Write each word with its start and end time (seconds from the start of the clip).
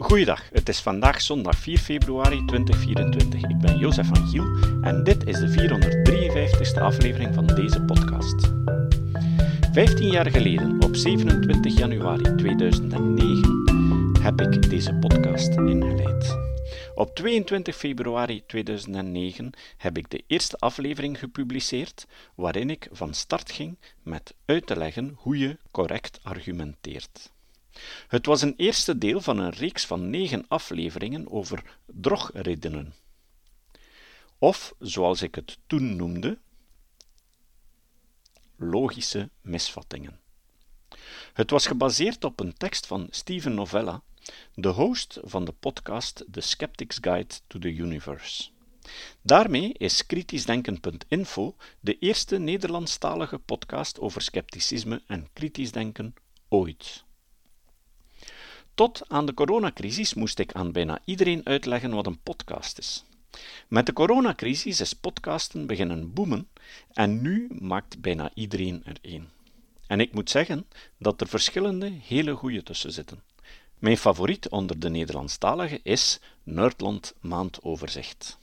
Goeiedag, 0.00 0.48
het 0.52 0.68
is 0.68 0.80
vandaag 0.80 1.20
zondag 1.20 1.56
4 1.56 1.78
februari 1.78 2.44
2024. 2.44 3.42
Ik 3.50 3.58
ben 3.58 3.78
Jozef 3.78 4.06
van 4.06 4.26
Giel 4.28 4.44
en 4.82 5.04
dit 5.04 5.26
is 5.26 5.38
de 5.38 5.48
453ste 5.48 6.80
aflevering 6.82 7.34
van 7.34 7.46
deze 7.46 7.82
podcast. 7.82 8.52
15 9.72 10.10
jaar 10.10 10.30
geleden, 10.30 10.82
op 10.82 10.96
27 10.96 11.78
januari 11.78 12.34
2009, 12.36 14.12
heb 14.22 14.40
ik 14.40 14.70
deze 14.70 14.94
podcast 14.94 15.54
ingeleid. 15.54 16.36
Op 16.94 17.14
22 17.14 17.76
februari 17.76 18.42
2009 18.46 19.52
heb 19.76 19.98
ik 19.98 20.10
de 20.10 20.24
eerste 20.26 20.56
aflevering 20.56 21.18
gepubliceerd, 21.18 22.06
waarin 22.34 22.70
ik 22.70 22.88
van 22.92 23.14
start 23.14 23.52
ging 23.52 23.78
met 24.02 24.34
uit 24.44 24.66
te 24.66 24.76
leggen 24.76 25.12
hoe 25.16 25.38
je 25.38 25.58
correct 25.70 26.20
argumenteert. 26.22 27.30
Het 28.08 28.26
was 28.26 28.42
een 28.42 28.54
eerste 28.56 28.98
deel 28.98 29.20
van 29.20 29.38
een 29.38 29.50
reeks 29.50 29.84
van 29.84 30.10
negen 30.10 30.44
afleveringen 30.48 31.30
over 31.30 31.78
drogredenen. 31.86 32.94
Of, 34.38 34.74
zoals 34.78 35.22
ik 35.22 35.34
het 35.34 35.58
toen 35.66 35.96
noemde, 35.96 36.38
logische 38.56 39.30
misvattingen. 39.40 40.20
Het 41.32 41.50
was 41.50 41.66
gebaseerd 41.66 42.24
op 42.24 42.40
een 42.40 42.54
tekst 42.54 42.86
van 42.86 43.06
Steven 43.10 43.54
Novella, 43.54 44.02
de 44.54 44.68
host 44.68 45.18
van 45.22 45.44
de 45.44 45.52
podcast 45.52 46.24
The 46.30 46.40
Skeptic's 46.40 46.98
Guide 47.00 47.34
to 47.46 47.58
the 47.58 47.74
Universe. 47.74 48.50
Daarmee 49.22 49.72
is 49.72 50.06
kritischdenken.info 50.06 51.56
de 51.80 51.98
eerste 51.98 52.38
Nederlandstalige 52.38 53.38
podcast 53.38 54.00
over 54.00 54.22
scepticisme 54.22 55.02
en 55.06 55.28
kritisch 55.32 55.72
denken 55.72 56.14
ooit. 56.48 57.04
Tot 58.74 59.02
aan 59.08 59.26
de 59.26 59.34
coronacrisis 59.34 60.14
moest 60.14 60.38
ik 60.38 60.52
aan 60.52 60.72
bijna 60.72 60.98
iedereen 61.04 61.46
uitleggen 61.46 61.94
wat 61.94 62.06
een 62.06 62.20
podcast 62.22 62.78
is. 62.78 63.04
Met 63.68 63.86
de 63.86 63.92
coronacrisis 63.92 64.80
is 64.80 64.92
podcasten 64.92 65.66
beginnen 65.66 66.12
boomen 66.12 66.48
en 66.92 67.22
nu 67.22 67.48
maakt 67.58 68.00
bijna 68.00 68.30
iedereen 68.34 68.82
er 68.84 68.96
één. 69.00 69.30
En 69.86 70.00
ik 70.00 70.12
moet 70.14 70.30
zeggen 70.30 70.66
dat 70.98 71.20
er 71.20 71.28
verschillende 71.28 71.92
hele 72.02 72.34
goede 72.34 72.62
tussen 72.62 72.92
zitten. 72.92 73.22
Mijn 73.78 73.96
favoriet 73.96 74.48
onder 74.48 74.78
de 74.78 74.90
Nederlandstaligen 74.90 75.80
is 75.82 76.20
Nerdland 76.42 77.14
Maandoverzicht. 77.20 78.38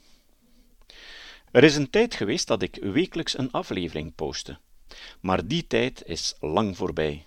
Er 1.50 1.64
is 1.64 1.76
een 1.76 1.90
tijd 1.90 2.14
geweest 2.14 2.46
dat 2.46 2.62
ik 2.62 2.78
wekelijks 2.80 3.38
een 3.38 3.50
aflevering 3.50 4.14
postte, 4.14 4.58
maar 5.20 5.46
die 5.46 5.66
tijd 5.66 6.02
is 6.06 6.34
lang 6.40 6.76
voorbij. 6.76 7.24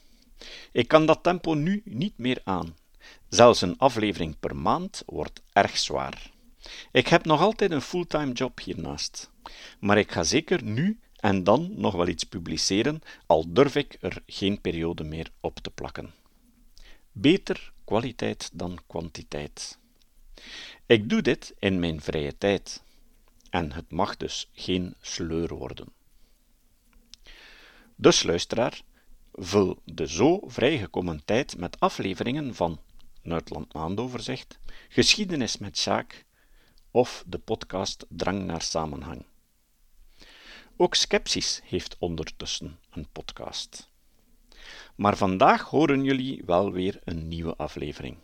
Ik 0.72 0.88
kan 0.88 1.05
dat 1.05 1.23
tempo 1.23 1.53
nu 1.53 1.81
niet 1.85 2.17
meer 2.17 2.41
aan. 2.44 2.75
Zelfs 3.30 3.61
een 3.61 3.77
aflevering 3.77 4.39
per 4.39 4.55
maand 4.55 5.03
wordt 5.05 5.41
erg 5.53 5.77
zwaar. 5.77 6.31
Ik 6.91 7.07
heb 7.07 7.25
nog 7.25 7.41
altijd 7.41 7.71
een 7.71 7.81
fulltime 7.81 8.31
job 8.31 8.59
hiernaast, 8.59 9.31
maar 9.80 9.97
ik 9.97 10.11
ga 10.11 10.23
zeker 10.23 10.63
nu 10.63 10.99
en 11.16 11.44
dan 11.44 11.72
nog 11.75 11.95
wel 11.95 12.07
iets 12.07 12.23
publiceren, 12.23 13.02
al 13.25 13.53
durf 13.53 13.75
ik 13.75 13.97
er 13.99 14.23
geen 14.25 14.61
periode 14.61 15.03
meer 15.03 15.31
op 15.39 15.59
te 15.59 15.69
plakken. 15.69 16.13
Beter 17.11 17.72
kwaliteit 17.83 18.49
dan 18.53 18.79
kwantiteit. 18.88 19.77
Ik 20.85 21.09
doe 21.09 21.22
dit 21.22 21.53
in 21.59 21.79
mijn 21.79 22.02
vrije 22.02 22.38
tijd, 22.38 22.83
en 23.49 23.72
het 23.72 23.91
mag 23.91 24.17
dus 24.17 24.49
geen 24.53 24.95
sleur 25.02 25.53
worden. 25.55 25.88
Dus 27.95 28.23
luisteraar, 28.23 28.81
vul 29.33 29.81
de 29.85 30.07
zo 30.07 30.39
vrijgekomen 30.45 31.22
tijd 31.25 31.57
met 31.57 31.79
afleveringen 31.79 32.55
van 32.55 32.79
Nuitland 33.22 33.73
Maandoverzicht, 33.73 34.59
Geschiedenis 34.89 35.58
met 35.58 35.77
Sjaak 35.77 36.25
of 36.91 37.23
de 37.28 37.38
podcast 37.38 38.05
Drang 38.09 38.45
naar 38.45 38.61
Samenhang. 38.61 39.25
Ook 40.78 40.95
Skepsis 40.95 41.62
heeft 41.63 41.95
ondertussen 42.00 42.79
een 42.91 43.07
podcast. 43.12 43.90
Maar 44.95 45.18
vandaag 45.18 45.62
horen 45.62 46.03
jullie 46.03 46.41
wel 46.45 46.72
weer 46.72 47.00
een 47.03 47.28
nieuwe 47.28 47.56
aflevering. 47.56 48.18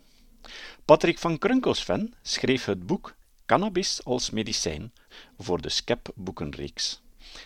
Patrick 0.84 1.18
van 1.18 1.38
Krunkelsven 1.38 2.14
schreef 2.22 2.64
het 2.64 2.86
boek 2.86 3.16
Cannabis 3.46 4.04
als 4.04 4.30
medicijn 4.30 4.92
voor 5.38 5.60
de 5.60 5.68
Skep 5.68 6.10
boekenreeks. 6.14 7.02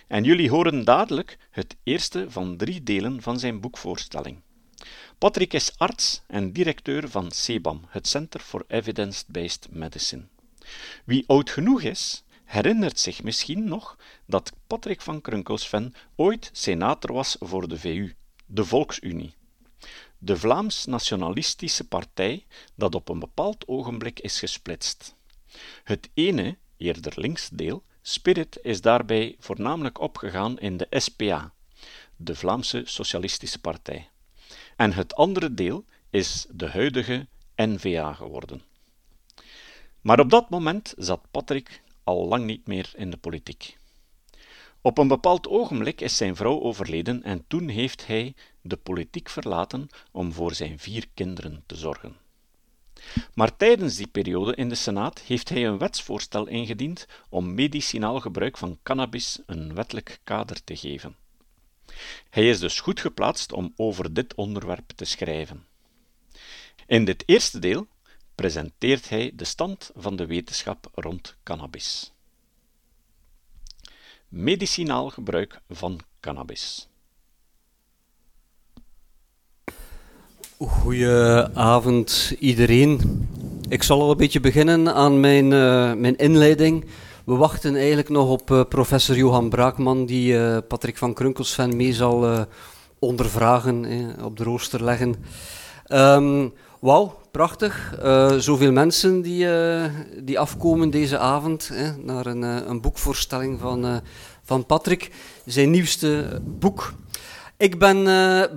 En 0.06 0.24
jullie 0.24 0.50
horen 0.50 0.84
dadelijk 0.84 1.38
het 1.50 1.76
eerste 1.82 2.30
van 2.30 2.56
drie 2.56 2.82
delen 2.82 3.22
van 3.22 3.38
zijn 3.38 3.60
boekvoorstelling. 3.60 4.40
Patrick 5.22 5.52
is 5.52 5.78
arts 5.78 6.22
en 6.26 6.52
directeur 6.52 7.08
van 7.08 7.30
CEBAM, 7.30 7.84
het 7.88 8.08
Center 8.08 8.40
for 8.40 8.64
Evidence-Based 8.68 9.68
Medicine. 9.70 10.22
Wie 11.04 11.24
oud 11.26 11.50
genoeg 11.50 11.82
is, 11.82 12.24
herinnert 12.44 12.98
zich 12.98 13.22
misschien 13.22 13.64
nog 13.64 13.98
dat 14.26 14.52
Patrick 14.66 15.00
van 15.00 15.20
Krunkelsven 15.20 15.94
ooit 16.16 16.50
senator 16.52 17.12
was 17.12 17.36
voor 17.40 17.68
de 17.68 17.78
VU, 17.78 18.14
de 18.46 18.64
Volksunie. 18.64 19.34
De 20.18 20.36
Vlaams-nationalistische 20.36 21.88
partij 21.88 22.46
dat 22.74 22.94
op 22.94 23.08
een 23.08 23.18
bepaald 23.18 23.68
ogenblik 23.68 24.20
is 24.20 24.38
gesplitst. 24.38 25.14
Het 25.84 26.08
ene, 26.14 26.56
eerder 26.76 27.12
links 27.16 27.48
deel, 27.48 27.82
Spirit, 28.00 28.58
is 28.62 28.80
daarbij 28.80 29.36
voornamelijk 29.38 30.00
opgegaan 30.00 30.58
in 30.58 30.76
de 30.76 30.86
SPA, 30.90 31.52
de 32.16 32.34
Vlaamse 32.34 32.82
Socialistische 32.84 33.60
Partij 33.60 34.11
en 34.82 34.92
het 34.92 35.14
andere 35.14 35.54
deel 35.54 35.84
is 36.10 36.46
de 36.50 36.68
huidige 36.68 37.26
NVA 37.56 38.12
geworden. 38.12 38.62
Maar 40.00 40.20
op 40.20 40.30
dat 40.30 40.50
moment 40.50 40.94
zat 40.96 41.30
Patrick 41.30 41.82
al 42.04 42.26
lang 42.26 42.44
niet 42.44 42.66
meer 42.66 42.92
in 42.96 43.10
de 43.10 43.16
politiek. 43.16 43.78
Op 44.80 44.98
een 44.98 45.08
bepaald 45.08 45.48
ogenblik 45.48 46.00
is 46.00 46.16
zijn 46.16 46.36
vrouw 46.36 46.60
overleden 46.60 47.22
en 47.22 47.44
toen 47.46 47.68
heeft 47.68 48.06
hij 48.06 48.34
de 48.60 48.76
politiek 48.76 49.28
verlaten 49.28 49.88
om 50.10 50.32
voor 50.32 50.54
zijn 50.54 50.78
vier 50.78 51.06
kinderen 51.14 51.62
te 51.66 51.76
zorgen. 51.76 52.16
Maar 53.34 53.56
tijdens 53.56 53.96
die 53.96 54.08
periode 54.08 54.54
in 54.54 54.68
de 54.68 54.74
Senaat 54.74 55.20
heeft 55.20 55.48
hij 55.48 55.66
een 55.66 55.78
wetsvoorstel 55.78 56.46
ingediend 56.46 57.06
om 57.28 57.54
medicinaal 57.54 58.20
gebruik 58.20 58.58
van 58.58 58.78
cannabis 58.82 59.38
een 59.46 59.74
wettelijk 59.74 60.20
kader 60.24 60.64
te 60.64 60.76
geven. 60.76 61.21
Hij 62.30 62.48
is 62.48 62.60
dus 62.60 62.80
goed 62.80 63.00
geplaatst 63.00 63.52
om 63.52 63.72
over 63.76 64.14
dit 64.14 64.34
onderwerp 64.34 64.90
te 64.94 65.04
schrijven. 65.04 65.66
In 66.86 67.04
dit 67.04 67.22
eerste 67.26 67.58
deel 67.58 67.86
presenteert 68.34 69.08
hij 69.08 69.32
de 69.34 69.44
stand 69.44 69.90
van 69.96 70.16
de 70.16 70.26
wetenschap 70.26 70.88
rond 70.94 71.36
cannabis. 71.42 72.12
Medicinaal 74.28 75.10
gebruik 75.10 75.60
van 75.68 76.00
cannabis. 76.20 76.88
Goedenavond 80.58 82.34
iedereen. 82.38 83.00
Ik 83.68 83.82
zal 83.82 84.00
al 84.00 84.10
een 84.10 84.16
beetje 84.16 84.40
beginnen 84.40 84.94
aan 84.94 85.20
mijn, 85.20 85.44
uh, 85.44 85.92
mijn 85.92 86.16
inleiding. 86.16 86.84
We 87.24 87.34
wachten 87.34 87.76
eigenlijk 87.76 88.08
nog 88.08 88.28
op 88.28 88.50
uh, 88.50 88.60
professor 88.68 89.16
Johan 89.16 89.48
Braakman, 89.48 90.06
die 90.06 90.32
uh, 90.32 90.58
Patrick 90.68 90.98
van 90.98 91.14
Krunkelsven 91.14 91.76
mee 91.76 91.92
zal 91.92 92.32
uh, 92.32 92.40
ondervragen, 92.98 93.84
eh, 93.84 94.24
op 94.24 94.36
de 94.36 94.44
rooster 94.44 94.84
leggen. 94.84 95.14
Um, 95.88 96.52
Wauw, 96.80 97.18
prachtig. 97.30 97.94
zoveel 98.38 98.72
mensen 98.72 99.20
die, 99.20 99.46
die 100.22 100.38
afkomen 100.38 100.90
deze 100.90 101.18
avond 101.18 101.70
naar 102.04 102.26
een, 102.26 102.42
een 102.42 102.80
boekvoorstelling 102.80 103.60
van, 103.60 104.00
van 104.42 104.66
Patrick, 104.66 105.10
zijn 105.44 105.70
nieuwste 105.70 106.40
boek. 106.44 106.92
Ik 107.56 107.78
ben 107.78 108.04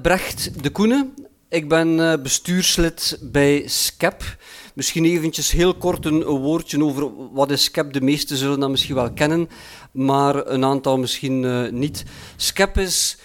Brecht 0.01 0.63
de 0.63 0.69
Koene. 0.69 1.07
Ik 1.49 1.69
ben 1.69 2.21
bestuurslid 2.23 3.17
bij 3.21 3.63
SCEP. 3.67 4.37
Misschien 4.73 5.05
eventjes 5.05 5.51
heel 5.51 5.75
kort 5.75 6.05
een, 6.05 6.23
woordje 6.23 6.83
over 6.83 7.31
wat 7.33 7.51
is 7.51 7.63
SCEP. 7.63 7.93
De 7.93 8.01
meesten 8.01 8.37
zullen 8.37 8.59
dat 8.59 8.69
misschien 8.69 8.95
wel 8.95 9.13
kennen, 9.13 9.49
maar 9.91 10.47
een 10.47 10.65
aantal 10.65 10.97
misschien 10.97 11.43
uh, 11.43 11.69
niet. 11.69 12.03
SCEP 12.35 12.77
is 12.77 13.17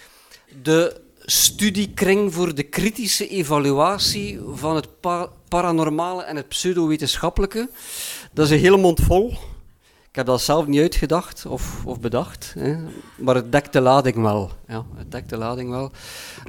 de 0.62 1.00
studiekring 1.24 2.34
voor 2.34 2.54
de 2.54 2.62
kritische 2.62 3.28
evaluatie 3.28 4.38
van 4.52 4.76
het 4.76 5.00
pa 5.00 5.28
paranormale 5.48 6.22
en 6.22 6.36
het 6.36 6.48
pseudowetenschappelijke. 6.48 7.70
Dat 8.32 8.46
is 8.46 8.52
een 8.52 8.58
hele 8.58 8.76
mond 8.76 9.00
vol. 9.00 9.34
Ik 10.10 10.16
heb 10.16 10.26
dat 10.26 10.40
zelf 10.40 10.66
niet 10.66 10.80
uitgedacht 10.80 11.46
of, 11.46 11.82
of 11.84 12.00
bedacht, 12.00 12.54
hè. 12.58 12.76
maar 13.16 13.34
het 13.34 13.52
dekt 13.52 13.72
de 13.72 13.80
lading 13.80 14.16
wel. 14.16 14.50
Ja, 14.68 14.84
het 14.96 15.12
dekt 15.12 15.30
de 15.30 15.36
lading 15.36 15.70
wel. 15.70 15.90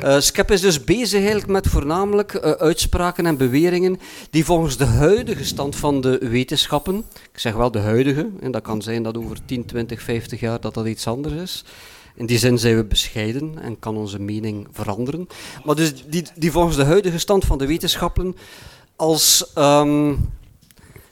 Uh, 0.04 0.19
Skep 0.19 0.52
is 0.52 0.62
dus 0.62 0.84
bezig 0.84 1.48
met 1.48 1.68
voornamelijk 1.68 2.34
uh, 2.34 2.52
uitspraken 2.52 3.25
en 3.25 3.38
beweringen 3.38 4.00
die 4.30 4.46
volgens 4.46 4.78
de 4.78 4.86
huidige 4.86 5.46
stand 5.46 5.75
van 5.75 6.02
de 6.02 6.18
wetenschappen, 6.18 7.06
ik 7.31 7.40
zeg 7.40 7.54
wel 7.54 7.72
de 7.72 7.80
huidige, 7.80 8.30
en 8.40 8.52
dat 8.52 8.62
kan 8.62 8.81
zijn 8.81 9.04
dat 9.04 9.18
over 9.18 9.46
10, 9.46 9.66
20, 9.66 10.02
50 10.02 10.40
jaar 10.40 10.60
dat 10.60 10.74
dat 10.74 10.86
iets 10.86 11.08
anders 11.08 11.34
is. 11.34 11.63
In 12.16 12.25
die 12.25 12.38
zin 12.38 12.60
zijn 12.60 12.75
we 12.75 12.84
bescheiden 12.84 13.60
en 13.60 13.80
kan 13.80 13.98
onze 13.98 14.19
mening 14.19 14.68
veranderen. 14.72 15.28
Maar 15.63 15.75
dus 15.75 15.94
die, 16.08 16.25
die 16.36 16.52
volgens 16.52 16.75
de 16.75 16.84
huidige 16.84 17.19
stand 17.19 17.46
van 17.46 17.58
de 17.58 17.68
wetenschappen 17.68 18.36
als 18.96 19.52
ehm, 19.54 20.13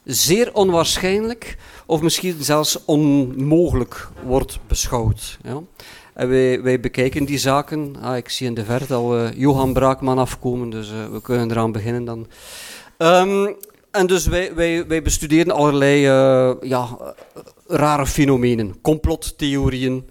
zeer 0.04 0.54
onwaarschijnlijk 0.54 1.57
of 1.89 2.01
misschien 2.01 2.36
zelfs 2.39 2.86
onmogelijk 2.86 4.07
wordt 4.24 4.59
beschouwd. 4.68 5.38
Ja. 5.44 5.62
En 6.13 6.30
wij, 6.30 6.62
wij 6.62 6.80
bekijken 6.80 7.25
die 7.25 7.38
zaken. 7.38 7.95
Ah, 8.01 8.18
ik 8.18 8.30
zie 8.30 8.47
in 8.47 8.53
de 8.53 8.65
verte 8.65 8.94
al 8.94 9.18
uh, 9.18 9.31
Johan 9.33 9.74
Braakman 9.74 10.18
afkomen, 10.18 10.69
dus 10.69 10.91
uh, 10.91 11.07
we 11.12 11.21
kunnen 11.21 11.51
eraan 11.51 11.71
beginnen 11.71 12.06
dan. 12.06 12.27
Um, 12.97 13.56
en 13.91 14.07
dus 14.07 14.25
wij, 14.25 14.56
wij, 14.56 14.88
wij 14.88 15.01
bestuderen 15.01 15.53
allerlei 15.53 16.07
uh, 16.07 16.56
ja, 16.62 16.97
rare 17.68 18.06
fenomenen, 18.06 18.81
complottheorieën, 18.81 20.09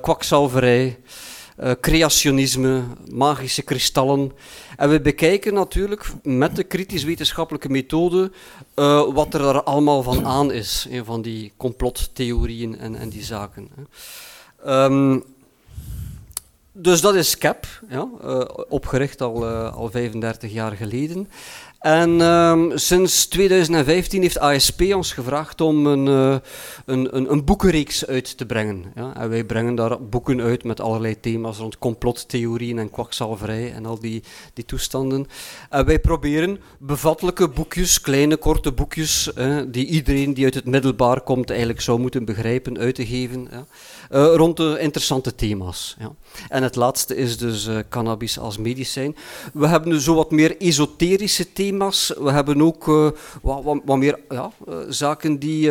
kwakzalverij, 0.00 0.98
creationisme, 1.80 2.82
magische 3.10 3.62
kristallen. 3.62 4.32
En 4.76 4.90
we 4.90 5.00
bekijken 5.00 5.54
natuurlijk 5.54 6.12
met 6.22 6.56
de 6.56 6.64
kritisch-wetenschappelijke 6.64 7.68
methode 7.68 8.30
uh, 8.74 9.14
wat 9.14 9.34
er 9.34 9.40
daar 9.40 9.62
allemaal 9.62 10.02
van 10.02 10.26
aan 10.26 10.52
is, 10.52 10.88
van 11.04 11.22
die 11.22 11.52
complottheorieën 11.56 12.78
en, 12.78 12.96
en 12.96 13.08
die 13.08 13.24
zaken. 13.24 13.68
Um, 14.66 15.24
dus 16.72 17.00
dat 17.00 17.14
is 17.14 17.38
CAP, 17.38 17.66
ja, 17.88 18.08
uh, 18.24 18.40
opgericht 18.68 19.20
al, 19.20 19.46
al 19.46 19.90
35 19.90 20.52
jaar 20.52 20.72
geleden. 20.72 21.28
En 21.78 22.20
um, 22.20 22.78
sinds 22.78 23.26
2015 23.26 24.22
heeft 24.22 24.38
ASP 24.38 24.80
ons 24.80 25.12
gevraagd 25.12 25.60
om 25.60 25.86
een, 25.86 26.06
uh, 26.06 26.36
een, 26.84 27.16
een, 27.16 27.32
een, 27.32 27.44
boekenreeks 27.44 28.06
uit 28.06 28.36
te 28.36 28.46
brengen. 28.46 28.84
Ja? 28.94 29.16
En 29.16 29.28
wij 29.28 29.44
brengen 29.44 29.74
daar 29.74 30.02
boeken 30.02 30.40
uit 30.40 30.64
met 30.64 30.80
allerlei 30.80 31.20
thema's 31.20 31.58
rond 31.58 31.78
complottheorieën 31.78 32.78
en 32.78 32.90
kwakzalverij 32.90 33.72
en 33.72 33.86
al 33.86 33.98
die, 33.98 34.22
die 34.54 34.64
toestanden. 34.64 35.26
En 35.70 35.84
wij 35.84 35.98
proberen 35.98 36.58
bevattelijke 36.78 37.48
boekjes, 37.48 38.00
kleine 38.00 38.36
korte 38.36 38.72
boekjes, 38.72 39.30
die 39.68 39.86
iedereen 39.86 40.34
die 40.34 40.44
uit 40.44 40.54
het 40.54 40.64
middelbaar 40.64 41.20
komt 41.20 41.50
eigenlijk 41.50 41.80
zou 41.80 42.00
moeten 42.00 42.24
begrijpen, 42.24 42.78
uit 42.78 42.94
te 42.94 43.06
geven. 43.06 43.48
Ja? 43.50 43.66
Uh, 44.10 44.34
rond 44.34 44.56
de 44.56 44.76
interessante 44.80 45.34
thema's. 45.34 45.96
Ja. 45.98 46.12
En 46.48 46.62
het 46.62 46.76
laatste 46.76 47.16
is 47.16 47.38
dus 47.38 47.66
uh, 47.66 47.78
cannabis 47.88 48.38
als 48.38 48.58
medicijn. 48.58 49.16
We 49.52 49.66
hebben 49.66 49.90
dus 49.90 50.04
zo 50.04 50.14
wat 50.14 50.30
meer 50.30 50.56
esoterische 50.60 51.52
thema's. 51.52 51.65
We 51.72 52.30
hebben 52.30 52.62
ook 52.62 52.86
uh, 52.86 53.10
wat, 53.42 53.62
wat, 53.62 53.80
wat, 53.84 53.98
meer 53.98 54.18
ja, 54.28 54.50
zaken 54.88 55.38
die 55.38 55.70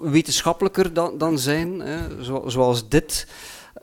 wetenschappelijker 0.00 0.92
dan, 0.92 1.18
dan 1.18 1.38
zijn, 1.38 1.80
hè, 1.80 2.24
zo, 2.24 2.44
zoals 2.46 2.88
dit. 2.88 3.26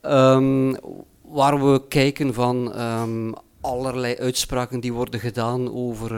Um, 0.02 0.76
waar 1.22 1.72
we 1.72 1.88
kijken 1.88 2.34
van 2.34 2.82
um, 2.82 3.34
allerlei 3.62 4.16
uitspraken 4.16 4.80
die 4.80 4.94
worden 4.94 5.20
gedaan 5.20 5.74
over 5.74 6.18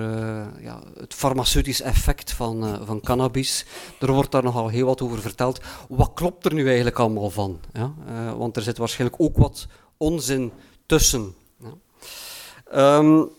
ja, 0.62 0.82
het 1.00 1.14
farmaceutisch 1.14 1.82
effect 1.82 2.32
van, 2.32 2.80
van 2.86 3.02
cannabis. 3.02 3.66
Er 4.00 4.12
wordt 4.12 4.32
daar 4.32 4.44
nogal 4.44 4.68
heel 4.68 4.86
wat 4.86 5.02
over 5.02 5.22
verteld. 5.22 5.62
Wat 5.90 6.12
klopt 6.14 6.46
er 6.46 6.54
nu 6.54 6.66
eigenlijk 6.66 7.00
allemaal 7.00 7.30
van? 7.30 7.60
Ja? 7.74 7.94
Want 8.38 8.56
er 8.56 8.62
zit 8.62 8.78
waarschijnlijk 8.78 9.22
ook 9.22 9.38
wat 9.38 9.68
onzin 9.98 10.52
tussen. 10.86 11.36
Ja? 11.60 12.98
Um, 12.98 13.30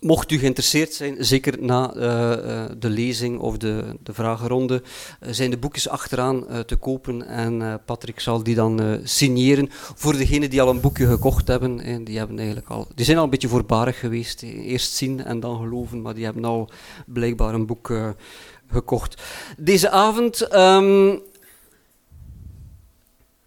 Mocht 0.00 0.30
u 0.30 0.38
geïnteresseerd 0.38 0.92
zijn, 0.92 1.16
zeker 1.18 1.62
na 1.62 1.94
uh, 1.94 2.64
de 2.78 2.90
lezing 2.90 3.38
of 3.38 3.56
de, 3.56 3.84
de 4.02 4.12
vragenronde, 4.14 4.82
uh, 4.82 5.32
zijn 5.32 5.50
de 5.50 5.58
boekjes 5.58 5.88
achteraan 5.88 6.44
te 6.66 6.76
kopen 6.76 7.26
en 7.26 7.80
Patrick 7.84 8.20
zal 8.20 8.42
die 8.42 8.54
dan 8.54 9.00
signeren. 9.04 9.68
Voor 9.70 10.16
degenen 10.16 10.50
die 10.50 10.62
al 10.62 10.68
een 10.68 10.80
boekje 10.80 11.06
gekocht 11.06 11.48
hebben, 11.48 11.80
en 11.80 12.04
die, 12.04 12.18
hebben 12.18 12.38
eigenlijk 12.38 12.68
al, 12.68 12.88
die 12.94 13.04
zijn 13.04 13.16
al 13.16 13.24
een 13.24 13.30
beetje 13.30 13.48
voorbarig 13.48 13.98
geweest. 13.98 14.42
Eerst 14.42 14.92
zien 14.92 15.24
en 15.24 15.40
dan 15.40 15.56
geloven, 15.56 16.02
maar 16.02 16.14
die 16.14 16.24
hebben 16.24 16.44
al 16.44 16.70
blijkbaar 17.06 17.54
een 17.54 17.66
boek 17.66 17.92
gekocht. 18.70 19.22
Deze 19.58 19.90
avond 19.90 20.54
um, 20.54 21.20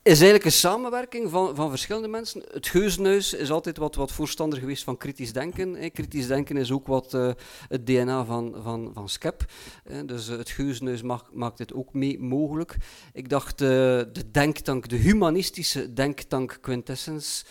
is 0.03 0.13
eigenlijk 0.19 0.45
een 0.45 0.51
samenwerking 0.51 1.29
van, 1.29 1.55
van 1.55 1.69
verschillende 1.69 2.07
mensen. 2.07 2.43
Het 2.51 2.67
Geuzenhuis 2.67 3.33
is 3.33 3.51
altijd 3.51 3.77
wat, 3.77 3.95
wat 3.95 4.11
voorstander 4.11 4.59
geweest 4.59 4.83
van 4.83 4.97
kritisch 4.97 5.33
denken. 5.33 5.73
Hè. 5.73 5.89
Kritisch 5.89 6.27
denken 6.27 6.57
is 6.57 6.71
ook 6.71 6.87
wat 6.87 7.13
uh, 7.13 7.31
het 7.67 7.85
DNA 7.85 8.25
van, 8.25 8.55
van, 8.63 8.91
van 8.93 9.09
SCEP. 9.09 9.45
Hè. 9.83 10.05
Dus 10.05 10.29
uh, 10.29 10.37
het 10.37 10.49
Geuzenhuis 10.49 11.01
maakt 11.31 11.57
dit 11.57 11.73
ook 11.73 11.93
mee 11.93 12.19
mogelijk. 12.19 12.77
Ik 13.13 13.29
dacht, 13.29 13.61
uh, 13.61 13.67
de 13.67 14.31
denktank, 14.31 14.87
de 14.87 14.95
humanistische 14.95 15.93
denktank 15.93 16.57
Quintessence, 16.61 17.45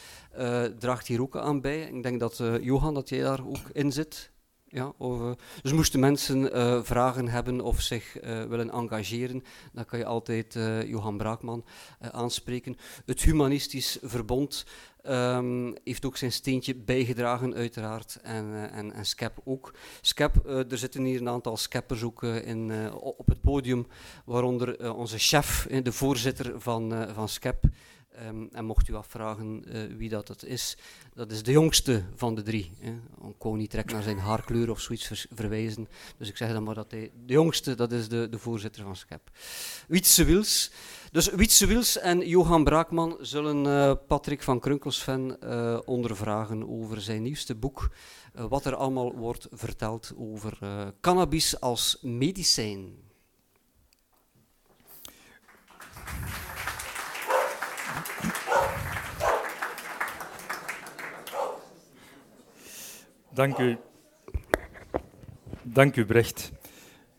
draagt 0.79 1.07
hier 1.07 1.23
ook 1.23 1.37
aan 1.37 1.61
bij. 1.61 1.81
Ik 1.81 2.03
denk 2.03 2.21
dat, 2.21 2.43
Johan, 2.61 2.95
dat 2.95 3.09
jij 3.09 3.21
daar 3.21 3.47
ook 3.47 3.71
in 3.73 3.93
zit. 3.93 4.32
Ja, 4.75 4.93
of, 4.97 5.21
uh, 5.21 5.31
dus 5.63 5.73
moesten 5.73 6.01
mensen 6.01 6.57
uh, 6.57 6.83
vragen 6.83 7.29
hebben 7.29 7.61
of 7.61 7.81
zich 7.81 8.23
uh, 8.23 8.45
willen 8.45 8.71
engageren, 8.71 9.45
dan 9.73 9.85
kan 9.85 9.99
je 9.99 10.05
altijd 10.05 10.59
Johan 10.87 11.17
Braakman 11.17 11.65
aanspreken. 12.01 12.77
Het 13.07 13.23
Humanistisch 13.23 13.99
Verbond 14.03 14.67
um, 15.07 15.75
heeft 15.85 16.05
ook 16.05 16.17
zijn 16.17 16.33
steentje 16.33 16.75
bijgedragen, 16.75 17.55
uiteraard, 17.55 18.19
en, 18.23 18.71
en, 18.71 18.93
en 18.93 19.07
SCEP 19.07 19.41
ook. 19.45 19.75
SCEP, 20.01 20.47
er 20.47 20.79
zitten 20.79 21.05
hier 21.05 21.21
een 21.21 21.29
aantal 21.29 21.57
SCEPers 21.57 22.03
ook 22.03 22.23
in, 22.23 22.93
op 22.93 23.27
het 23.27 23.41
podium, 23.41 23.87
waaronder 24.25 24.95
onze 24.95 25.19
chef, 25.19 25.67
de 25.83 25.93
voorzitter 25.93 26.61
van, 26.61 27.07
van 27.15 27.29
SCEP. 27.29 27.65
Um, 28.21 28.49
en 28.53 28.65
mocht 28.65 28.89
u 28.89 28.95
afvragen 28.95 29.65
uh, 29.67 29.97
wie 29.97 30.09
dat 30.09 30.29
het 30.29 30.45
is, 30.45 30.77
dat 31.15 31.31
is 31.31 31.43
de 31.43 31.53
jongste 31.53 32.03
van 32.15 32.35
de 32.35 32.43
drie. 32.43 32.73
Hè. 32.79 32.91
Ik 33.29 33.39
kon 33.39 33.59
niet 33.59 33.73
naar 33.73 34.03
zijn 34.03 34.19
haarkleur 34.19 34.71
of 34.71 34.81
zoiets 34.81 35.07
ver 35.07 35.27
verwijzen. 35.35 35.89
Dus 36.17 36.29
ik 36.29 36.37
zeg 36.37 36.53
dan 36.53 36.63
maar 36.63 36.75
dat 36.75 36.91
hij 36.91 37.11
de 37.27 37.33
jongste, 37.33 37.75
dat 37.75 37.93
is 37.93 38.09
de, 38.09 38.29
de 38.29 38.39
voorzitter 38.39 38.83
van 38.83 38.97
SCEP. 38.97 39.31
Wietse 39.89 40.25
Wils. 40.25 40.71
Dus 41.11 41.29
Wietse 41.29 41.67
Wils 41.67 41.99
en 41.99 42.29
Johan 42.29 42.65
Braakman 42.65 43.17
zullen 43.21 43.65
uh, 43.65 43.93
Patrick 44.07 44.43
van 44.43 44.61
Krunkelsven 44.61 45.37
uh, 45.45 45.79
ondervragen 45.85 46.69
over 46.69 47.01
zijn 47.01 47.23
nieuwste 47.23 47.55
boek. 47.55 47.91
wat 48.33 48.65
er 48.65 48.75
allemaal 48.75 49.15
wordt 49.15 49.49
verteld 49.51 50.13
over 50.17 50.59
cannabis 51.01 51.61
als 51.61 51.99
medicijn. 52.01 53.03
Dank 63.35 63.59
u. 63.59 63.77
Dank 65.63 65.97
u, 65.97 66.05
Brecht. 66.05 66.53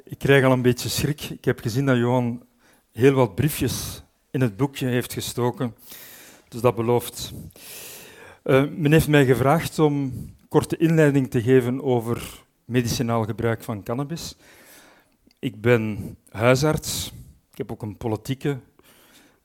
Ik 0.04 0.18
krijg 0.18 0.44
al 0.44 0.52
een 0.52 0.62
beetje 0.62 0.90
schrik. 0.90 1.22
Ik 1.22 1.46
heb 1.46 1.60
gezien 1.60 1.86
dat 1.86 1.98
Johan 1.98 2.46
heel 2.92 3.14
wat 3.14 3.36
briefjes 3.36 4.04
in 4.32 4.42
het 4.42 4.58
boekje 4.58 4.88
heeft 4.88 5.14
gestoken. 5.14 5.76
Dus 6.48 6.62
dat 6.62 6.76
belooft. 6.76 7.34
Uh, 8.44 8.70
men 8.70 8.92
heeft 8.92 9.08
mij 9.08 9.26
gevraagd 9.26 9.80
om 9.80 10.14
korte 10.50 10.78
inleiding 10.78 11.30
te 11.30 11.42
geven 11.42 11.84
over 11.84 12.44
medicinaal 12.66 13.24
gebruik 13.24 13.64
van 13.64 13.84
cannabis. 13.84 14.36
Ik 15.40 15.62
ben 15.62 16.16
huisarts. 16.30 17.14
Ik 17.52 17.58
heb 17.58 17.72
ook 17.72 17.82
een 17.82 17.98
politieke 17.98 18.60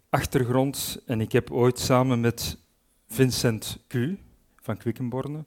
achtergrond. 0.08 1.02
En 1.06 1.20
ik 1.20 1.32
heb 1.32 1.50
ooit 1.50 1.78
samen 1.78 2.20
met 2.20 2.58
Vincent 3.06 3.78
Q. 3.86 3.94
van 4.56 4.76
Quickenborne 4.76 5.44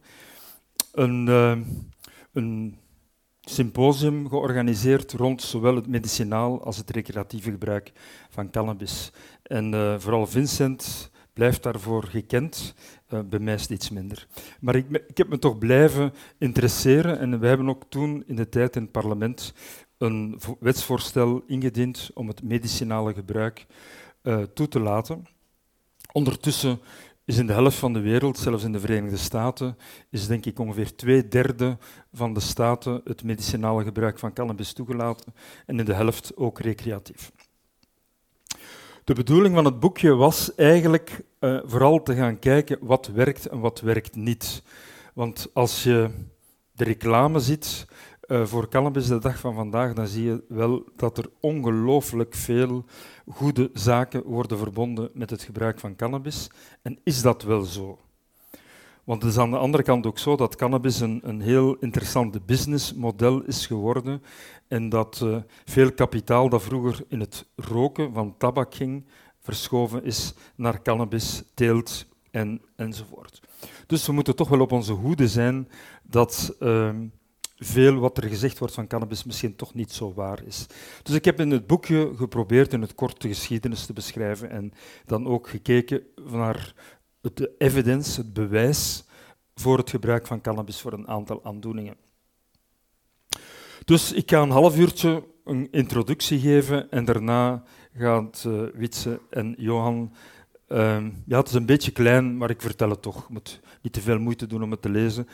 een, 0.92 1.28
uh, 1.28 1.58
een 2.32 2.78
symposium 3.42 4.30
georganiseerd 4.30 5.12
rond 5.12 5.42
zowel 5.42 5.76
het 5.76 5.88
medicinaal 5.88 6.64
als 6.64 6.78
het 6.78 6.90
recreatieve 6.90 7.52
gebruik 7.52 7.92
van 8.30 8.52
cannabis. 8.52 9.12
En 9.44 9.74
uh, 9.74 10.00
vooral 10.00 10.28
Vincent 10.28 11.12
blijft 11.34 11.64
daarvoor 11.64 12.04
gekend, 12.04 12.74
uh, 13.10 13.20
bij 13.20 13.40
mij 13.40 13.60
iets 13.70 13.90
minder. 13.90 14.28
Maar 14.60 14.76
ik, 14.76 14.90
ik, 15.08 15.18
heb 15.18 15.30
me 15.30 15.40
toch 15.40 15.58
blijven 15.58 16.14
interesseren 16.38 17.20
en 17.20 17.40
we 17.40 17.48
hebben 17.48 17.70
ook 17.70 17.84
toen 17.90 18.24
in 18.28 18.36
de 18.36 18.50
tijd 18.50 18.76
in 18.76 18.82
het 18.82 18.92
parlement 18.92 19.54
een 19.98 20.40
wetsvoorstel 20.60 21.44
ingediend 21.48 22.12
om 22.14 22.28
het 22.28 22.44
medicinale 22.44 23.14
gebruik 23.14 23.66
uh, 24.24 24.42
toe 24.42 24.68
te 24.68 24.80
laten. 24.80 25.26
Ondertussen 26.12 26.80
is 27.32 27.38
in 27.38 27.48
de 27.48 27.54
helft 27.54 27.78
van 27.78 27.94
de 27.94 28.00
wereld, 28.00 28.38
zelfs 28.38 28.64
in 28.64 28.72
de 28.72 28.80
Verenigde 28.80 29.18
Staten, 29.18 29.78
is 30.10 30.28
denk 30.28 30.46
ik 30.46 30.60
ongeveer 30.60 30.96
twee 30.96 31.28
derde 31.28 31.78
van 32.14 32.34
de 32.34 32.40
staten 32.40 33.02
het 33.04 33.24
medicinale 33.24 33.84
gebruik 33.84 34.20
van 34.20 34.34
cannabis 34.34 34.74
toegelaten 34.74 35.34
en 35.66 35.80
in 35.80 35.86
de 35.86 35.94
helft 35.94 36.32
ook 36.36 36.60
recreatief. 36.60 37.32
De 39.04 39.14
bedoeling 39.14 39.56
van 39.56 39.66
het 39.66 39.80
boekje 39.80 40.16
was 40.16 40.56
eigenlijk 40.56 41.24
uh, 41.40 41.60
vooral 41.64 42.04
te 42.04 42.16
gaan 42.16 42.40
kijken 42.40 42.78
wat 42.82 43.08
werkt 43.08 43.46
en 43.46 43.60
wat 43.60 43.80
werkt 43.80 44.16
niet. 44.16 44.64
Want 45.14 45.48
als 45.54 45.84
je 45.84 46.10
de 46.72 46.84
reclame 46.84 47.40
ziet 47.40 47.86
uh, 48.32 48.46
voor 48.46 48.68
cannabis 48.70 49.08
de 49.08 49.20
dag 49.20 49.40
van 49.40 49.54
vandaag, 49.54 49.94
dan 49.94 50.08
zie 50.08 50.24
je 50.24 50.44
wel 50.48 50.84
dat 50.96 51.18
er 51.18 51.30
ongelooflijk 51.40 52.34
veel 52.34 52.86
goede 53.28 53.70
zaken 53.74 54.24
worden 54.24 54.58
verbonden 54.58 55.10
met 55.14 55.30
het 55.30 55.42
gebruik 55.42 55.80
van 55.80 55.96
cannabis. 55.96 56.50
En 56.82 57.00
is 57.04 57.22
dat 57.22 57.44
wel 57.44 57.62
zo? 57.62 58.00
Want 59.04 59.22
het 59.22 59.32
is 59.32 59.38
aan 59.38 59.52
de 59.52 59.58
andere 59.58 59.84
kant 59.84 60.06
ook 60.06 60.20
zo 60.20 60.36
dat 60.36 60.56
cannabis 60.56 61.00
een, 61.00 61.20
een 61.24 61.42
heel 61.42 61.76
interessant 61.76 62.46
businessmodel 62.46 63.42
is 63.42 63.66
geworden 63.66 64.24
en 64.68 64.90
dat 64.90 65.22
uh, 65.24 65.38
veel 65.66 65.92
kapitaal 65.92 66.50
dat 66.50 66.62
vroeger 66.62 67.06
in 67.08 67.20
het 67.20 67.46
roken 67.56 68.14
van 68.14 68.38
tabak 68.38 68.76
ging, 68.76 69.06
verschoven 69.40 70.04
is 70.04 70.34
naar 70.56 70.82
cannabis, 70.82 71.44
teelt 71.54 72.06
en, 72.32 72.62
enzovoort. 72.76 73.42
Dus 73.88 74.06
we 74.06 74.14
moeten 74.14 74.36
toch 74.36 74.50
wel 74.50 74.62
op 74.62 74.72
onze 74.72 74.94
hoede 74.94 75.28
zijn 75.28 75.68
dat 76.04 76.56
uh, 76.60 76.90
veel 77.64 77.96
wat 77.96 78.18
er 78.18 78.24
gezegd 78.24 78.60
wordt 78.60 78.74
van 78.74 78.88
cannabis 78.88 79.24
misschien 79.24 79.56
toch 79.56 79.74
niet 79.74 79.92
zo 79.92 80.14
waar 80.14 80.44
is. 80.46 80.66
Dus 81.04 81.16
ik 81.16 81.26
heb 81.26 81.40
in 81.40 81.52
het 81.52 81.68
boekje 81.68 82.12
geprobeerd 82.16 82.74
in 82.74 82.82
het 82.82 82.96
kort 82.96 83.22
de 83.22 83.28
geschiedenis 83.28 83.86
te 83.86 83.94
beschrijven 83.94 84.50
en 84.50 84.74
dan 85.06 85.28
ook 85.28 85.50
gekeken 85.50 86.02
naar 86.32 86.74
de 87.22 87.52
evidence, 87.58 88.22
het 88.22 88.34
bewijs 88.34 89.04
voor 89.56 89.78
het 89.78 89.90
gebruik 89.90 90.28
van 90.28 90.42
cannabis 90.42 90.82
voor 90.82 90.94
een 90.94 91.08
aantal 91.08 91.44
aandoeningen. 91.44 91.96
Dus 93.86 94.12
ik 94.12 94.30
ga 94.30 94.42
een 94.42 94.50
half 94.50 94.78
uurtje 94.78 95.24
een 95.44 95.68
introductie 95.72 96.40
geven 96.40 96.92
en 96.92 97.06
daarna 97.06 97.64
gaan 97.94 98.30
uh, 98.48 98.62
Witse 98.74 99.20
en 99.30 99.56
Johan. 99.58 100.14
Uh, 100.68 101.06
ja, 101.26 101.38
het 101.38 101.48
is 101.48 101.54
een 101.54 101.66
beetje 101.66 101.92
klein, 101.92 102.38
maar 102.38 102.50
ik 102.50 102.62
vertel 102.62 102.90
het 102.90 103.02
toch. 103.02 103.24
Ik 103.24 103.30
moet 103.30 103.60
niet 103.82 103.94
te 103.94 104.02
veel 104.02 104.20
moeite 104.20 104.48
doen 104.48 104.64
om 104.64 104.72
het 104.72 104.82
te 104.82 104.90
lezen. 104.90 105.28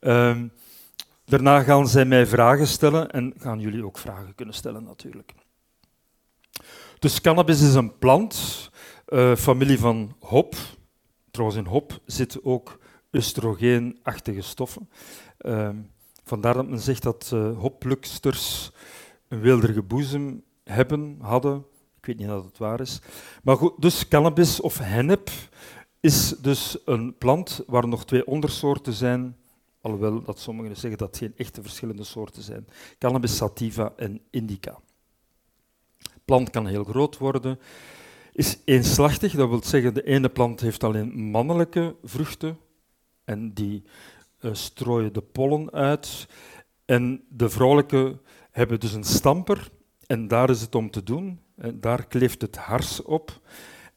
Uh, 0.00 0.36
daarna 1.32 1.62
gaan 1.62 1.88
zij 1.88 2.04
mij 2.04 2.26
vragen 2.26 2.66
stellen 2.66 3.10
en 3.10 3.34
gaan 3.36 3.60
jullie 3.60 3.84
ook 3.84 3.98
vragen 3.98 4.34
kunnen 4.34 4.54
stellen 4.54 4.84
natuurlijk. 4.84 5.34
Dus 6.98 7.20
cannabis 7.20 7.62
is 7.62 7.74
een 7.74 7.98
plant, 7.98 8.70
uh, 9.08 9.34
familie 9.36 9.78
van 9.78 10.16
hop. 10.18 10.54
Trouwens, 11.30 11.58
in 11.58 11.66
hop 11.66 12.00
zitten 12.06 12.44
ook 12.44 12.78
oestrogeenachtige 13.12 14.40
stoffen. 14.40 14.88
Ehm, 15.38 15.76
vandaar 16.24 16.54
dat 16.54 16.68
men 16.68 16.78
zegt 16.78 17.02
dat 17.02 17.30
uh, 17.34 17.58
hopluksters 17.58 18.70
een 19.28 19.40
weelderige 19.40 19.82
boezem 19.82 20.42
hebben, 20.64 21.18
hadden. 21.20 21.64
Ik 21.98 22.06
weet 22.06 22.18
niet 22.18 22.30
of 22.30 22.44
het 22.44 22.58
waar 22.58 22.80
is. 22.80 23.00
Maar 23.42 23.56
goed, 23.56 23.72
dus 23.78 24.08
cannabis 24.08 24.60
of 24.60 24.78
hennep 24.78 25.30
is 26.00 26.28
dus 26.28 26.78
een 26.84 27.16
plant 27.18 27.62
waar 27.66 27.88
nog 27.88 28.04
twee 28.04 28.26
ondersoorten 28.26 28.92
zijn, 28.92 29.36
alhoewel 29.82 30.22
dat 30.22 30.38
sommigen 30.38 30.76
zeggen 30.76 30.98
dat 30.98 31.08
het 31.08 31.18
geen 31.18 31.36
echte 31.36 31.62
verschillende 31.62 32.04
soorten 32.04 32.42
zijn. 32.42 32.66
Cannabis 32.98 33.36
sativa 33.36 33.92
en 33.96 34.20
indica. 34.30 34.78
Plant 36.24 36.50
kan 36.50 36.66
heel 36.66 36.84
groot 36.84 37.18
worden, 37.18 37.58
is 38.32 38.58
eenslachtig, 38.64 39.32
dat 39.32 39.48
wil 39.48 39.62
zeggen 39.62 39.94
de 39.94 40.04
ene 40.04 40.28
plant 40.28 40.60
heeft 40.60 40.84
alleen 40.84 41.30
mannelijke 41.30 41.96
vruchten 42.02 42.58
en 43.24 43.52
die 43.52 43.82
uh, 44.40 44.54
strooien 44.54 45.12
de 45.12 45.22
pollen 45.22 45.70
uit. 45.70 46.28
En 46.84 47.24
de 47.28 47.50
vrouwelijke 47.50 48.18
hebben 48.50 48.80
dus 48.80 48.92
een 48.92 49.04
stamper 49.04 49.70
en 50.06 50.28
daar 50.28 50.50
is 50.50 50.60
het 50.60 50.74
om 50.74 50.90
te 50.90 51.02
doen. 51.02 51.40
En 51.56 51.80
daar 51.80 52.06
kleeft 52.06 52.42
het 52.42 52.56
hars 52.56 53.02
op 53.02 53.40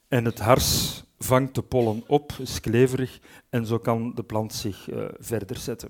en 0.08 0.26
het 0.26 0.40
hars 0.40 1.04
vangt 1.26 1.56
de 1.56 1.62
pollen 1.62 2.04
op, 2.08 2.32
is 2.40 2.60
kleverig 2.60 3.20
en 3.50 3.66
zo 3.66 3.78
kan 3.78 4.12
de 4.16 4.24
plant 4.24 4.54
zich 4.54 4.90
uh, 4.90 5.06
verder 5.20 5.58
zetten. 5.58 5.90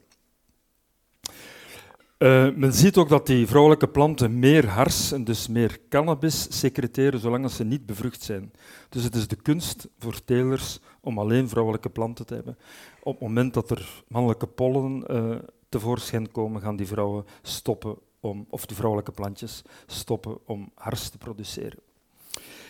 Uh, 2.17 2.55
men 2.55 2.73
ziet 2.73 2.97
ook 2.97 3.09
dat 3.09 3.27
die 3.27 3.47
vrouwelijke 3.47 3.87
planten 3.87 4.39
meer 4.39 4.67
hars 4.67 5.11
en 5.11 5.23
dus 5.23 5.47
meer 5.47 5.79
cannabis 5.89 6.59
secreteren 6.59 7.19
zolang 7.19 7.51
ze 7.51 7.63
niet 7.63 7.85
bevrucht 7.85 8.21
zijn. 8.21 8.51
Dus 8.89 9.03
het 9.03 9.15
is 9.15 9.27
de 9.27 9.35
kunst 9.35 9.87
voor 9.99 10.23
telers 10.23 10.79
om 11.01 11.19
alleen 11.19 11.49
vrouwelijke 11.49 11.89
planten 11.89 12.25
te 12.25 12.33
hebben. 12.33 12.57
Op 13.03 13.13
het 13.13 13.21
moment 13.21 13.53
dat 13.53 13.69
er 13.69 14.03
mannelijke 14.07 14.47
pollen 14.47 15.03
uh, 15.11 15.35
tevoorschijn 15.69 16.31
komen, 16.31 16.61
gaan 16.61 16.75
die 16.75 16.87
vrouwen 16.87 17.25
stoppen 17.41 17.97
om, 18.19 18.45
of 18.49 18.65
de 18.65 18.75
vrouwelijke 18.75 19.11
plantjes 19.11 19.61
stoppen 19.85 20.37
om 20.45 20.71
hars 20.75 21.09
te 21.09 21.17
produceren. 21.17 21.79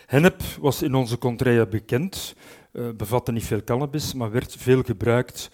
Hennep 0.05 0.41
was 0.59 0.81
in 0.81 0.95
onze 0.95 1.17
contraille 1.17 1.67
bekend, 1.67 2.35
uh, 2.71 2.89
bevatte 2.97 3.31
niet 3.31 3.45
veel 3.45 3.63
cannabis, 3.63 4.13
maar 4.13 4.31
werd 4.31 4.55
veel 4.55 4.81
gebruikt 4.83 5.49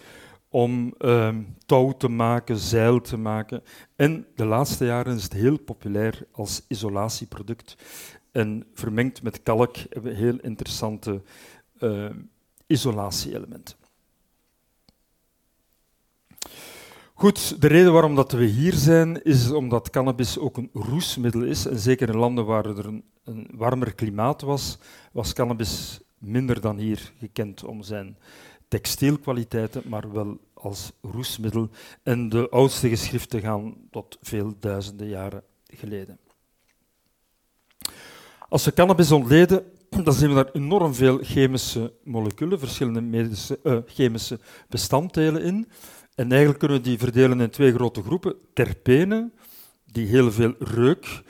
om 0.48 0.94
uh, 0.98 1.36
touw 1.66 1.92
te 1.92 2.08
maken, 2.08 2.56
zeil 2.56 3.00
te 3.00 3.16
maken. 3.16 3.62
En 3.96 4.26
de 4.34 4.44
laatste 4.44 4.84
jaren 4.84 5.16
is 5.16 5.22
het 5.22 5.32
heel 5.32 5.58
populair 5.58 6.26
als 6.32 6.64
isolatieproduct. 6.68 7.76
En 8.32 8.66
vermengd 8.74 9.22
met 9.22 9.42
kalk 9.42 9.76
hebben 9.76 10.12
we 10.12 10.18
heel 10.18 10.38
interessante 10.40 11.22
uh, 11.78 12.10
isolatieelementen. 12.66 13.76
Goed, 17.22 17.60
de 17.60 17.66
reden 17.66 17.92
waarom 17.92 18.14
dat 18.14 18.32
we 18.32 18.44
hier 18.44 18.72
zijn, 18.72 19.22
is 19.22 19.50
omdat 19.50 19.90
cannabis 19.90 20.38
ook 20.38 20.56
een 20.56 20.70
roesmiddel 20.72 21.42
is. 21.42 21.66
En 21.66 21.78
zeker 21.78 22.08
in 22.08 22.16
landen 22.16 22.44
waar 22.44 22.66
er 22.66 22.86
een, 23.24 23.46
warmer 23.50 23.94
klimaat 23.94 24.40
was, 24.40 24.78
was 25.12 25.32
cannabis 25.32 26.00
minder 26.18 26.60
dan 26.60 26.76
hier 26.76 27.12
gekend 27.18 27.64
om 27.64 27.82
zijn 27.82 28.16
textielkwaliteiten, 28.68 29.82
maar 29.86 30.12
wel 30.12 30.38
als 30.54 30.92
roesmiddel. 31.02 31.68
En 32.02 32.28
de 32.28 32.48
oudste 32.48 32.88
geschriften 32.88 33.40
gaan 33.40 33.74
tot 33.90 34.18
veel 34.20 34.54
duizenden 34.60 35.08
jaren 35.08 35.42
geleden. 35.66 36.18
Als 38.48 38.64
we 38.64 38.72
cannabis 38.72 39.12
ontleden, 39.12 39.64
dan 40.04 40.12
zien 40.12 40.28
we 40.28 40.34
daar 40.34 40.50
enorm 40.52 40.94
veel 40.94 41.18
chemische 41.22 41.92
moleculen, 42.04 42.58
verschillende 42.58 43.00
medische, 43.00 43.58
uh, 43.64 43.78
chemische 43.86 44.38
bestanddelen 44.68 45.42
in. 45.42 45.68
En 46.14 46.30
eigenlijk 46.30 46.58
kunnen 46.58 46.76
we 46.76 46.82
die 46.82 46.98
verdelen 46.98 47.40
in 47.40 47.50
twee 47.50 47.72
grote 47.72 48.02
groepen. 48.02 48.34
Terpenen, 48.54 49.32
die 49.84 50.06
heel 50.06 50.32
veel 50.32 50.54
reuk 50.58 51.22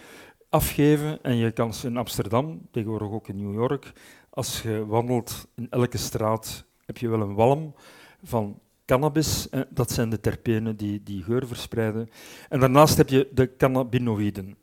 afgeven. 0.49 1.23
En 1.23 1.37
je 1.37 1.51
kan 1.51 1.73
in 1.83 1.97
Amsterdam, 1.97 2.69
tegenwoordig 2.71 3.11
ook 3.11 3.29
in 3.29 3.37
New 3.37 3.55
York, 3.55 3.93
als 4.31 4.63
je 4.63 4.87
wandelt 4.87 5.47
in 5.55 5.67
elke 5.71 5.99
straat, 5.99 6.65
heb 6.85 6.99
je 6.99 7.09
wel 7.09 7.21
een 7.21 7.35
walm 7.35 7.75
van 8.23 8.61
cannabis. 8.87 9.49
Dat 9.71 9.91
zijn 9.91 10.11
de 10.11 10.21
terpenen 10.21 10.77
die 10.77 11.03
die 11.03 11.23
geur 11.23 11.47
verspreiden. 11.47 12.09
En 12.49 12.61
daarnaast 12.61 12.97
heb 12.97 13.09
je 13.09 13.29
de 13.33 13.57
cannabinoïden. 13.57 14.57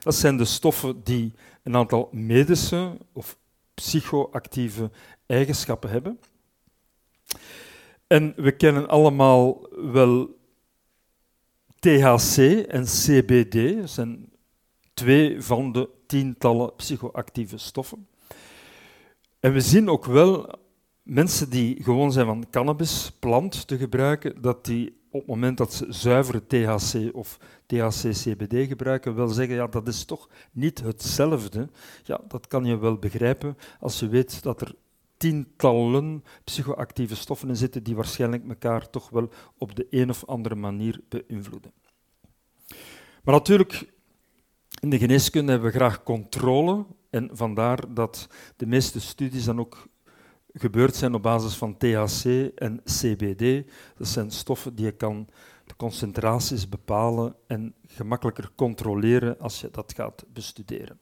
Dat 0.00 0.14
zijn 0.14 0.36
de 0.36 0.44
stoffen 0.44 1.04
die 1.04 1.34
een 1.62 1.76
aantal 1.76 2.08
medische 2.12 2.98
of 3.12 3.36
psychoactieve 3.74 4.90
eigenschappen 5.26 5.90
hebben. 5.90 6.18
En 8.14 8.32
we 8.36 8.52
kennen 8.52 8.88
allemaal 8.88 9.66
wel 9.92 10.38
THC 11.78 12.36
en 12.68 12.84
CBD, 12.84 13.76
dat 13.80 13.90
zijn 13.90 14.32
twee 14.92 15.42
van 15.42 15.72
de 15.72 15.88
tientallen 16.06 16.74
psychoactieve 16.76 17.58
stoffen. 17.58 18.06
En 19.40 19.52
we 19.52 19.60
zien 19.60 19.88
ook 19.88 20.04
wel 20.04 20.58
mensen 21.02 21.50
die 21.50 21.82
gewoon 21.82 22.12
zijn 22.12 22.26
van 22.26 22.46
cannabisplant 22.50 23.66
te 23.66 23.76
gebruiken, 23.76 24.42
dat 24.42 24.64
die 24.64 25.02
op 25.10 25.20
het 25.20 25.28
moment 25.28 25.58
dat 25.58 25.72
ze 25.72 25.86
zuivere 25.88 26.46
THC 26.46 27.14
of 27.14 27.38
THC-CBD 27.66 28.68
gebruiken, 28.68 29.14
wel 29.14 29.28
zeggen, 29.28 29.54
ja, 29.54 29.66
dat 29.66 29.88
is 29.88 30.04
toch 30.04 30.28
niet 30.52 30.80
hetzelfde. 30.80 31.68
Ja, 32.04 32.20
dat 32.28 32.46
kan 32.46 32.64
je 32.64 32.78
wel 32.78 32.98
begrijpen 32.98 33.56
als 33.80 33.98
je 33.98 34.08
weet 34.08 34.42
dat 34.42 34.60
er 34.60 34.74
tientallen 35.24 36.24
psychoactieve 36.44 37.16
stoffen 37.16 37.48
in 37.48 37.56
zitten 37.56 37.82
die 37.82 37.96
waarschijnlijk 37.96 38.48
elkaar 38.48 38.90
toch 38.90 39.10
wel 39.10 39.28
op 39.58 39.74
de 39.74 39.86
een 39.90 40.10
of 40.10 40.24
andere 40.24 40.54
manier 40.54 41.00
beïnvloeden. 41.08 41.72
Maar 43.22 43.34
natuurlijk, 43.34 43.92
in 44.80 44.90
de 44.90 44.98
geneeskunde 44.98 45.52
hebben 45.52 45.70
we 45.70 45.76
graag 45.76 46.02
controle 46.02 46.86
en 47.10 47.30
vandaar 47.32 47.94
dat 47.94 48.28
de 48.56 48.66
meeste 48.66 49.00
studies 49.00 49.44
dan 49.44 49.60
ook 49.60 49.86
gebeurd 50.52 50.96
zijn 50.96 51.14
op 51.14 51.22
basis 51.22 51.54
van 51.54 51.76
THC 51.76 52.24
en 52.54 52.82
CBD. 52.84 53.66
Dat 53.96 54.08
zijn 54.08 54.30
stoffen 54.30 54.74
die 54.74 54.84
je 54.84 54.92
kan 54.92 55.28
de 55.66 55.76
concentraties 55.76 56.68
bepalen 56.68 57.36
en 57.46 57.74
gemakkelijker 57.86 58.50
controleren 58.54 59.38
als 59.38 59.60
je 59.60 59.68
dat 59.70 59.92
gaat 59.94 60.24
bestuderen. 60.32 60.98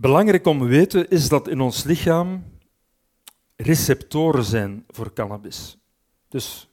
Belangrijk 0.00 0.46
om 0.46 0.58
te 0.58 0.64
weten 0.64 1.08
is 1.08 1.28
dat 1.28 1.48
in 1.48 1.60
ons 1.60 1.84
lichaam 1.84 2.44
receptoren 3.56 4.44
zijn 4.44 4.84
voor 4.88 5.12
cannabis. 5.12 5.78
Dus 6.28 6.70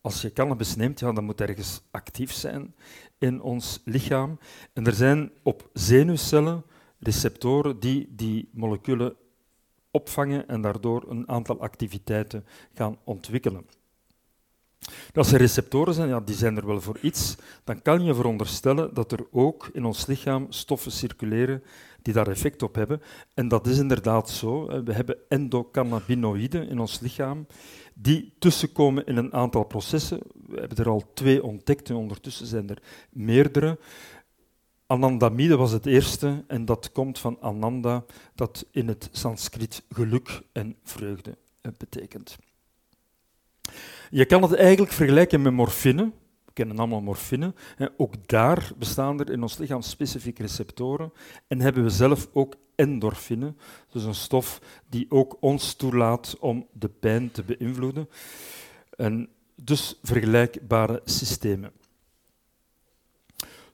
als 0.00 0.22
je 0.22 0.32
cannabis 0.32 0.76
neemt, 0.76 1.00
ja, 1.00 1.12
dan 1.12 1.24
moet 1.24 1.40
ergens 1.40 1.82
actief 1.90 2.32
zijn 2.32 2.74
in 3.18 3.40
ons 3.40 3.80
lichaam. 3.84 4.38
En 4.72 4.86
er 4.86 4.92
zijn 4.94 5.30
op 5.42 5.70
zenuwcellen 5.72 6.64
receptoren 6.98 7.80
die 7.80 8.08
die 8.10 8.48
moleculen 8.52 9.16
opvangen 9.90 10.48
en 10.48 10.60
daardoor 10.60 11.10
een 11.10 11.28
aantal 11.28 11.60
activiteiten 11.60 12.44
gaan 12.74 12.98
ontwikkelen. 13.04 13.66
Als 15.14 15.32
er 15.32 15.38
receptoren 15.38 15.94
zijn, 15.94 16.08
ja, 16.08 16.20
die 16.20 16.34
zijn 16.34 16.56
er 16.56 16.66
wel 16.66 16.80
voor 16.80 16.98
iets, 17.00 17.36
dan 17.64 17.82
kan 17.82 18.04
je 18.04 18.14
veronderstellen 18.14 18.94
dat 18.94 19.12
er 19.12 19.26
ook 19.30 19.70
in 19.72 19.84
ons 19.84 20.06
lichaam 20.06 20.46
stoffen 20.48 20.92
circuleren 20.92 21.62
die 22.02 22.14
daar 22.14 22.28
effect 22.28 22.62
op 22.62 22.74
hebben. 22.74 23.02
En 23.34 23.48
dat 23.48 23.66
is 23.66 23.78
inderdaad 23.78 24.30
zo. 24.30 24.82
We 24.84 24.92
hebben 24.92 25.16
endocannabinoïden 25.28 26.68
in 26.68 26.78
ons 26.78 27.00
lichaam 27.00 27.46
die 27.94 28.34
tussenkomen 28.38 29.06
in 29.06 29.16
een 29.16 29.32
aantal 29.32 29.64
processen. 29.64 30.20
We 30.46 30.58
hebben 30.60 30.78
er 30.78 30.88
al 30.88 31.10
twee 31.14 31.42
ontdekt 31.42 31.88
en 31.88 31.94
ondertussen 31.94 32.46
zijn 32.46 32.68
er 32.68 32.82
meerdere. 33.10 33.78
Anandamide 34.86 35.56
was 35.56 35.70
het 35.70 35.86
eerste 35.86 36.44
en 36.46 36.64
dat 36.64 36.92
komt 36.92 37.18
van 37.18 37.40
Ananda, 37.40 38.04
dat 38.34 38.66
in 38.70 38.88
het 38.88 39.08
Sanskriet 39.12 39.82
geluk 39.88 40.42
en 40.52 40.76
vreugde 40.84 41.38
eh, 41.60 41.72
betekent. 41.78 42.36
Je 44.10 44.24
kan 44.24 44.42
het 44.42 44.54
eigenlijk 44.54 44.92
vergelijken 44.92 45.42
met 45.42 45.52
morfine. 45.52 46.12
We 46.44 46.52
kennen 46.52 46.78
allemaal 46.78 47.00
morfine. 47.00 47.54
Ook 47.96 48.28
daar 48.28 48.70
bestaan 48.78 49.20
er 49.20 49.30
in 49.30 49.42
ons 49.42 49.58
lichaam 49.58 49.82
specifieke 49.82 50.42
receptoren 50.42 51.12
en 51.46 51.60
hebben 51.60 51.82
we 51.82 51.90
zelf 51.90 52.28
ook 52.32 52.54
endorfine, 52.74 53.54
dus 53.92 54.04
een 54.04 54.14
stof 54.14 54.60
die 54.88 55.06
ook 55.08 55.36
ons 55.40 55.74
toelaat 55.74 56.36
om 56.40 56.66
de 56.72 56.88
pijn 56.88 57.30
te 57.30 57.42
beïnvloeden. 57.42 58.08
En 58.96 59.28
dus 59.54 59.98
vergelijkbare 60.02 61.00
systemen. 61.04 61.72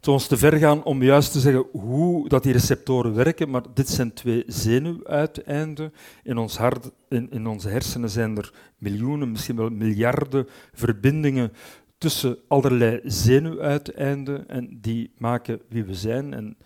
Ons 0.08 0.26
te 0.26 0.36
ver 0.36 0.56
gaan 0.58 0.84
om 0.84 1.02
juist 1.02 1.32
te 1.32 1.40
zeggen 1.40 1.66
hoe 1.72 2.28
dat 2.28 2.42
die 2.42 2.52
receptoren 2.52 3.14
werken, 3.14 3.50
maar 3.50 3.62
dit 3.74 3.88
zijn 3.88 4.12
twee 4.12 4.44
zenuwuiteinden. 4.46 5.92
In, 6.22 6.38
ons 6.38 6.56
hart, 6.56 6.90
in, 7.08 7.30
in 7.30 7.46
onze 7.46 7.68
hersenen 7.68 8.10
zijn 8.10 8.36
er 8.36 8.52
miljoenen, 8.78 9.30
misschien 9.30 9.56
wel 9.56 9.70
miljarden 9.70 10.48
verbindingen 10.72 11.52
tussen 11.98 12.38
allerlei 12.48 13.00
zenuwuiteinden 13.04 14.48
en 14.48 14.78
die 14.80 15.12
maken 15.18 15.60
wie 15.68 15.84
we 15.84 15.94
zijn. 15.94 16.34
En 16.34 16.56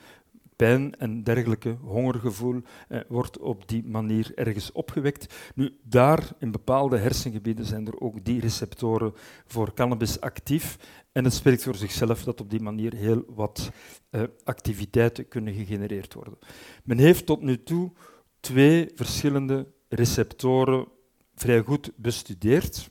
pijn 0.56 0.98
en 0.98 1.22
dergelijke 1.22 1.76
hongergevoel 1.82 2.62
eh, 2.88 3.00
wordt 3.08 3.38
op 3.38 3.68
die 3.68 3.84
manier 3.84 4.32
ergens 4.34 4.72
opgewekt. 4.72 5.34
Nu, 5.54 5.76
daar 5.82 6.28
in 6.38 6.50
bepaalde 6.50 6.96
hersengebieden 6.96 7.64
zijn 7.64 7.86
er 7.86 8.00
ook 8.00 8.24
die 8.24 8.40
receptoren 8.40 9.12
voor 9.46 9.74
cannabis 9.74 10.20
actief. 10.20 10.78
En 11.12 11.24
het 11.24 11.34
spreekt 11.34 11.62
voor 11.62 11.74
zichzelf 11.74 12.24
dat 12.24 12.40
op 12.40 12.50
die 12.50 12.60
manier 12.60 12.94
heel 12.94 13.24
wat 13.28 13.70
eh, 14.10 14.22
activiteiten 14.44 15.28
kunnen 15.28 15.54
gegenereerd 15.54 16.14
worden. 16.14 16.38
Men 16.84 16.98
heeft 16.98 17.26
tot 17.26 17.42
nu 17.42 17.62
toe 17.62 17.92
twee 18.40 18.90
verschillende 18.94 19.66
receptoren 19.88 20.88
vrij 21.34 21.60
goed 21.60 21.90
bestudeerd. 21.96 22.90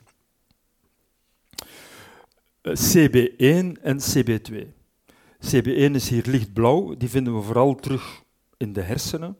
Eh, 2.60 2.72
CB1 2.74 3.82
en 3.82 3.98
CB2. 4.00 4.75
CB1 5.46 5.94
is 5.94 6.08
hier 6.08 6.24
lichtblauw, 6.26 6.96
die 6.96 7.08
vinden 7.08 7.36
we 7.36 7.42
vooral 7.42 7.74
terug 7.74 8.22
in 8.56 8.72
de 8.72 8.80
hersenen. 8.80 9.36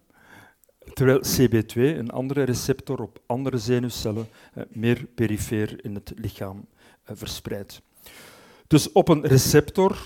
Terwijl 0.92 1.20
CB2, 1.20 1.74
een 1.74 2.10
andere 2.10 2.42
receptor 2.42 3.02
op 3.02 3.20
andere 3.26 3.58
zenuwcellen, 3.58 4.28
eh, 4.54 4.62
meer 4.70 5.06
perifeer 5.14 5.84
in 5.84 5.94
het 5.94 6.12
lichaam 6.16 6.66
eh, 7.04 7.16
verspreidt. 7.16 7.82
Dus 8.66 8.92
op 8.92 9.08
een 9.08 9.26
receptor 9.26 9.98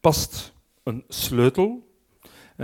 past 0.00 0.52
een 0.82 1.04
sleutel. 1.08 1.86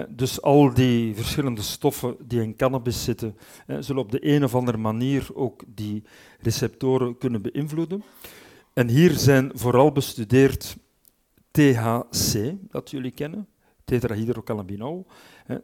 Dus 0.08 0.42
al 0.42 0.74
die 0.74 1.14
verschillende 1.14 1.62
stoffen 1.62 2.16
die 2.26 2.42
in 2.42 2.56
cannabis 2.56 3.04
zitten, 3.04 3.36
zullen 3.78 4.02
op 4.02 4.10
de 4.10 4.26
een 4.34 4.44
of 4.44 4.54
andere 4.54 4.78
manier 4.78 5.26
ook 5.34 5.62
die 5.66 6.02
receptoren 6.40 7.18
kunnen 7.18 7.42
beïnvloeden. 7.42 8.04
En 8.72 8.88
hier 8.88 9.10
zijn 9.10 9.50
vooral 9.54 9.92
bestudeerd 9.92 10.76
THC, 11.54 12.54
dat 12.70 12.90
jullie 12.90 13.10
kennen, 13.10 13.48
tetrahydrocannabinol, 13.84 15.06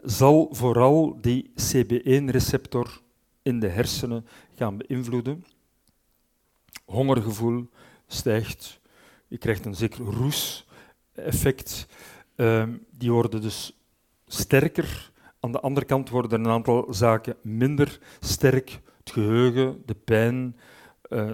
zal 0.03 0.49
vooral 0.51 1.19
die 1.21 1.51
CB1-receptor 1.51 3.01
in 3.43 3.61
de 3.61 3.69
hersenen 3.69 4.27
gaan 4.55 4.77
beïnvloeden. 4.77 5.45
Hongergevoel 6.85 7.69
stijgt, 8.07 8.81
je 9.29 9.39
krijgt 9.39 9.65
een 9.65 9.75
zeker 9.75 10.05
roes-effect. 10.05 11.87
Ehm, 12.37 12.77
die 12.91 13.13
worden 13.13 13.41
dus 13.41 13.81
sterker. 14.27 15.13
Aan 15.41 15.53
de 15.53 15.61
andere 15.61 15.87
kant 15.87 16.09
worden 16.09 16.41
een 16.41 16.51
aantal 16.51 16.87
zaken 16.95 17.37
minder 17.43 17.99
sterk. 18.21 18.81
Het 18.99 19.11
geheugen, 19.11 19.83
de 19.87 19.95
pijn, 19.95 20.57
uh, 21.09 21.33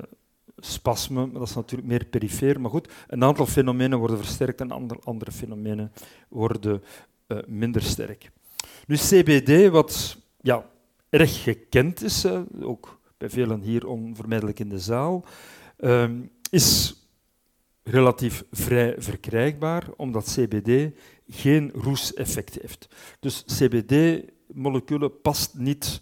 spasme, 0.56 1.32
dat 1.32 1.42
is 1.42 1.54
natuurlijk 1.54 1.88
meer 1.88 2.04
perifeer, 2.04 2.60
maar 2.60 2.70
goed, 2.70 2.92
een 3.08 3.24
aantal 3.24 3.46
fenomenen 3.46 3.98
worden 3.98 4.18
versterkt 4.18 4.60
en 4.60 4.70
andere, 4.70 5.00
andere 5.04 5.32
fenomenen 5.32 5.92
worden 6.28 6.82
uh, 7.28 7.38
minder 7.46 7.82
sterk. 7.82 8.30
Nu, 8.86 8.96
CBD, 8.96 9.70
wat 9.70 10.16
ja, 10.40 10.66
erg 11.08 11.42
gekend 11.42 12.02
is, 12.02 12.26
ook 12.60 13.00
bij 13.18 13.30
velen 13.30 13.60
hier 13.60 13.86
onvermijdelijk 13.86 14.58
in 14.58 14.68
de 14.68 14.78
zaal, 14.78 15.24
uh, 15.78 16.10
is 16.50 16.94
relatief 17.82 18.44
vrij 18.50 18.94
verkrijgbaar, 18.98 19.88
omdat 19.96 20.36
CBD 20.38 20.94
geen 21.28 21.70
roeseffect 21.74 22.58
heeft. 22.60 22.88
Dus 23.20 23.44
CBD-moleculen 23.44 25.20
past 25.20 25.54
niet 25.54 26.00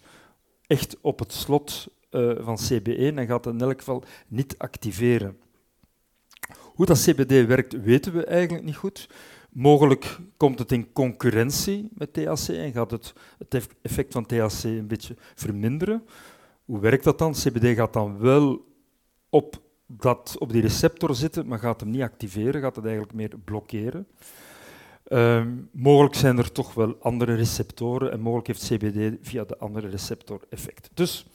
echt 0.66 0.96
op 1.00 1.18
het 1.18 1.32
slot 1.32 1.88
uh, 2.14 2.44
van 2.44 2.58
CB1 2.58 3.14
en 3.14 3.26
gaat 3.26 3.44
het 3.44 3.54
in 3.54 3.60
elk 3.60 3.78
geval 3.78 4.04
niet 4.28 4.58
activeren. 4.58 5.36
Hoe 6.74 6.86
dat 6.86 7.02
CBD 7.02 7.46
werkt, 7.46 7.82
weten 7.82 8.12
we 8.12 8.24
eigenlijk 8.24 8.64
niet 8.64 8.76
goed. 8.76 9.08
Mogelijk 9.50 10.18
komt 10.36 10.58
het 10.58 10.72
in 10.72 10.92
concurrentie 10.92 11.88
met 11.92 12.12
THC 12.12 12.48
en 12.48 12.72
gaat 12.72 12.90
het, 12.90 13.12
het 13.38 13.68
effect 13.82 14.12
van 14.12 14.26
THC 14.26 14.64
een 14.64 14.86
beetje 14.86 15.16
verminderen. 15.34 16.04
Hoe 16.64 16.80
werkt 16.80 17.04
dat 17.04 17.18
dan? 17.18 17.32
CBD 17.32 17.76
gaat 17.76 17.92
dan 17.92 18.18
wel 18.18 18.64
op, 19.28 19.62
dat, 19.86 20.36
op 20.38 20.52
die 20.52 20.62
receptor 20.62 21.14
zitten, 21.14 21.46
maar 21.46 21.58
gaat 21.58 21.80
hem 21.80 21.90
niet 21.90 22.02
activeren, 22.02 22.60
gaat 22.60 22.76
het 22.76 22.84
eigenlijk 22.84 23.14
meer 23.14 23.38
blokkeren. 23.44 24.06
Uh, 25.08 25.46
mogelijk 25.72 26.14
zijn 26.14 26.38
er 26.38 26.52
toch 26.52 26.74
wel 26.74 26.96
andere 27.00 27.34
receptoren 27.34 28.12
en 28.12 28.20
mogelijk 28.20 28.46
heeft 28.46 28.66
CBD 28.66 29.16
via 29.20 29.44
de 29.44 29.58
andere 29.58 29.88
receptor 29.88 30.40
effect. 30.48 30.90
Dus 30.94 31.26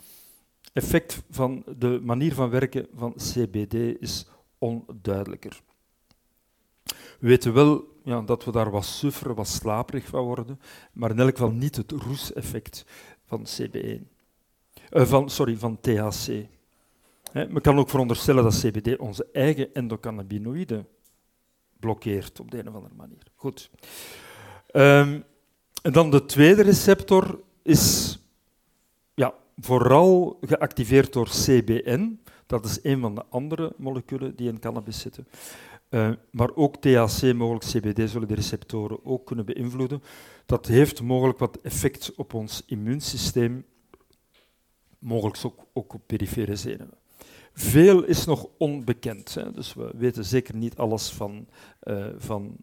effect 0.73 1.23
van 1.29 1.63
de 1.77 1.99
manier 2.03 2.33
van 2.33 2.49
werken 2.49 2.87
van 2.95 3.13
CBD 3.15 3.73
is 4.01 4.27
onduidelijker. 4.57 5.61
We 7.19 7.27
weten 7.27 7.53
wel 7.53 7.99
ja, 8.03 8.21
dat 8.21 8.45
we 8.45 8.51
daar 8.51 8.71
wat 8.71 8.85
sufferen, 8.85 9.35
wat 9.35 9.47
slaperig 9.47 10.05
van 10.05 10.23
worden, 10.23 10.59
maar 10.93 11.09
in 11.09 11.19
elk 11.19 11.37
geval 11.37 11.51
niet 11.51 11.75
het 11.75 11.91
roeseffect 11.91 12.85
van 13.25 13.45
CB1. 13.45 14.17
Uh, 14.91 15.05
van, 15.05 15.29
sorry, 15.29 15.57
van 15.57 15.79
THC. 15.81 16.27
He, 17.31 17.47
men 17.47 17.61
kan 17.61 17.77
ook 17.77 17.89
veronderstellen 17.89 18.43
dat 18.43 18.59
CBD 18.59 18.97
onze 18.97 19.27
eigen 19.31 19.73
endocannabinoïden 19.73 20.87
blokkeert 21.79 22.39
op 22.39 22.51
de 22.51 22.59
een 22.59 22.67
of 22.67 22.75
andere 22.75 22.95
manier. 22.95 23.23
Goed. 23.35 23.69
Um, 24.73 25.23
en 25.81 25.91
dan 25.91 26.11
de 26.11 26.25
tweede 26.25 26.61
receptor 26.61 27.39
is 27.63 28.17
vooral 29.59 30.37
geactiveerd 30.41 31.13
door 31.13 31.27
CBN. 31.29 32.19
Dat 32.45 32.65
is 32.65 32.79
een 32.83 32.99
van 32.99 33.15
de 33.15 33.25
andere 33.29 33.73
moleculen 33.77 34.35
die 34.35 34.47
in 34.47 34.59
cannabis 34.59 34.99
zitten. 34.99 35.27
Uh, 35.89 36.11
maar 36.31 36.55
ook 36.55 36.75
THC, 36.75 37.33
mogelijk 37.33 37.65
CBD, 37.65 38.09
zullen 38.09 38.27
de 38.27 38.35
receptoren 38.35 39.05
ook 39.05 39.25
kunnen 39.25 39.45
beïnvloeden. 39.45 40.03
Dat 40.45 40.65
heeft 40.65 41.01
mogelijk 41.01 41.39
wat 41.39 41.59
effect 41.61 42.15
op 42.15 42.33
ons 42.33 42.63
immuunsysteem, 42.65 43.65
mogelijk 44.99 45.39
ook, 45.43 45.65
ook 45.73 45.93
op 45.93 46.01
perifere 46.05 46.55
zenuwen. 46.55 46.97
Veel 47.53 48.03
is 48.03 48.25
nog 48.25 48.47
onbekend, 48.57 49.33
hè, 49.33 49.51
dus 49.51 49.73
we 49.73 49.91
weten 49.95 50.25
zeker 50.25 50.55
niet 50.55 50.77
alles 50.77 51.09
van, 51.09 51.47
uh, 51.83 52.05
van 52.17 52.55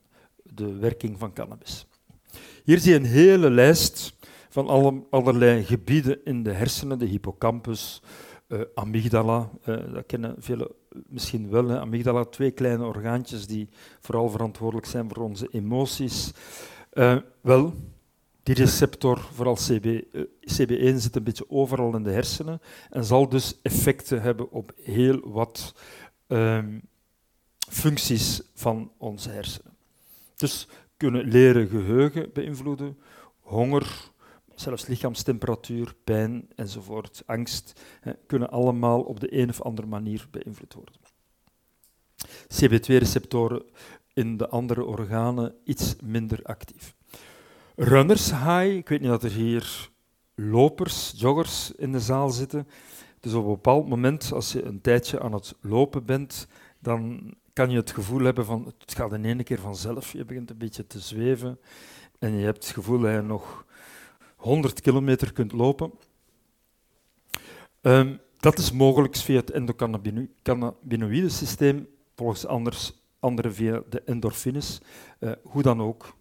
de 0.43 0.77
werking 0.77 1.19
van 1.19 1.33
cannabis. 1.33 1.87
Hier 2.65 2.79
zie 2.79 2.93
je 2.93 2.99
een 2.99 3.05
hele 3.05 3.51
lijst 3.51 4.17
van 4.57 4.69
alle, 4.69 5.03
allerlei 5.11 5.65
gebieden 5.65 6.25
in 6.25 6.43
de 6.43 6.53
hersenen, 6.53 6.99
de 6.99 7.05
hippocampus, 7.05 8.03
uh, 8.49 8.61
amygdala, 8.75 9.51
uh, 9.69 9.93
dat 9.93 10.07
kennen 10.07 10.35
velen 10.39 10.69
misschien 11.07 11.51
wel. 11.51 11.69
Hè. 11.69 11.81
Amygdala, 11.81 12.25
twee 12.25 12.51
kleine 12.51 12.85
orgaantjes 12.85 13.47
die 13.47 13.69
vooral 14.01 14.29
verantwoordelijk 14.29 14.87
zijn 14.87 15.09
voor 15.09 15.25
onze 15.25 15.49
emoties. 15.51 16.33
Uh, 16.93 17.17
wel, 17.41 17.75
die 18.43 18.55
receptor, 18.55 19.19
vooral 19.19 19.55
CB, 19.55 20.03
CB1, 20.41 20.95
zit 20.95 21.17
een 21.17 21.25
beetje 21.25 21.51
overal 21.51 21.97
in 21.97 22.03
de 22.03 22.11
hersenen 22.11 22.61
en 22.91 23.05
zal 23.05 23.29
dus 23.29 23.59
effecten 23.63 24.23
hebben 24.23 24.51
op 24.51 24.73
heel 24.83 25.21
wat 25.25 25.75
ehm, 26.27 26.79
functies 27.59 28.43
van 28.55 28.93
onze 28.99 29.31
hersenen. 29.31 29.77
Dus 30.37 30.69
kunnen 30.97 31.25
leren 31.25 31.69
geheugen 31.69 32.31
beïnvloeden, 32.33 32.99
honger, 33.41 34.15
zelfs 34.61 34.87
lichaamstemperatuur, 34.87 35.95
pijn 36.05 36.49
enzovoort, 36.55 37.23
angst, 37.27 37.81
kunnen 38.27 38.51
allemaal 38.51 39.03
op 39.03 39.21
de 39.21 39.39
een 39.39 39.49
of 39.49 39.63
andere 39.63 39.87
manier 39.87 40.27
beïnvloed 40.31 40.75
worden. 40.75 40.95
CB2-receptoren 42.55 43.63
in 44.13 44.37
de 44.37 44.49
andere 44.49 44.85
organen 44.85 45.55
iets 45.65 45.97
minder 46.03 46.41
actief. 46.43 46.95
Runners 47.77 48.31
high, 48.31 48.77
ik 48.77 48.89
weet 48.89 49.01
niet 49.01 49.11
dat 49.11 49.23
er 49.23 49.33
hier 49.33 49.91
lopers, 50.35 51.13
joggers 51.17 51.73
in 51.73 51.93
de 51.93 52.01
zaal 52.01 52.31
zitten. 52.31 52.69
Dus 53.21 53.33
op 53.33 53.45
een 53.45 53.51
bepaald 53.51 53.89
moment, 53.89 54.33
als 54.33 54.53
je 54.53 54.65
een 54.65 54.81
tijdje 54.81 55.21
aan 55.21 55.33
het 55.33 55.55
lopen 55.61 56.05
bent, 56.05 56.47
dan 56.79 57.35
kan 57.53 57.71
je 57.71 57.77
het 57.77 57.91
gevoel 57.91 58.21
hebben 58.21 58.45
van 58.45 58.73
het 58.79 58.95
gaat 58.95 59.13
in 59.13 59.25
één 59.25 59.45
keer 59.45 59.61
vanzelf. 59.61 60.13
Je 60.13 60.25
begint 60.25 60.51
een 60.51 60.59
beetje 60.59 60.87
te 60.87 61.01
zweven 61.01 61.59
en 62.19 62.33
je 62.33 62.45
hebt 62.45 62.65
het 62.65 62.75
gevoel 62.75 63.01
dat 63.01 63.13
je 63.13 63.21
nog 63.21 63.65
100 64.47 64.81
kilometer 64.81 65.33
kunt 65.33 65.53
lopen. 65.53 65.93
Um, 67.83 68.21
dat 68.37 68.59
is 68.59 68.73
mogelijk 68.73 69.17
via 69.17 69.37
het 69.37 69.51
endocannabinoïde 69.51 71.29
systeem, 71.29 71.89
volgens 72.15 72.47
anders, 72.47 72.93
anderen 73.21 73.55
via 73.55 73.83
de 73.89 74.03
endorfines. 74.05 74.81
Uh, 75.21 75.33
hoe 75.43 75.63
dan 75.63 75.83
ook, 75.83 76.17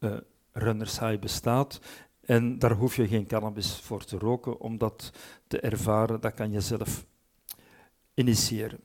uh, 0.00 0.16
runners 0.52 0.98
high 0.98 1.18
bestaat. 1.18 1.80
En 2.20 2.58
daar 2.58 2.72
hoef 2.72 2.96
je 2.96 3.08
geen 3.08 3.26
cannabis 3.26 3.74
voor 3.74 4.04
te 4.04 4.18
roken, 4.18 4.60
om 4.60 4.78
dat 4.78 5.12
te 5.46 5.60
ervaren, 5.60 6.20
dat 6.20 6.34
kan 6.34 6.50
je 6.50 6.60
zelf 6.60 7.06
initiëren. 8.14 8.80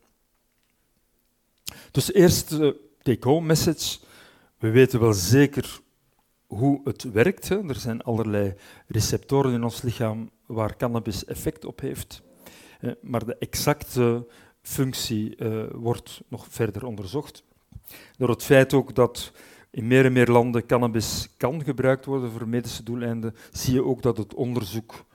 Dus 1.91 2.13
eerst 2.13 2.49
de 2.49 2.79
take-home 3.01 3.45
message. 3.45 3.99
We 4.57 4.69
weten 4.69 4.99
wel 4.99 5.13
zeker 5.13 5.81
hoe 6.55 6.81
het 6.83 7.03
werkt. 7.03 7.49
Er 7.49 7.75
zijn 7.75 8.01
allerlei 8.01 8.53
receptoren 8.87 9.53
in 9.53 9.63
ons 9.63 9.81
lichaam 9.81 10.29
waar 10.45 10.77
cannabis 10.77 11.25
effect 11.25 11.65
op 11.65 11.79
heeft. 11.79 12.21
Maar 13.01 13.25
de 13.25 13.37
exacte 13.37 14.27
functie 14.61 15.37
uh, 15.37 15.63
wordt 15.71 16.21
nog 16.27 16.45
verder 16.49 16.85
onderzocht. 16.85 17.43
Door 18.17 18.29
het 18.29 18.43
feit 18.43 18.73
ook 18.73 18.95
dat 18.95 19.31
in 19.69 19.87
meer 19.87 20.05
en 20.05 20.13
meer 20.13 20.27
landen 20.27 20.65
cannabis 20.65 21.29
kan 21.37 21.63
gebruikt 21.63 22.05
worden 22.05 22.31
voor 22.31 22.47
medische 22.47 22.83
doeleinden, 22.83 23.35
zie 23.51 23.73
je 23.73 23.83
ook 23.83 24.01
dat 24.01 24.17
het 24.17 24.33
onderzoek 24.33 25.05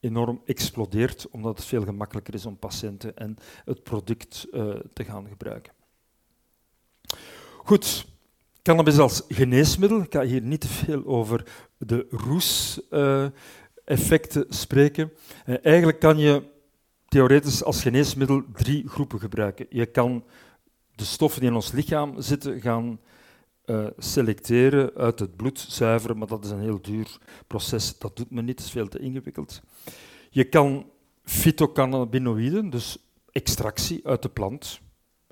enorm 0.00 0.42
explodeert, 0.44 1.28
omdat 1.30 1.56
het 1.56 1.66
veel 1.66 1.84
gemakkelijker 1.84 2.34
is 2.34 2.46
om 2.46 2.58
patiënten 2.58 3.16
en 3.16 3.36
het 3.64 3.82
product 3.82 4.46
uh, 4.52 4.74
te 4.92 5.04
gaan 5.04 5.28
gebruiken. 5.28 5.72
Goed, 7.64 8.06
cannabis 8.62 8.98
als 8.98 9.22
geneesmiddel. 9.28 10.00
Ik 10.00 10.12
ga 10.12 10.22
hier 10.22 10.42
niet 10.42 10.60
te 10.60 10.68
veel 10.68 11.06
over 11.06 11.44
de 11.78 12.06
roes-effecten 12.10 14.44
uh, 14.44 14.50
spreken. 14.50 15.12
Uh, 15.46 15.56
eigenlijk 15.62 16.00
kan 16.00 16.18
je 16.18 16.42
theoretisch 17.08 17.64
als 17.64 17.82
geneesmiddel 17.82 18.42
drie 18.52 18.88
groepen 18.88 19.20
gebruiken. 19.20 19.66
Je 19.70 19.86
kan 19.86 20.24
de 20.94 21.04
stoffen 21.04 21.40
die 21.40 21.48
in 21.48 21.54
ons 21.54 21.72
lichaam 21.72 22.20
zitten 22.20 22.60
gaan 22.60 23.00
uh, 23.66 23.86
selecteren, 23.98 24.94
uit 24.94 25.18
het 25.18 25.36
bloed 25.36 25.66
zuiveren, 25.68 26.18
maar 26.18 26.28
dat 26.28 26.44
is 26.44 26.50
een 26.50 26.60
heel 26.60 26.82
duur 26.82 27.18
proces. 27.46 27.98
Dat 27.98 28.16
doet 28.16 28.30
men 28.30 28.44
niet, 28.44 28.60
is 28.60 28.70
veel 28.70 28.88
te 28.88 28.98
ingewikkeld. 28.98 29.60
Je 30.30 30.44
kan 30.44 30.86
fytocannabinoïden, 31.24 32.70
dus 32.70 32.98
extractie 33.32 34.06
uit 34.06 34.22
de 34.22 34.28
plant, 34.28 34.80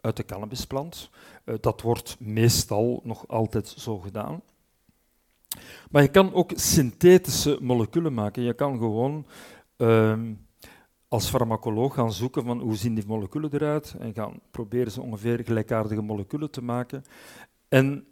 uit 0.06 0.16
de 0.16 0.24
cannabisplant. 0.24 1.10
Uh, 1.44 1.54
dat 1.60 1.80
wordt 1.80 2.16
meestal 2.20 3.00
nog 3.04 3.28
altijd 3.28 3.68
zo 3.68 3.98
gedaan. 3.98 4.42
Maar 5.90 6.02
je 6.02 6.08
kan 6.08 6.34
ook 6.34 6.50
synthetische 6.54 7.58
moleculen 7.60 8.14
maken. 8.14 8.42
Je 8.42 8.54
kan 8.54 8.78
gewoon 8.78 9.26
uh, 9.76 10.18
als 11.08 11.28
farmacoloog 11.28 11.94
gaan 11.94 12.12
zoeken 12.12 12.44
van 12.44 12.60
hoe 12.60 12.76
zien 12.76 12.94
die 12.94 13.06
moleculen 13.06 13.50
eruit 13.52 13.94
en 13.98 14.14
gaan 14.14 14.40
proberen 14.50 14.92
ze 14.92 15.02
ongeveer 15.02 15.44
gelijkaardige 15.44 16.02
moleculen 16.02 16.50
te 16.50 16.62
maken 16.62 17.04
en 17.68 18.06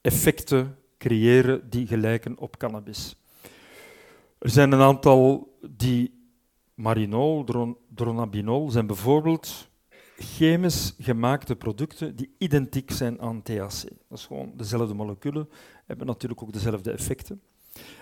effecten 0.00 0.76
creëren 0.98 1.70
die 1.70 1.86
gelijken 1.86 2.38
op 2.38 2.56
cannabis. 2.56 3.16
Er 4.38 4.50
zijn 4.50 4.72
een 4.72 4.80
aantal 4.80 5.56
die 5.70 6.30
marinol, 6.74 7.44
dronabinol, 7.94 8.70
zijn 8.70 8.86
bijvoorbeeld 8.86 9.67
chemisch 10.18 10.94
gemaakte 10.98 11.56
producten 11.56 12.16
die 12.16 12.34
identiek 12.38 12.90
zijn 12.90 13.20
aan 13.20 13.42
THC. 13.42 13.82
Dat 14.08 14.18
is 14.18 14.26
gewoon 14.26 14.52
dezelfde 14.56 14.94
moleculen, 14.94 15.48
hebben 15.86 16.06
natuurlijk 16.06 16.42
ook 16.42 16.52
dezelfde 16.52 16.90
effecten. 16.90 17.40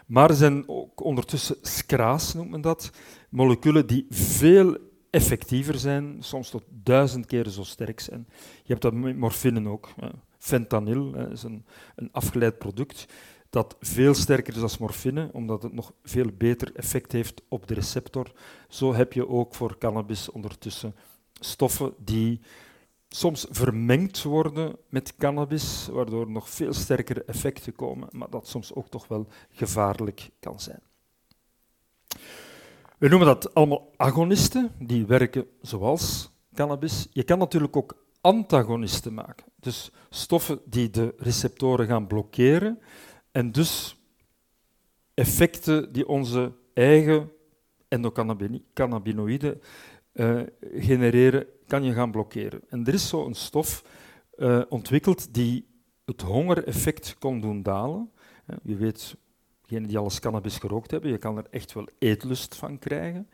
Maar 0.06 0.30
er 0.30 0.36
zijn 0.36 0.68
ook 0.68 1.04
ondertussen 1.04 1.56
SCRA's, 1.62 2.34
noemt 2.34 2.50
men 2.50 2.60
dat, 2.60 2.90
moleculen 3.28 3.86
die 3.86 4.06
veel 4.10 4.76
effectiever 5.10 5.78
zijn, 5.78 6.16
soms 6.20 6.50
tot 6.50 6.62
duizend 6.68 7.26
keer 7.26 7.48
zo 7.48 7.62
sterk 7.62 8.00
zijn. 8.00 8.26
Je 8.62 8.72
hebt 8.72 8.82
dat 8.82 8.92
met 8.92 9.16
morfine 9.16 9.68
ook. 9.68 9.88
Fentanyl 10.38 11.14
is 11.14 11.42
een, 11.42 11.64
een 11.94 12.08
afgeleid 12.12 12.58
product 12.58 13.06
dat 13.50 13.76
veel 13.80 14.14
sterker 14.14 14.54
is 14.54 14.60
dan 14.60 14.70
morfine, 14.78 15.28
omdat 15.32 15.62
het 15.62 15.72
nog 15.72 15.92
veel 16.02 16.30
beter 16.36 16.74
effect 16.74 17.12
heeft 17.12 17.42
op 17.48 17.66
de 17.66 17.74
receptor. 17.74 18.32
Zo 18.68 18.94
heb 18.94 19.12
je 19.12 19.28
ook 19.28 19.54
voor 19.54 19.78
cannabis 19.78 20.30
ondertussen 20.30 20.94
stoffen 21.40 21.94
die 21.98 22.40
soms 23.08 23.46
vermengd 23.50 24.22
worden 24.22 24.76
met 24.88 25.16
cannabis, 25.16 25.88
waardoor 25.92 26.30
nog 26.30 26.50
veel 26.50 26.72
sterkere 26.72 27.24
effecten 27.24 27.74
komen, 27.74 28.08
maar 28.10 28.30
dat 28.30 28.48
soms 28.48 28.74
ook 28.74 28.88
toch 28.88 29.08
wel 29.08 29.26
gevaarlijk 29.50 30.30
kan 30.40 30.60
zijn. 30.60 30.80
We 32.98 33.08
noemen 33.08 33.26
dat 33.26 33.54
allemaal 33.54 33.92
agonisten, 33.96 34.70
die 34.78 35.06
werken 35.06 35.46
zoals 35.60 36.30
cannabis. 36.54 37.06
Je 37.10 37.22
kan 37.22 37.38
natuurlijk 37.38 37.76
ook 37.76 38.04
antagonisten 38.20 39.14
maken, 39.14 39.46
dus 39.56 39.90
stoffen 40.10 40.60
die 40.64 40.90
de 40.90 41.14
receptoren 41.18 41.86
gaan 41.86 42.06
blokkeren 42.06 42.78
en 43.30 43.52
dus 43.52 43.96
effecten 45.14 45.92
die 45.92 46.08
onze 46.08 46.52
eigen 46.74 47.32
endocannabinoïden 47.88 49.60
uh, 50.16 50.40
genereren, 50.74 51.46
kan 51.66 51.82
je 51.84 51.92
gaan 51.92 52.10
blokkeren. 52.10 52.60
En 52.68 52.86
er 52.86 52.94
is 52.94 53.08
zo 53.08 53.26
een 53.26 53.34
stof 53.34 53.84
uh, 54.36 54.62
ontwikkeld 54.68 55.34
die 55.34 55.66
het 56.04 56.22
hongereffect 56.22 57.16
kon 57.18 57.40
doen 57.40 57.62
dalen. 57.62 58.10
Je 58.62 58.76
weet, 58.76 59.16
degenen 59.62 59.88
die 59.88 59.98
alles 59.98 60.20
cannabis 60.20 60.58
gerookt 60.58 60.90
hebben, 60.90 61.10
je 61.10 61.18
kan 61.18 61.36
er 61.36 61.46
echt 61.50 61.72
wel 61.72 61.88
eetlust 61.98 62.54
van 62.54 62.78
krijgen. 62.78 63.28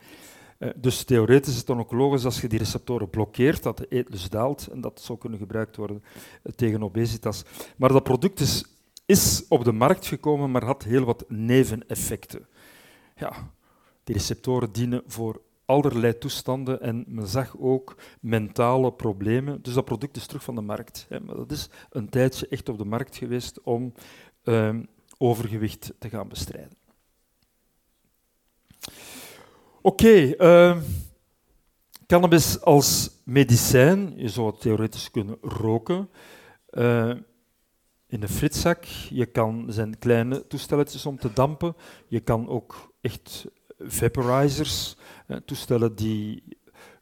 Uh, 0.58 0.70
dus 0.76 1.04
theoretisch 1.04 1.52
is 1.52 1.58
het 1.58 1.66
dan 1.66 1.78
ook 1.78 1.92
logisch 1.92 2.24
als 2.24 2.40
je 2.40 2.48
die 2.48 2.58
receptoren 2.58 3.10
blokkeert, 3.10 3.62
dat 3.62 3.76
de 3.76 3.86
eetlust 3.88 4.30
daalt 4.30 4.66
en 4.66 4.80
dat 4.80 5.00
zou 5.00 5.18
kunnen 5.18 5.38
gebruikt 5.38 5.76
worden 5.76 6.02
tegen 6.54 6.82
obesitas. 6.82 7.44
Maar 7.76 7.92
dat 7.92 8.02
product 8.02 8.40
is, 8.40 8.64
is 9.06 9.44
op 9.48 9.64
de 9.64 9.72
markt 9.72 10.06
gekomen, 10.06 10.50
maar 10.50 10.64
had 10.64 10.82
heel 10.82 11.04
wat 11.04 11.24
neveneffecten. 11.28 12.46
Ja, 13.16 13.50
die 14.04 14.14
receptoren 14.14 14.72
dienen 14.72 15.02
voor 15.06 15.40
allerlei 15.64 16.18
toestanden 16.18 16.80
en 16.80 17.04
men 17.06 17.26
zag 17.26 17.58
ook 17.58 17.96
mentale 18.20 18.92
problemen. 18.92 19.62
Dus 19.62 19.74
dat 19.74 19.84
product 19.84 20.16
is 20.16 20.26
terug 20.26 20.44
van 20.44 20.54
de 20.54 20.60
markt. 20.60 21.06
Hè. 21.08 21.20
Maar 21.20 21.36
dat 21.36 21.50
is 21.50 21.68
een 21.90 22.08
tijdje 22.08 22.48
echt 22.48 22.68
op 22.68 22.78
de 22.78 22.84
markt 22.84 23.16
geweest 23.16 23.60
om 23.60 23.92
uh, 24.44 24.76
overgewicht 25.18 25.92
te 25.98 26.08
gaan 26.08 26.28
bestrijden. 26.28 26.76
Oké, 29.82 30.34
uh, 30.38 30.78
cannabis 32.06 32.60
als 32.60 33.10
medicijn. 33.24 34.12
Je 34.16 34.28
zou 34.28 34.46
het 34.46 34.60
theoretisch 34.60 35.10
kunnen 35.10 35.36
roken. 35.40 36.08
Uh, 36.70 37.14
in 38.06 38.22
een 38.22 38.28
fritzak. 38.28 38.84
Je 39.08 39.26
kan 39.26 39.66
zijn 39.68 39.98
kleine 39.98 40.46
toestelletjes 40.46 41.06
om 41.06 41.18
te 41.18 41.32
dampen. 41.32 41.76
Je 42.08 42.20
kan 42.20 42.48
ook 42.48 42.92
echt 43.00 43.46
vaporizers, 43.78 44.96
toestellen 45.44 45.94
die 45.94 46.42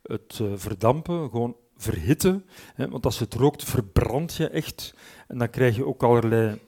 het 0.02 0.38
uh, 0.42 0.52
verdampen, 0.54 1.30
gewoon 1.30 1.56
verhitten. 1.76 2.44
Want 2.76 3.04
als 3.04 3.18
je 3.18 3.24
het 3.24 3.34
rookt, 3.34 3.64
verbrand 3.64 4.34
je 4.34 4.48
echt. 4.48 4.94
En 5.28 5.38
dan 5.38 5.50
krijg 5.50 5.76
je 5.76 5.86
ook 5.86 6.02
allerlei 6.02 6.58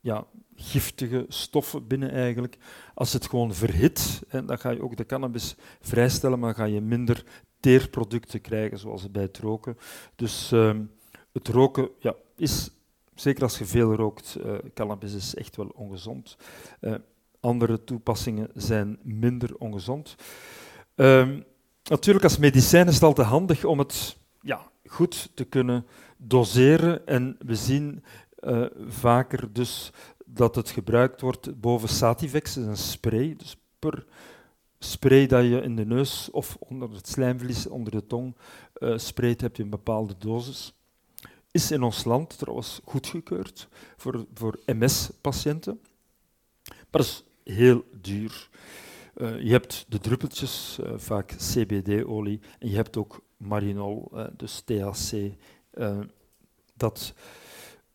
ja, 0.00 0.26
giftige 0.56 1.24
stoffen 1.28 1.86
binnen 1.86 2.10
eigenlijk. 2.10 2.58
Als 2.94 3.12
het 3.12 3.28
gewoon 3.28 3.54
verhit, 3.54 4.22
dan 4.30 4.58
ga 4.58 4.70
je 4.70 4.82
ook 4.82 4.96
de 4.96 5.06
cannabis 5.06 5.54
vrijstellen, 5.80 6.38
maar 6.38 6.54
ga 6.54 6.64
je 6.64 6.80
minder 6.80 7.24
teerproducten 7.60 8.40
krijgen, 8.40 8.78
zoals 8.78 9.10
bij 9.10 9.22
het 9.22 9.38
roken. 9.38 9.76
Dus 10.14 10.52
uh, 10.52 10.76
het 11.32 11.48
roken 11.48 11.88
ja, 11.98 12.14
is, 12.36 12.70
zeker 13.14 13.42
als 13.42 13.58
je 13.58 13.64
veel 13.64 13.94
rookt, 13.94 14.36
uh, 14.44 14.54
cannabis 14.74 15.14
is 15.14 15.34
echt 15.34 15.56
wel 15.56 15.72
ongezond. 15.74 16.36
Uh, 16.80 16.94
andere 17.40 17.84
toepassingen 17.84 18.50
zijn 18.54 18.98
minder 19.02 19.56
ongezond. 19.56 20.16
Um, 20.96 21.44
natuurlijk, 21.82 22.24
als 22.24 22.38
medicijn 22.38 22.88
is 22.88 22.94
het 22.94 23.02
altijd 23.02 23.26
handig 23.26 23.64
om 23.64 23.78
het 23.78 24.16
ja, 24.40 24.70
goed 24.84 25.30
te 25.34 25.44
kunnen 25.44 25.86
doseren. 26.16 27.06
En 27.06 27.36
we 27.38 27.54
zien 27.54 28.04
uh, 28.40 28.66
vaker 28.88 29.52
dus 29.52 29.92
dat 30.24 30.54
het 30.54 30.70
gebruikt 30.70 31.20
wordt 31.20 31.60
boven 31.60 31.88
Sativex, 31.88 32.56
een 32.56 32.76
spray. 32.76 33.34
Dus 33.36 33.56
per 33.78 34.06
spray 34.78 35.26
dat 35.26 35.44
je 35.44 35.60
in 35.60 35.76
de 35.76 35.86
neus 35.86 36.30
of 36.30 36.56
onder 36.58 36.90
het 36.90 37.08
slijmvlies, 37.08 37.66
onder 37.66 37.92
de 37.92 38.06
tong 38.06 38.36
uh, 38.78 38.98
sprayt, 38.98 39.40
heb 39.40 39.56
je 39.56 39.62
een 39.62 39.70
bepaalde 39.70 40.14
dosis. 40.18 40.74
is 41.50 41.70
in 41.70 41.82
ons 41.82 42.04
land 42.04 42.38
trouwens 42.38 42.80
goedgekeurd 42.84 43.68
voor, 43.96 44.26
voor 44.34 44.58
MS-patiënten. 44.66 45.80
Maar 46.64 46.86
dat 46.90 47.04
is 47.04 47.24
heel 47.54 47.84
duur. 48.00 48.48
Uh, 49.16 49.40
je 49.40 49.50
hebt 49.50 49.84
de 49.88 49.98
druppeltjes, 49.98 50.78
uh, 50.80 50.92
vaak 50.96 51.34
CBD-olie, 51.36 52.40
en 52.58 52.68
je 52.68 52.76
hebt 52.76 52.96
ook 52.96 53.20
marinol, 53.36 54.10
uh, 54.14 54.26
dus 54.36 54.60
THC, 54.60 55.32
dat 56.74 57.14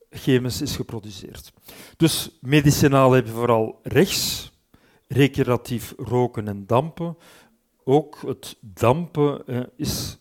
chemisch 0.09 0.61
is 0.61 0.75
geproduceerd. 0.75 1.53
Dus 1.97 2.37
medicinaal 2.39 3.11
heb 3.11 3.25
je 3.25 3.31
vooral 3.31 3.79
rechts, 3.83 4.51
recreatief 5.07 5.93
roken 5.97 6.47
en 6.47 6.65
dampen. 6.67 7.17
Ook 7.83 8.21
het 8.21 8.57
dampen 8.59 9.43
is 9.75 10.17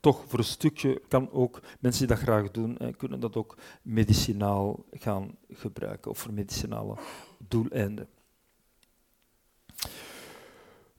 toch 0.00 0.24
voor 0.26 0.38
een 0.38 0.44
stukje, 0.44 1.02
kan 1.08 1.30
ook 1.30 1.60
mensen 1.80 2.06
die 2.06 2.16
dat 2.16 2.24
graag 2.24 2.50
doen, 2.50 2.78
kunnen 2.96 3.20
dat 3.20 3.36
ook 3.36 3.58
medicinaal 3.82 4.84
gaan 4.90 5.36
gebruiken 5.48 6.10
of 6.10 6.18
voor 6.18 6.32
medicinale 6.32 6.96
doeleinden. 7.48 8.08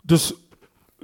Dus 0.08 0.34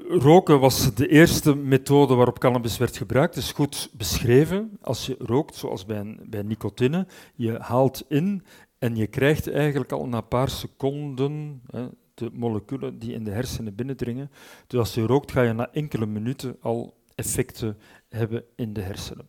roken 0.07 0.59
was 0.59 0.93
de 0.93 1.07
eerste 1.07 1.55
methode 1.55 2.15
waarop 2.15 2.39
cannabis 2.39 2.77
werd 2.77 2.97
gebruikt. 2.97 3.35
Het 3.35 3.43
is 3.43 3.51
goed 3.51 3.89
beschreven. 3.93 4.77
Als 4.81 5.05
je 5.05 5.15
rookt, 5.19 5.55
zoals 5.55 5.85
bij, 5.85 6.17
bij 6.25 6.41
nicotine, 6.41 7.07
je 7.35 7.57
haalt 7.59 8.05
in 8.07 8.43
en 8.79 8.95
je 8.95 9.07
krijgt 9.07 9.51
eigenlijk 9.51 9.91
al 9.91 10.07
na 10.07 10.17
een 10.17 10.27
paar 10.27 10.49
seconden 10.49 11.61
hè, 11.71 11.87
de 12.13 12.29
moleculen 12.33 12.99
die 12.99 13.13
in 13.13 13.23
de 13.23 13.31
hersenen 13.31 13.75
binnendringen. 13.75 14.31
Dus 14.67 14.79
als 14.79 14.93
je 14.93 15.05
rookt, 15.05 15.31
ga 15.31 15.41
je 15.41 15.53
na 15.53 15.71
enkele 15.71 16.05
minuten 16.05 16.57
al 16.61 16.93
effecten 17.15 17.77
hebben 18.09 18.43
in 18.55 18.73
de 18.73 18.81
hersenen. 18.81 19.27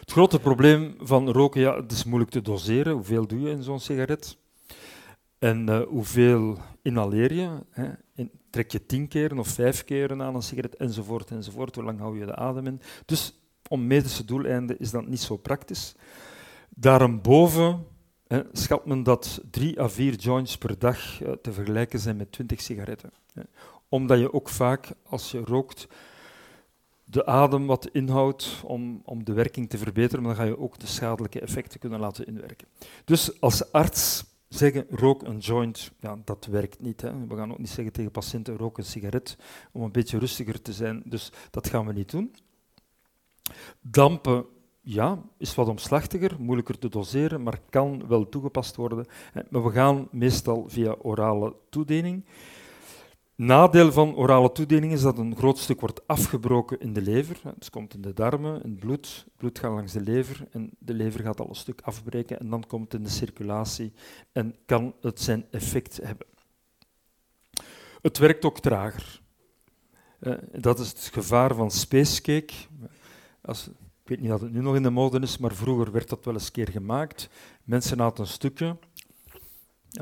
Het 0.00 0.12
grote 0.12 0.40
probleem 0.40 0.94
van 0.98 1.30
roken, 1.30 1.60
ja, 1.60 1.76
het 1.76 1.92
is 1.92 2.04
moeilijk 2.04 2.30
te 2.30 2.42
doseren. 2.42 2.92
Hoeveel 2.92 3.26
doe 3.26 3.40
je 3.40 3.50
in 3.50 3.62
zo'n 3.62 3.80
sigaret? 3.80 4.36
En 5.44 5.68
uh, 5.68 5.82
hoeveel 5.82 6.58
inhaleer 6.82 7.32
je? 7.32 7.48
Hè? 7.70 7.90
trek 8.50 8.70
je 8.70 8.86
tien 8.86 9.08
keren 9.08 9.38
of 9.38 9.48
vijf 9.48 9.84
keren 9.84 10.22
aan 10.22 10.34
een 10.34 10.42
sigaret, 10.42 10.76
enzovoort, 10.76 11.30
enzovoort. 11.30 11.74
Hoe 11.74 11.84
lang 11.84 11.98
hou 11.98 12.18
je 12.18 12.26
de 12.26 12.34
adem 12.34 12.66
in? 12.66 12.80
Dus 13.06 13.40
om 13.68 13.86
medische 13.86 14.24
doeleinden 14.24 14.78
is 14.78 14.90
dat 14.90 15.06
niet 15.06 15.20
zo 15.20 15.36
praktisch. 15.36 15.94
Daarboven 16.68 17.86
hè, 18.26 18.42
schat 18.52 18.86
men 18.86 19.02
dat 19.02 19.40
drie 19.50 19.80
à 19.80 19.88
vier 19.88 20.14
joints 20.14 20.58
per 20.58 20.78
dag 20.78 21.22
uh, 21.22 21.32
te 21.32 21.52
vergelijken 21.52 21.98
zijn 21.98 22.16
met 22.16 22.32
twintig 22.32 22.60
sigaretten. 22.60 23.10
Hè. 23.34 23.42
Omdat 23.88 24.18
je 24.18 24.32
ook 24.32 24.48
vaak, 24.48 24.92
als 25.02 25.30
je 25.30 25.40
rookt, 25.44 25.86
de 27.04 27.26
adem 27.26 27.66
wat 27.66 27.88
inhoudt 27.92 28.60
om, 28.64 29.02
om 29.04 29.24
de 29.24 29.32
werking 29.32 29.70
te 29.70 29.78
verbeteren, 29.78 30.24
maar 30.24 30.34
dan 30.34 30.44
ga 30.44 30.50
je 30.50 30.58
ook 30.58 30.78
de 30.78 30.86
schadelijke 30.86 31.40
effecten 31.40 31.80
kunnen 31.80 32.00
laten 32.00 32.26
inwerken. 32.26 32.68
Dus 33.04 33.40
als 33.40 33.72
arts 33.72 34.32
zeggen 34.54 34.86
rook 34.90 35.22
een 35.22 35.38
joint, 35.38 35.92
ja, 36.00 36.18
dat 36.24 36.46
werkt 36.46 36.80
niet. 36.80 37.00
Hè. 37.00 37.26
We 37.26 37.36
gaan 37.36 37.52
ook 37.52 37.58
niet 37.58 37.70
zeggen 37.70 37.92
tegen 37.92 38.10
patiënten 38.10 38.56
rook 38.56 38.78
een 38.78 38.84
sigaret 38.84 39.36
om 39.72 39.82
een 39.82 39.92
beetje 39.92 40.18
rustiger 40.18 40.62
te 40.62 40.72
zijn. 40.72 41.02
Dus 41.04 41.32
dat 41.50 41.68
gaan 41.68 41.86
we 41.86 41.92
niet 41.92 42.10
doen. 42.10 42.34
Dampen, 43.80 44.44
ja, 44.80 45.22
is 45.38 45.54
wat 45.54 45.68
omslachtiger, 45.68 46.36
moeilijker 46.38 46.78
te 46.78 46.88
doseren, 46.88 47.42
maar 47.42 47.60
kan 47.70 48.06
wel 48.06 48.28
toegepast 48.28 48.76
worden. 48.76 49.06
Maar 49.50 49.64
we 49.64 49.70
gaan 49.70 50.08
meestal 50.10 50.64
via 50.68 50.96
orale 51.02 51.54
toediening. 51.68 52.24
Nadeel 53.36 53.92
van 53.92 54.14
orale 54.14 54.52
toediening 54.52 54.92
is 54.92 55.02
dat 55.02 55.18
een 55.18 55.36
groot 55.36 55.58
stuk 55.58 55.80
wordt 55.80 56.06
afgebroken 56.06 56.80
in 56.80 56.92
de 56.92 57.02
lever. 57.02 57.40
Het 57.44 57.70
komt 57.70 57.94
in 57.94 58.00
de 58.00 58.12
darmen, 58.12 58.62
in 58.62 58.70
het 58.70 58.78
bloed. 58.78 59.22
Het 59.24 59.36
bloed 59.36 59.58
gaat 59.58 59.72
langs 59.72 59.92
de 59.92 60.00
lever 60.00 60.48
en 60.50 60.70
de 60.78 60.94
lever 60.94 61.20
gaat 61.20 61.40
al 61.40 61.48
een 61.48 61.54
stuk 61.54 61.80
afbreken 61.80 62.40
en 62.40 62.50
dan 62.50 62.66
komt 62.66 62.92
het 62.92 63.00
in 63.00 63.06
de 63.06 63.12
circulatie 63.12 63.92
en 64.32 64.56
kan 64.66 64.94
het 65.00 65.20
zijn 65.20 65.46
effect 65.50 65.96
hebben. 66.02 66.26
Het 68.02 68.18
werkt 68.18 68.44
ook 68.44 68.60
trager. 68.60 69.20
Dat 70.52 70.78
is 70.78 70.88
het 70.88 71.10
gevaar 71.12 71.54
van 71.54 71.70
spacecake. 71.70 72.54
Als, 73.42 73.66
ik 74.02 74.08
weet 74.08 74.20
niet 74.20 74.30
dat 74.30 74.40
het 74.40 74.52
nu 74.52 74.60
nog 74.60 74.74
in 74.74 74.82
de 74.82 74.90
mode 74.90 75.20
is, 75.20 75.38
maar 75.38 75.54
vroeger 75.54 75.92
werd 75.92 76.08
dat 76.08 76.24
wel 76.24 76.34
eens 76.34 76.50
keer 76.50 76.68
gemaakt. 76.68 77.28
Mensen 77.64 78.00
aten 78.00 78.24
een 78.24 78.78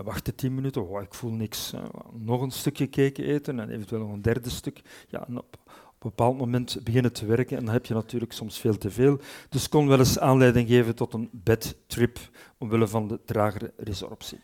wachten 0.00 0.34
tien 0.34 0.54
minuten, 0.54 0.88
oh, 0.88 1.02
ik 1.02 1.14
voel 1.14 1.30
niks. 1.30 1.72
nog 2.12 2.40
een 2.40 2.50
stukje 2.50 2.88
cake 2.88 3.24
eten 3.24 3.60
en 3.60 3.70
eventueel 3.70 4.00
nog 4.00 4.12
een 4.12 4.22
derde 4.22 4.50
stuk. 4.50 4.80
Ja, 5.08 5.26
op, 5.28 5.56
een 5.66 6.08
bepaald 6.08 6.38
moment 6.38 6.78
beginnen 6.84 7.12
te 7.12 7.26
werken 7.26 7.56
en 7.56 7.64
dan 7.64 7.74
heb 7.74 7.86
je 7.86 7.94
natuurlijk 7.94 8.32
soms 8.32 8.58
veel 8.58 8.78
te 8.78 8.90
veel. 8.90 9.20
Dus 9.48 9.68
kon 9.68 9.86
wel 9.86 9.98
eens 9.98 10.18
aanleiding 10.18 10.68
geven 10.68 10.94
tot 10.94 11.14
een 11.14 11.28
bedtrip 11.32 12.18
omwille 12.58 12.88
van 12.88 13.08
de 13.08 13.20
tragere 13.24 13.72
resorptie. 13.76 14.40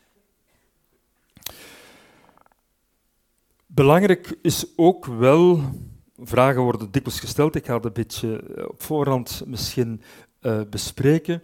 Belangrijk 3.66 4.38
is 4.42 4.66
ook 4.76 5.04
wel, 5.04 5.60
vragen 6.16 6.62
worden 6.62 6.90
dikwijls 6.90 7.20
gesteld, 7.20 7.54
ik 7.54 7.66
ga 7.66 7.74
het 7.74 7.84
een 7.84 7.92
beetje 7.92 8.68
op 8.68 8.82
voorhand 8.82 9.42
misschien 9.46 10.02
uh, 10.42 10.60
bespreken. 10.70 11.42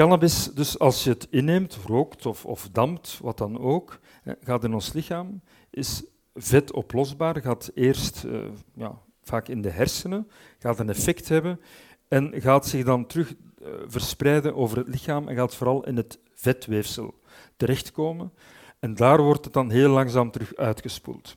Cannabis, 0.00 0.44
dus 0.54 0.78
als 0.78 1.04
je 1.04 1.10
het 1.10 1.26
inneemt, 1.30 1.78
rookt 1.86 2.26
of, 2.26 2.44
of 2.44 2.68
dampt, 2.72 3.18
wat 3.22 3.38
dan 3.38 3.58
ook, 3.58 3.98
gaat 4.42 4.64
in 4.64 4.74
ons 4.74 4.92
lichaam, 4.92 5.40
is 5.70 6.04
vet 6.34 6.72
oplosbaar, 6.72 7.40
gaat 7.40 7.70
eerst 7.74 8.24
uh, 8.24 8.40
ja, 8.74 8.98
vaak 9.22 9.48
in 9.48 9.62
de 9.62 9.70
hersenen, 9.70 10.30
gaat 10.58 10.78
een 10.78 10.88
effect 10.88 11.28
hebben 11.28 11.60
en 12.08 12.32
gaat 12.40 12.66
zich 12.66 12.84
dan 12.84 13.06
terug 13.06 13.34
uh, 13.62 13.68
verspreiden 13.86 14.54
over 14.54 14.78
het 14.78 14.88
lichaam 14.88 15.28
en 15.28 15.36
gaat 15.36 15.54
vooral 15.54 15.86
in 15.86 15.96
het 15.96 16.18
vetweefsel 16.34 17.14
terechtkomen. 17.56 18.32
En 18.78 18.94
daar 18.94 19.22
wordt 19.22 19.44
het 19.44 19.54
dan 19.54 19.70
heel 19.70 19.90
langzaam 19.90 20.30
terug 20.30 20.56
uitgespoeld. 20.56 21.36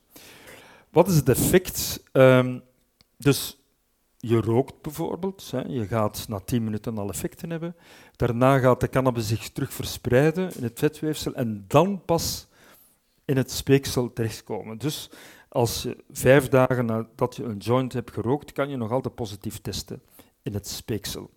Wat 0.89 1.07
is 1.07 1.15
het 1.15 1.29
effect? 1.29 2.03
Um, 2.11 2.61
dus 3.17 3.62
je 4.25 4.41
rookt 4.41 4.81
bijvoorbeeld, 4.81 5.51
hè, 5.51 5.61
je 5.61 5.87
gaat 5.87 6.25
na 6.27 6.39
10 6.39 6.63
minuten 6.63 6.97
al 6.97 7.09
effecten 7.09 7.49
hebben. 7.49 7.75
Daarna 8.15 8.59
gaat 8.59 8.79
de 8.79 8.89
cannabis 8.89 9.27
zich 9.27 9.49
terug 9.49 9.73
verspreiden 9.73 10.55
in 10.55 10.63
het 10.63 10.79
vetweefsel 10.79 11.33
en 11.33 11.65
dan 11.67 12.01
pas 12.05 12.47
in 13.25 13.37
het 13.37 13.51
speeksel 13.51 14.13
terechtkomen. 14.13 14.77
Dus 14.77 15.09
als 15.49 15.83
je 15.83 16.03
vijf 16.11 16.49
dagen 16.49 16.85
nadat 16.85 17.35
je 17.35 17.43
een 17.43 17.57
joint 17.57 17.93
hebt 17.93 18.11
gerookt, 18.11 18.51
kan 18.51 18.69
je 18.69 18.77
nog 18.77 18.91
altijd 18.91 19.15
positief 19.15 19.61
testen 19.61 20.01
in 20.41 20.53
het 20.53 20.67
speeksel. 20.67 21.29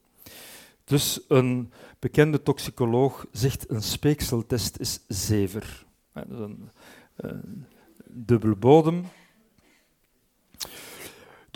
Dus 0.84 1.20
een 1.28 1.72
bekende 1.98 2.42
toxicoloog 2.42 3.26
zegt 3.32 3.70
een 3.70 3.82
speekseltest 3.82 4.78
is 4.78 5.00
zever. 5.08 5.86
Dat 6.12 6.24
is 6.28 6.38
een, 6.38 6.70
bodem. 8.58 9.04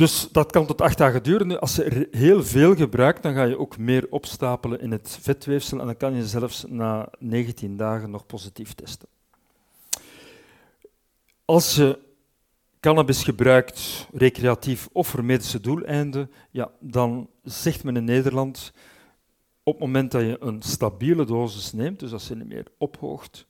Dus 0.00 0.28
dat 0.32 0.52
kan 0.52 0.66
tot 0.66 0.80
acht 0.80 0.98
dagen 0.98 1.22
duren. 1.22 1.60
Als 1.60 1.76
je 1.76 2.08
heel 2.10 2.44
veel 2.44 2.74
gebruikt, 2.74 3.22
dan 3.22 3.34
ga 3.34 3.42
je 3.42 3.58
ook 3.58 3.78
meer 3.78 4.06
opstapelen 4.10 4.80
in 4.80 4.90
het 4.90 5.18
vetweefsel 5.20 5.80
en 5.80 5.86
dan 5.86 5.96
kan 5.96 6.14
je 6.14 6.26
zelfs 6.26 6.64
na 6.68 7.08
19 7.18 7.76
dagen 7.76 8.10
nog 8.10 8.26
positief 8.26 8.74
testen. 8.74 9.08
Als 11.44 11.74
je 11.74 11.98
cannabis 12.80 13.22
gebruikt, 13.22 14.08
recreatief 14.12 14.88
of 14.92 15.08
voor 15.08 15.24
medische 15.24 15.60
doeleinden, 15.60 16.30
ja, 16.50 16.70
dan 16.78 17.28
zegt 17.42 17.84
men 17.84 17.96
in 17.96 18.04
Nederland, 18.04 18.72
op 19.62 19.72
het 19.72 19.82
moment 19.82 20.10
dat 20.10 20.22
je 20.22 20.36
een 20.40 20.62
stabiele 20.62 21.24
dosis 21.24 21.72
neemt, 21.72 22.00
dus 22.00 22.12
als 22.12 22.28
je 22.28 22.36
niet 22.36 22.48
meer 22.48 22.66
ophoogt, 22.78 23.46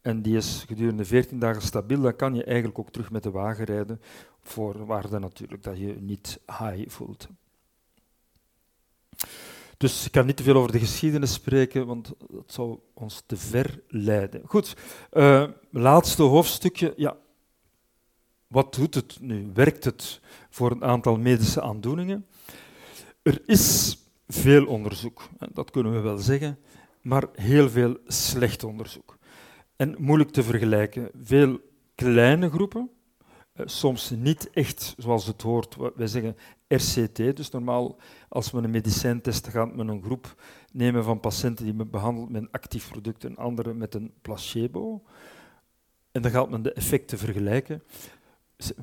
en 0.00 0.22
die 0.22 0.36
is 0.36 0.64
gedurende 0.66 1.04
14 1.04 1.38
dagen 1.38 1.62
stabiel, 1.62 2.00
dan 2.00 2.16
kan 2.16 2.34
je 2.34 2.44
eigenlijk 2.44 2.78
ook 2.78 2.90
terug 2.90 3.10
met 3.10 3.22
de 3.22 3.30
wagen 3.30 3.64
rijden, 3.64 4.00
voorwaarde 4.42 5.18
natuurlijk 5.18 5.62
dat 5.62 5.78
je 5.78 5.96
niet 6.00 6.40
high 6.46 6.88
voelt. 6.90 7.28
Dus 9.76 10.06
ik 10.06 10.12
kan 10.12 10.26
niet 10.26 10.36
te 10.36 10.42
veel 10.42 10.56
over 10.56 10.72
de 10.72 10.78
geschiedenis 10.78 11.32
spreken, 11.32 11.86
want 11.86 12.12
dat 12.30 12.52
zou 12.52 12.78
ons 12.94 13.22
te 13.26 13.36
ver 13.36 13.82
leiden. 13.88 14.42
Goed, 14.44 14.76
uh, 15.12 15.48
laatste 15.70 16.22
hoofdstukje. 16.22 16.94
Ja, 16.96 17.16
wat 18.46 18.74
doet 18.74 18.94
het 18.94 19.18
nu? 19.20 19.50
Werkt 19.54 19.84
het 19.84 20.20
voor 20.50 20.70
een 20.70 20.84
aantal 20.84 21.16
medische 21.16 21.62
aandoeningen? 21.62 22.26
Er 23.22 23.42
is 23.46 23.98
veel 24.28 24.66
onderzoek, 24.66 25.28
dat 25.52 25.70
kunnen 25.70 25.92
we 25.92 26.00
wel 26.00 26.18
zeggen, 26.18 26.58
maar 27.00 27.28
heel 27.32 27.70
veel 27.70 27.96
slecht 28.06 28.64
onderzoek. 28.64 29.18
En 29.76 29.94
moeilijk 29.98 30.30
te 30.30 30.42
vergelijken. 30.42 31.10
Veel 31.22 31.60
kleine 31.94 32.50
groepen, 32.50 32.90
eh, 32.90 33.01
soms 33.56 34.10
niet 34.10 34.50
echt 34.50 34.94
zoals 34.98 35.26
het 35.26 35.42
hoort. 35.42 35.76
Wij 35.94 36.06
zeggen 36.06 36.36
RCT, 36.68 37.16
dus 37.16 37.50
normaal 37.50 37.96
als 38.28 38.50
men 38.50 38.64
een 38.64 38.70
medicijn 38.70 39.20
test, 39.20 39.48
gaat 39.48 39.74
men 39.74 39.88
een 39.88 40.02
groep 40.02 40.42
nemen 40.72 41.04
van 41.04 41.20
patiënten 41.20 41.64
die 41.64 41.74
men 41.74 41.90
behandelt 41.90 42.30
met 42.30 42.42
een 42.42 42.50
actief 42.50 42.90
product 42.90 43.24
en 43.24 43.36
andere 43.36 43.74
met 43.74 43.94
een 43.94 44.12
placebo. 44.22 45.02
En 46.10 46.22
dan 46.22 46.30
gaat 46.30 46.50
men 46.50 46.62
de 46.62 46.72
effecten 46.72 47.18
vergelijken. 47.18 47.82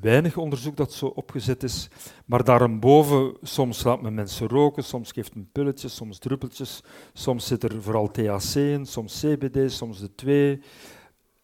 weinig 0.01 0.37
onderzoek 0.37 0.77
dat 0.77 0.93
zo 0.93 1.05
opgezet 1.05 1.63
is. 1.63 1.87
Maar 2.25 2.43
daarboven, 2.43 3.37
soms 3.41 3.83
laat 3.83 4.01
men 4.01 4.13
mensen 4.13 4.47
roken, 4.47 4.83
soms 4.83 5.11
geeft 5.11 5.35
men 5.35 5.49
pilletjes, 5.51 5.95
soms 5.95 6.17
druppeltjes. 6.17 6.83
Soms 7.13 7.47
zit 7.47 7.63
er 7.63 7.81
vooral 7.81 8.11
THC 8.11 8.55
in, 8.55 8.85
soms 8.85 9.19
CBD, 9.19 9.71
soms 9.71 9.99
de 9.99 10.15
twee. 10.15 10.61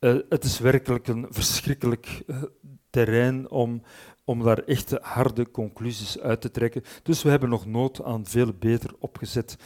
Uh, 0.05 0.17
het 0.29 0.43
is 0.43 0.59
werkelijk 0.59 1.07
een 1.07 1.25
verschrikkelijk 1.29 2.23
uh, 2.27 2.43
terrein 2.89 3.49
om, 3.49 3.81
om 4.23 4.43
daar 4.43 4.59
echte 4.59 4.99
harde 5.01 5.51
conclusies 5.51 6.19
uit 6.19 6.41
te 6.41 6.51
trekken. 6.51 6.83
Dus 7.03 7.23
we 7.23 7.29
hebben 7.29 7.49
nog 7.49 7.65
nood 7.65 8.03
aan 8.03 8.25
veel 8.25 8.53
beter 8.59 8.95
opgezet, 8.99 9.57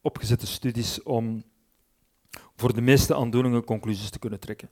opgezette 0.00 0.46
studies 0.46 1.02
om 1.02 1.42
voor 2.56 2.74
de 2.74 2.80
meeste 2.80 3.14
aandoeningen 3.14 3.64
conclusies 3.64 4.10
te 4.10 4.18
kunnen 4.18 4.40
trekken. 4.40 4.70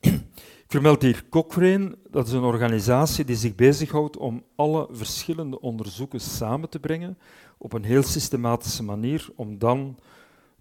Ik 0.00 0.74
vermeld 0.74 1.02
hier 1.02 1.24
Cochrane, 1.28 1.98
dat 2.10 2.26
is 2.26 2.32
een 2.32 2.42
organisatie 2.42 3.24
die 3.24 3.36
zich 3.36 3.54
bezighoudt 3.54 4.16
om 4.16 4.44
alle 4.56 4.88
verschillende 4.90 5.60
onderzoeken 5.60 6.20
samen 6.20 6.68
te 6.68 6.80
brengen 6.80 7.18
op 7.58 7.72
een 7.72 7.84
heel 7.84 8.02
systematische 8.02 8.82
manier, 8.82 9.28
om 9.36 9.58
dan 9.58 9.98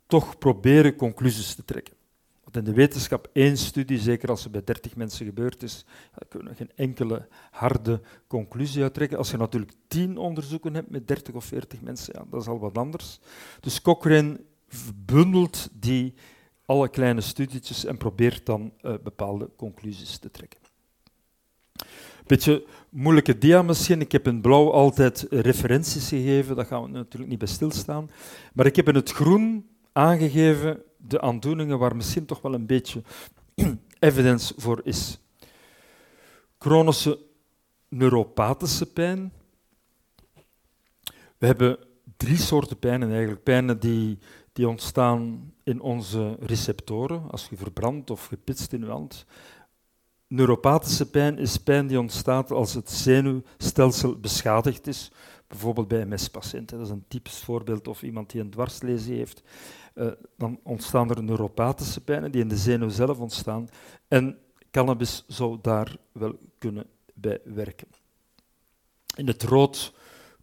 toch 0.07 0.37
proberen 0.37 0.95
conclusies 0.95 1.55
te 1.55 1.65
trekken. 1.65 1.96
Want 2.47 2.67
in 2.67 2.73
de 2.73 2.79
wetenschap 2.81 3.29
één 3.33 3.57
studie, 3.57 3.99
zeker 3.99 4.29
als 4.29 4.43
het 4.43 4.51
bij 4.51 4.63
30 4.63 4.95
mensen 4.95 5.25
gebeurd 5.25 5.63
is, 5.63 5.85
dan 6.11 6.27
kunnen 6.29 6.51
we 6.51 6.55
geen 6.55 6.71
enkele 6.75 7.27
harde 7.51 8.01
conclusie 8.27 8.81
uittrekken. 8.81 9.17
Als 9.17 9.31
je 9.31 9.37
natuurlijk 9.37 9.71
tien 9.87 10.17
onderzoeken 10.17 10.73
hebt 10.73 10.89
met 10.89 11.07
30 11.07 11.33
of 11.33 11.45
40 11.45 11.81
mensen, 11.81 12.13
ja, 12.17 12.25
dat 12.29 12.41
is 12.41 12.47
al 12.47 12.59
wat 12.59 12.77
anders. 12.77 13.19
Dus 13.59 13.81
Cochrane 13.81 14.39
bundelt 15.05 15.69
die 15.73 16.13
alle 16.65 16.89
kleine 16.89 17.21
studietjes 17.21 17.85
en 17.85 17.97
probeert 17.97 18.45
dan 18.45 18.73
uh, 18.81 18.93
bepaalde 19.03 19.49
conclusies 19.55 20.17
te 20.17 20.31
trekken. 20.31 20.59
Beetje 22.25 22.65
moeilijke 22.89 23.37
dia 23.37 23.61
misschien. 23.61 24.01
Ik 24.01 24.11
heb 24.11 24.27
in 24.27 24.41
blauw 24.41 24.71
altijd 24.71 25.25
referenties 25.29 26.09
gegeven, 26.09 26.55
daar 26.55 26.65
gaan 26.65 26.83
we 26.83 26.89
natuurlijk 26.89 27.29
niet 27.29 27.39
bij 27.39 27.47
stilstaan. 27.47 28.09
Maar 28.53 28.65
ik 28.65 28.75
heb 28.75 28.87
in 28.87 28.95
het 28.95 29.11
groen 29.11 29.65
aangegeven 29.97 30.83
de 30.97 31.21
aandoeningen 31.21 31.79
waar 31.79 31.95
misschien 31.95 32.25
toch 32.25 32.41
wel 32.41 32.53
een 32.53 32.65
beetje 32.65 33.01
evidence 33.99 34.53
voor 34.57 34.81
is. 34.83 35.19
Chronische 36.59 37.19
neuropathische 37.89 38.85
pijn. 38.85 39.33
We 41.37 41.45
hebben 41.45 41.77
drie 42.17 42.37
soorten 42.37 42.79
pijnen 42.79 43.09
eigenlijk. 43.09 43.43
Pijnen 43.43 43.79
die 43.79 44.19
die 44.57 44.67
ontstaan 44.67 45.53
in 45.63 45.81
onze 45.81 46.37
receptoren, 46.39 47.31
als 47.31 47.47
je 47.49 47.57
verbrandt 47.57 48.09
of 48.09 48.25
gepitst 48.25 48.73
in 48.73 48.79
je 48.79 48.85
hand. 48.85 49.25
Neuropathische 50.27 51.09
pijn 51.09 51.37
is 51.37 51.57
pijn 51.57 51.87
die 51.87 51.99
ontstaat 51.99 52.51
als 52.51 52.73
het 52.73 52.89
zenuwstelsel 52.89 54.19
beschadigd 54.19 54.87
is, 54.87 55.11
bijvoorbeeld 55.47 55.87
bij 55.87 56.05
MS-patiënten. 56.05 56.77
Dat 56.77 56.87
is 56.87 56.93
een 56.93 57.05
typisch 57.07 57.39
voorbeeld 57.39 57.87
of 57.87 58.03
iemand 58.03 58.29
die 58.29 58.41
een 58.41 58.49
dwarslesie 58.49 59.15
heeft. 59.15 59.43
Uh, 59.97 60.11
dan 60.37 60.59
ontstaan 60.63 61.09
er 61.09 61.23
neuropathische 61.23 62.01
pijnen 62.03 62.31
die 62.31 62.41
in 62.41 62.47
de 62.47 62.57
zenuw 62.57 62.89
zelf 62.89 63.19
ontstaan. 63.19 63.67
En 64.07 64.37
cannabis 64.71 65.23
zou 65.27 65.57
daar 65.61 65.97
wel 66.11 66.39
kunnen 66.57 66.85
bij 67.13 67.41
werken. 67.43 67.87
In 69.15 69.27
het 69.27 69.43
rood 69.43 69.93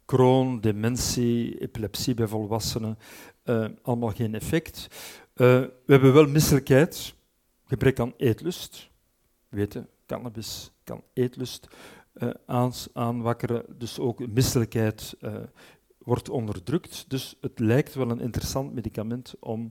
kroon, 0.05 0.61
dementie, 0.61 1.59
epilepsie 1.59 2.13
bij 2.13 2.27
volwassenen, 2.27 2.97
uh, 3.43 3.67
allemaal 3.81 4.09
geen 4.09 4.35
effect. 4.35 4.87
Uh, 4.87 5.47
we 5.61 5.71
hebben 5.85 6.13
wel 6.13 6.27
misselijkheid, 6.27 7.15
gebrek 7.65 7.99
aan 7.99 8.13
eetlust. 8.17 8.89
We 9.49 9.57
weten, 9.57 9.89
cannabis 10.05 10.71
kan 10.83 11.03
eetlust 11.13 11.67
uh, 12.13 12.29
aanwakkeren, 12.93 13.65
dus 13.77 13.99
ook 13.99 14.27
misselijkheid 14.27 15.17
wordt 16.05 16.29
onderdrukt. 16.29 17.05
Dus 17.07 17.37
het 17.41 17.59
lijkt 17.59 17.93
wel 17.93 18.09
een 18.09 18.19
interessant 18.19 18.73
medicament 18.73 19.35
om 19.39 19.69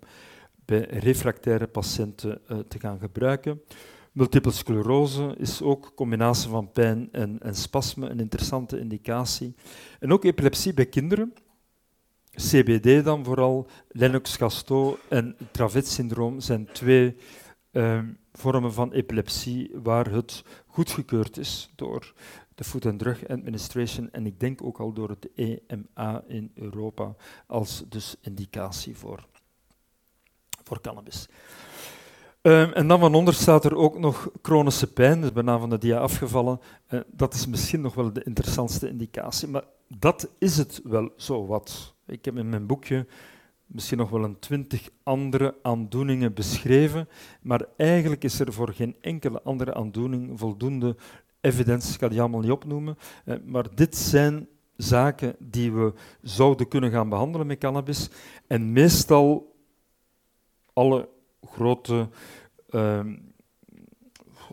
bij 0.65 0.81
refractaire 0.81 1.67
patiënten 1.67 2.41
te 2.69 2.79
gaan 2.79 2.99
gebruiken. 2.99 3.61
Multiple 4.15 4.53
sclerose 4.53 5.35
is 5.39 5.63
ook 5.63 5.93
combinatie 5.95 6.51
van 6.51 6.71
pijn 6.71 7.09
en, 7.13 7.39
en 7.41 7.55
spasme 7.55 8.09
een 8.09 8.21
interessante 8.21 8.79
indicatie. 8.79 9.55
En 10.01 10.13
ook 10.13 10.25
epilepsie 10.25 10.75
bij 10.75 10.87
kinderen. 10.87 11.33
CBD 12.31 13.05
dan 13.05 13.25
vooral, 13.25 13.67
Lennox-Gastaut 13.89 14.99
en 15.09 15.37
Dravet-syndroom 15.53 16.41
zijn 16.41 16.69
twee 16.73 17.17
ehm, 17.73 18.07
vormen 18.39 18.73
van 18.73 18.93
epilepsie 18.93 19.71
waar 19.83 20.11
het 20.11 20.45
goedgekeurd 20.67 21.39
is 21.39 21.73
door 21.75 22.15
de 22.55 22.65
Food 22.65 22.87
and 22.87 22.99
Drug 22.99 23.29
Administration 23.29 24.11
en 24.13 24.27
ik 24.27 24.41
denk 24.41 24.63
ook 24.63 24.79
al 24.79 24.93
door 24.93 25.09
het 25.09 25.29
EMA 25.35 26.25
in 26.27 26.51
Europa 26.55 27.15
als 27.47 27.85
dus 27.89 28.17
indicatie 28.21 28.97
voor, 28.97 29.27
voor 30.63 30.81
cannabis. 30.81 31.29
Um, 32.43 32.73
en 32.73 32.89
dan 32.89 33.01
van 33.01 33.15
onder 33.15 33.35
staat 33.35 33.65
er 33.65 33.77
ook 33.77 33.99
nog 33.99 34.31
chronische 34.43 34.93
pijn, 34.93 35.21
dat 35.21 35.29
is 35.29 35.33
bijna 35.33 35.59
van 35.59 35.71
de 35.71 35.79
dia 35.79 35.99
afgevallen. 35.99 36.61
Uh, 36.91 37.01
dat 37.07 37.35
is 37.35 37.47
misschien 37.47 37.81
nog 37.81 37.95
wel 37.95 38.13
de 38.13 38.23
interessantste 38.25 38.89
indicatie, 38.89 39.49
maar 39.49 39.65
dat 39.89 40.29
is 40.39 40.57
het 40.57 40.81
wel 40.85 41.13
zo 41.17 41.47
wat. 41.47 41.95
Ik 42.07 42.25
heb 42.25 42.37
in 42.37 42.49
mijn 42.49 42.67
boekje 42.67 43.07
misschien 43.67 43.99
nog 43.99 44.11
wel 44.11 44.25
een 44.25 44.39
twintig 44.39 44.91
andere 45.03 45.55
aandoeningen 45.63 46.35
beschreven, 46.35 47.09
maar 47.43 47.67
eigenlijk 47.77 48.25
is 48.25 48.41
er 48.41 48.53
voor 48.53 48.73
geen 48.73 48.97
enkele 49.01 49.43
andere 49.43 49.75
aandoening 49.75 50.39
voldoende 50.39 50.97
evidence. 51.41 51.95
Ik 51.95 52.01
ga 52.01 52.09
die 52.09 52.21
allemaal 52.21 52.41
niet 52.41 52.51
opnoemen, 52.51 52.99
uh, 53.25 53.37
maar 53.45 53.75
dit 53.75 53.97
zijn 53.97 54.49
zaken 54.77 55.37
die 55.39 55.73
we 55.73 55.93
zouden 56.23 56.69
kunnen 56.69 56.91
gaan 56.91 57.09
behandelen 57.09 57.47
met 57.47 57.59
cannabis. 57.59 58.11
En 58.47 58.73
meestal 58.73 59.57
alle 60.73 61.09
grote 61.41 62.09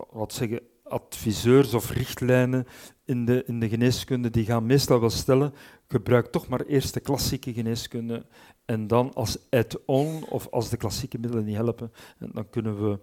wat 0.09 0.33
zeggen, 0.33 0.61
adviseurs 0.83 1.73
of 1.73 1.91
richtlijnen 1.91 2.65
in 3.05 3.25
de, 3.25 3.43
in 3.45 3.59
de 3.59 3.69
geneeskunde 3.69 4.29
die 4.29 4.45
gaan 4.45 4.65
meestal 4.65 4.99
wel 4.99 5.09
stellen, 5.09 5.53
gebruik 5.87 6.25
toch 6.25 6.47
maar 6.47 6.61
eerst 6.61 6.93
de 6.93 6.99
klassieke 6.99 7.53
geneeskunde 7.53 8.25
en 8.71 8.87
dan 8.87 9.13
als 9.13 9.37
add-on 9.49 10.25
of 10.29 10.47
als 10.49 10.69
de 10.69 10.77
klassieke 10.77 11.19
middelen 11.19 11.45
niet 11.45 11.55
helpen, 11.55 11.91
dan 12.17 12.49
kunnen 12.49 12.89
we 12.89 12.99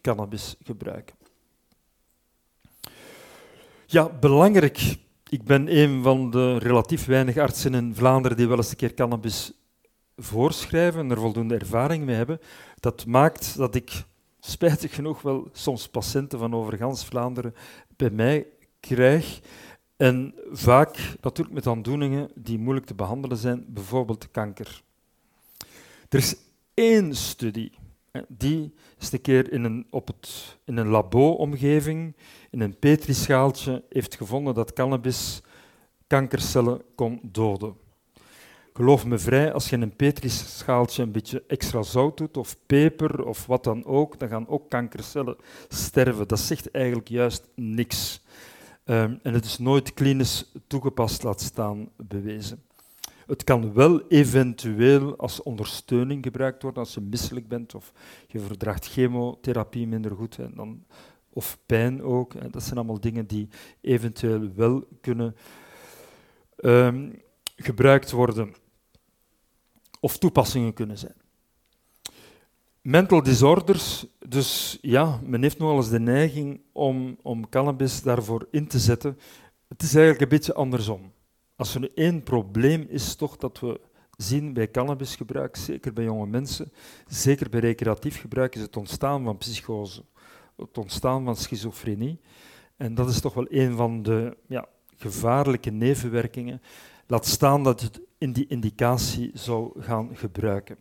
cannabis 0.00 0.56
gebruiken. 0.64 1.16
Ja, 3.86 4.08
belangrijk. 4.08 4.96
Ik 5.28 5.44
ben 5.44 5.76
een 5.76 6.02
van 6.02 6.30
de 6.30 6.58
relatief 6.58 7.04
weinig 7.04 7.36
artsen 7.36 7.74
in 7.74 7.94
Vlaanderen 7.94 8.36
die 8.36 8.48
wel 8.48 8.56
eens 8.56 8.70
een 8.70 8.76
keer 8.76 8.94
cannabis 8.94 9.52
voorschrijven 10.16 11.00
en 11.00 11.10
er 11.10 11.20
voldoende 11.20 11.54
ervaring 11.54 12.04
mee 12.04 12.16
hebben. 12.16 12.40
Dat 12.80 13.06
maakt 13.06 13.56
dat 13.56 13.74
ik 13.74 14.04
spijtig 14.40 14.94
genoeg 14.94 15.22
wel 15.22 15.48
soms 15.52 15.88
patiënten 15.88 16.38
van 16.38 16.54
over 16.54 16.96
Vlaanderen 16.96 17.54
bij 17.96 18.10
mij 18.10 18.46
krijg. 18.80 19.40
En 19.96 20.34
vaak 20.50 21.16
natuurlijk 21.20 21.54
met 21.54 21.66
aandoeningen 21.66 22.30
die 22.34 22.58
moeilijk 22.58 22.86
te 22.86 22.94
behandelen 22.94 23.36
zijn, 23.36 23.64
bijvoorbeeld 23.68 24.30
kanker. 24.30 24.84
Er 26.08 26.18
is 26.18 26.36
één 26.74 27.14
studie, 27.14 27.72
die 28.28 28.74
is 28.98 29.12
een 29.12 29.20
keer 29.20 29.52
in 29.52 29.64
een, 29.64 29.86
op 29.90 30.06
het, 30.06 30.56
in 30.64 30.76
een 30.76 30.88
labo-omgeving, 30.88 32.16
in 32.50 32.60
een 32.60 32.78
petrischaaltje, 32.78 33.84
heeft 33.88 34.14
gevonden 34.14 34.54
dat 34.54 34.72
cannabis 34.72 35.42
kankercellen 36.06 36.82
kon 36.94 37.20
doden. 37.22 37.76
Geloof 38.72 39.06
me 39.06 39.18
vrij, 39.18 39.52
als 39.52 39.68
je 39.68 39.76
in 39.76 39.82
een 39.82 39.96
petrischaaltje 39.96 41.02
een 41.02 41.12
beetje 41.12 41.44
extra 41.46 41.82
zout 41.82 42.16
doet, 42.16 42.36
of 42.36 42.56
peper, 42.66 43.24
of 43.24 43.46
wat 43.46 43.64
dan 43.64 43.84
ook, 43.84 44.18
dan 44.18 44.28
gaan 44.28 44.48
ook 44.48 44.70
kankercellen 44.70 45.36
sterven. 45.68 46.28
Dat 46.28 46.38
zegt 46.40 46.70
eigenlijk 46.70 47.08
juist 47.08 47.48
niks. 47.54 48.20
Um, 48.84 49.18
en 49.22 49.34
het 49.34 49.44
is 49.44 49.58
nooit 49.58 49.94
klinisch 49.94 50.52
toegepast, 50.66 51.22
laat 51.22 51.40
staan 51.40 51.88
bewezen. 51.96 52.65
Het 53.26 53.44
kan 53.44 53.72
wel 53.72 54.06
eventueel 54.08 55.16
als 55.16 55.42
ondersteuning 55.42 56.24
gebruikt 56.24 56.62
worden 56.62 56.82
als 56.82 56.94
je 56.94 57.00
misselijk 57.00 57.48
bent 57.48 57.74
of 57.74 57.92
je 58.26 58.40
verdraagt 58.40 58.86
chemotherapie 58.86 59.86
minder 59.86 60.16
goed 60.16 60.38
en 60.38 60.52
dan, 60.54 60.84
of 61.32 61.58
pijn 61.66 62.02
ook. 62.02 62.52
Dat 62.52 62.62
zijn 62.62 62.76
allemaal 62.76 63.00
dingen 63.00 63.26
die 63.26 63.48
eventueel 63.80 64.52
wel 64.54 64.84
kunnen 65.00 65.36
um, 66.56 67.22
gebruikt 67.56 68.10
worden 68.10 68.54
of 70.00 70.18
toepassingen 70.18 70.72
kunnen 70.72 70.98
zijn. 70.98 71.14
Mental 72.80 73.22
disorders, 73.22 74.06
dus 74.28 74.78
ja, 74.80 75.20
men 75.24 75.42
heeft 75.42 75.58
nogal 75.58 75.76
eens 75.76 75.90
de 75.90 76.00
neiging 76.00 76.60
om, 76.72 77.16
om 77.22 77.48
cannabis 77.48 78.02
daarvoor 78.02 78.48
in 78.50 78.66
te 78.66 78.78
zetten. 78.78 79.18
Het 79.68 79.82
is 79.82 79.94
eigenlijk 79.94 80.22
een 80.22 80.38
beetje 80.38 80.54
andersom. 80.54 81.12
Als 81.56 81.74
er 81.74 81.80
nu 81.80 81.90
één 81.94 82.22
probleem 82.22 82.86
is, 82.88 83.14
toch 83.14 83.36
dat 83.36 83.60
we 83.60 83.80
zien 84.16 84.52
bij 84.52 84.70
cannabisgebruik, 84.70 85.56
zeker 85.56 85.92
bij 85.92 86.04
jonge 86.04 86.26
mensen, 86.26 86.72
zeker 87.06 87.50
bij 87.50 87.60
recreatief 87.60 88.20
gebruik, 88.20 88.54
is 88.54 88.60
het 88.60 88.76
ontstaan 88.76 89.24
van 89.24 89.38
psychose, 89.38 90.04
het 90.56 90.78
ontstaan 90.78 91.24
van 91.24 91.36
schizofrenie. 91.36 92.20
En 92.76 92.94
dat 92.94 93.08
is 93.08 93.20
toch 93.20 93.34
wel 93.34 93.46
een 93.48 93.76
van 93.76 94.02
de 94.02 94.36
ja, 94.46 94.68
gevaarlijke 94.96 95.70
nevenwerkingen. 95.70 96.62
Laat 97.06 97.26
staan 97.26 97.62
dat 97.62 97.80
je 97.80 97.86
het 97.86 98.00
in 98.18 98.32
die 98.32 98.46
indicatie 98.46 99.30
zou 99.34 99.82
gaan 99.82 100.16
gebruiken. 100.16 100.78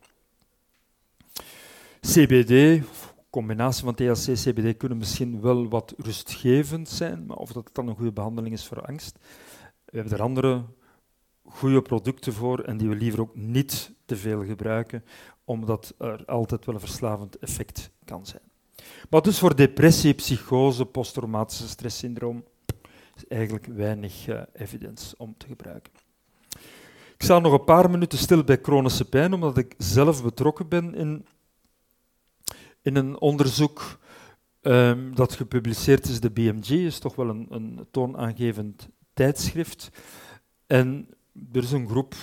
CBD, 1.99 2.85
combinatie 3.29 3.83
van 3.83 3.95
THC 3.95 4.27
en 4.27 4.33
CBD, 4.33 4.77
kunnen 4.77 4.97
misschien 4.97 5.41
wel 5.41 5.69
wat 5.69 5.93
rustgevend 5.97 6.89
zijn, 6.89 7.25
maar 7.25 7.37
of 7.37 7.51
dat 7.51 7.69
dan 7.73 7.87
een 7.87 7.95
goede 7.95 8.11
behandeling 8.11 8.53
is 8.53 8.67
voor 8.67 8.81
angst. 8.81 9.19
We 9.95 10.01
hebben 10.01 10.19
er 10.19 10.25
andere 10.25 10.63
goede 11.43 11.81
producten 11.81 12.33
voor 12.33 12.59
en 12.59 12.77
die 12.77 12.89
we 12.89 12.95
liever 12.95 13.21
ook 13.21 13.35
niet 13.35 13.91
te 14.05 14.15
veel 14.15 14.45
gebruiken, 14.45 15.03
omdat 15.43 15.93
er 15.97 16.25
altijd 16.25 16.65
wel 16.65 16.75
een 16.75 16.81
verslavend 16.81 17.37
effect 17.37 17.91
kan 18.05 18.25
zijn. 18.25 18.41
Maar 19.09 19.21
dus 19.21 19.39
voor 19.39 19.55
depressie, 19.55 20.13
psychose, 20.13 20.85
posttraumatische 20.85 21.67
stresssyndroom 21.67 22.43
is 23.15 23.27
eigenlijk 23.27 23.65
weinig 23.65 24.27
uh, 24.27 24.41
evidence 24.53 25.15
om 25.17 25.35
te 25.37 25.47
gebruiken. 25.47 25.93
Ik 27.13 27.23
sta 27.23 27.39
nog 27.39 27.53
een 27.53 27.63
paar 27.63 27.89
minuten 27.89 28.17
stil 28.17 28.43
bij 28.43 28.59
chronische 28.61 29.09
pijn, 29.09 29.33
omdat 29.33 29.57
ik 29.57 29.73
zelf 29.77 30.23
betrokken 30.23 30.67
ben 30.67 30.93
in, 30.95 31.25
in 32.81 32.95
een 32.95 33.19
onderzoek 33.19 33.99
um, 34.61 35.15
dat 35.15 35.33
gepubliceerd 35.33 36.07
is. 36.07 36.19
De 36.19 36.31
BMG 36.31 36.69
is 36.69 36.99
toch 36.99 37.15
wel 37.15 37.29
een, 37.29 37.47
een 37.49 37.87
toonaangevend 37.91 38.89
tijdschrift. 39.15 39.91
En 40.67 41.07
er 41.51 41.63
is 41.63 41.71
een 41.71 41.89
groep 41.89 42.15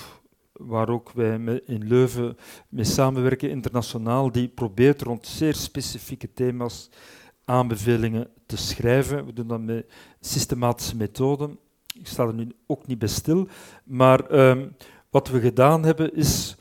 waar 0.53 0.89
ook 0.89 1.13
wij 1.13 1.61
in 1.67 1.87
Leuven 1.87 2.37
mee 2.69 2.85
samenwerken, 2.85 3.51
internationaal, 3.51 4.33
die 4.33 4.49
probeert 4.49 5.03
rond 5.03 5.27
zeer 5.27 5.55
specifieke 5.55 6.33
thema's 6.33 6.89
aanbevelingen 7.45 8.29
te 8.47 8.57
schrijven. 8.57 9.27
We 9.27 9.33
doen 9.33 9.47
dat 9.47 9.61
met 9.61 9.93
systematische 10.21 10.97
methoden. 10.97 11.59
Ik 11.99 12.07
sta 12.07 12.27
er 12.27 12.35
nu 12.35 12.49
ook 12.67 12.87
niet 12.87 12.99
bij 12.99 13.09
stil. 13.09 13.49
Maar 13.85 14.49
um, 14.49 14.77
wat 15.11 15.29
we 15.29 15.41
gedaan 15.41 15.85
hebben 15.85 16.15
is 16.15 16.57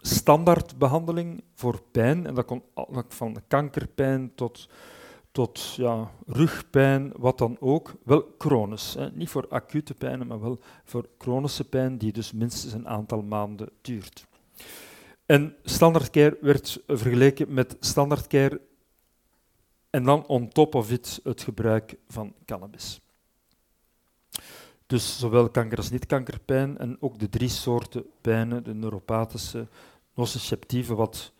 standaardbehandeling 0.00 1.42
voor 1.54 1.82
pijn. 1.90 2.26
En 2.26 2.34
dat 2.34 2.44
kon 2.44 2.62
van 3.08 3.42
kankerpijn 3.48 4.32
tot 4.34 4.68
tot 5.36 5.74
ja, 5.74 6.10
rugpijn, 6.26 7.12
wat 7.16 7.38
dan 7.38 7.56
ook. 7.60 7.94
Wel 8.04 8.34
chronisch. 8.38 8.94
Hè. 8.94 9.10
Niet 9.10 9.28
voor 9.28 9.48
acute 9.48 9.94
pijn, 9.94 10.26
maar 10.26 10.40
wel 10.40 10.58
voor 10.84 11.08
chronische 11.18 11.64
pijn, 11.64 11.98
die 11.98 12.12
dus 12.12 12.32
minstens 12.32 12.72
een 12.72 12.88
aantal 12.88 13.22
maanden 13.22 13.68
duurt. 13.80 14.26
En 15.26 15.56
standaardcare 15.62 16.38
werd 16.40 16.82
vergeleken 16.86 17.54
met 17.54 17.76
standaardcare 17.80 18.60
en 19.90 20.04
dan 20.04 20.26
on 20.26 20.48
top 20.48 20.74
of 20.74 20.90
it 20.90 21.20
het 21.24 21.42
gebruik 21.42 21.96
van 22.08 22.34
cannabis. 22.46 23.00
Dus 24.86 25.18
zowel 25.18 25.48
kanker 25.48 25.78
als 25.78 25.90
niet-kankerpijn 25.90 26.78
en 26.78 26.96
ook 27.00 27.18
de 27.18 27.28
drie 27.28 27.48
soorten 27.48 28.04
pijnen, 28.20 28.64
de 28.64 28.74
neuropathische, 28.74 29.66
nociceptieve, 30.14 30.94
wat 30.94 31.32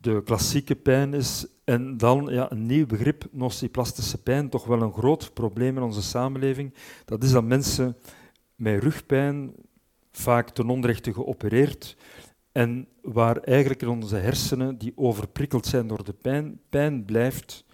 de 0.00 0.22
klassieke 0.24 0.76
pijn 0.76 1.14
is. 1.14 1.46
En 1.64 1.96
dan 1.96 2.28
ja, 2.30 2.50
een 2.50 2.66
nieuw 2.66 2.86
begrip, 2.86 3.26
nociplastische 3.30 4.22
pijn, 4.22 4.48
toch 4.48 4.64
wel 4.64 4.82
een 4.82 4.92
groot 4.92 5.30
probleem 5.34 5.76
in 5.76 5.82
onze 5.82 6.02
samenleving. 6.02 6.74
Dat 7.04 7.22
is 7.22 7.30
dat 7.30 7.44
mensen 7.44 7.96
met 8.54 8.82
rugpijn, 8.82 9.54
vaak 10.12 10.50
ten 10.50 10.68
onrechte 10.68 11.12
geopereerd, 11.12 11.96
en 12.52 12.88
waar 13.02 13.36
eigenlijk 13.36 13.82
in 13.82 13.88
onze 13.88 14.16
hersenen, 14.16 14.78
die 14.78 14.92
overprikkeld 14.94 15.66
zijn 15.66 15.86
door 15.86 16.04
de 16.04 16.12
pijn, 16.12 16.60
pijn 16.68 17.04
blijft, 17.04 17.64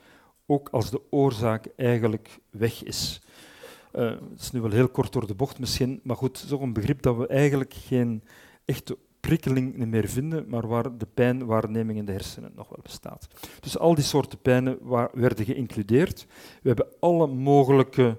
ook 0.46 0.68
als 0.68 0.90
de 0.90 1.00
oorzaak 1.10 1.66
eigenlijk 1.76 2.38
weg 2.50 2.82
is. 2.82 3.20
Uh, 3.92 4.10
het 4.10 4.40
is 4.40 4.50
nu 4.50 4.60
wel 4.60 4.70
heel 4.70 4.88
kort 4.88 5.12
door 5.12 5.26
de 5.26 5.34
bocht 5.34 5.58
misschien, 5.58 6.00
maar 6.02 6.16
goed, 6.16 6.50
een 6.50 6.72
begrip 6.72 7.02
dat 7.02 7.16
we 7.16 7.26
eigenlijk 7.26 7.74
geen 7.74 8.22
echte 8.64 8.98
prikkeling 9.24 9.76
niet 9.76 9.88
meer 9.88 10.08
vinden, 10.08 10.48
maar 10.48 10.66
waar 10.66 10.98
de 10.98 11.06
pijnwaarneming 11.14 11.98
in 11.98 12.04
de 12.04 12.12
hersenen 12.12 12.52
nog 12.54 12.68
wel 12.68 12.82
bestaat. 12.82 13.26
Dus 13.60 13.78
al 13.78 13.94
die 13.94 14.04
soorten 14.04 14.38
pijnen 14.38 14.78
werden 15.12 15.44
geïncludeerd. 15.44 16.26
We 16.62 16.68
hebben 16.68 16.86
alle 17.00 17.26
mogelijke 17.26 18.16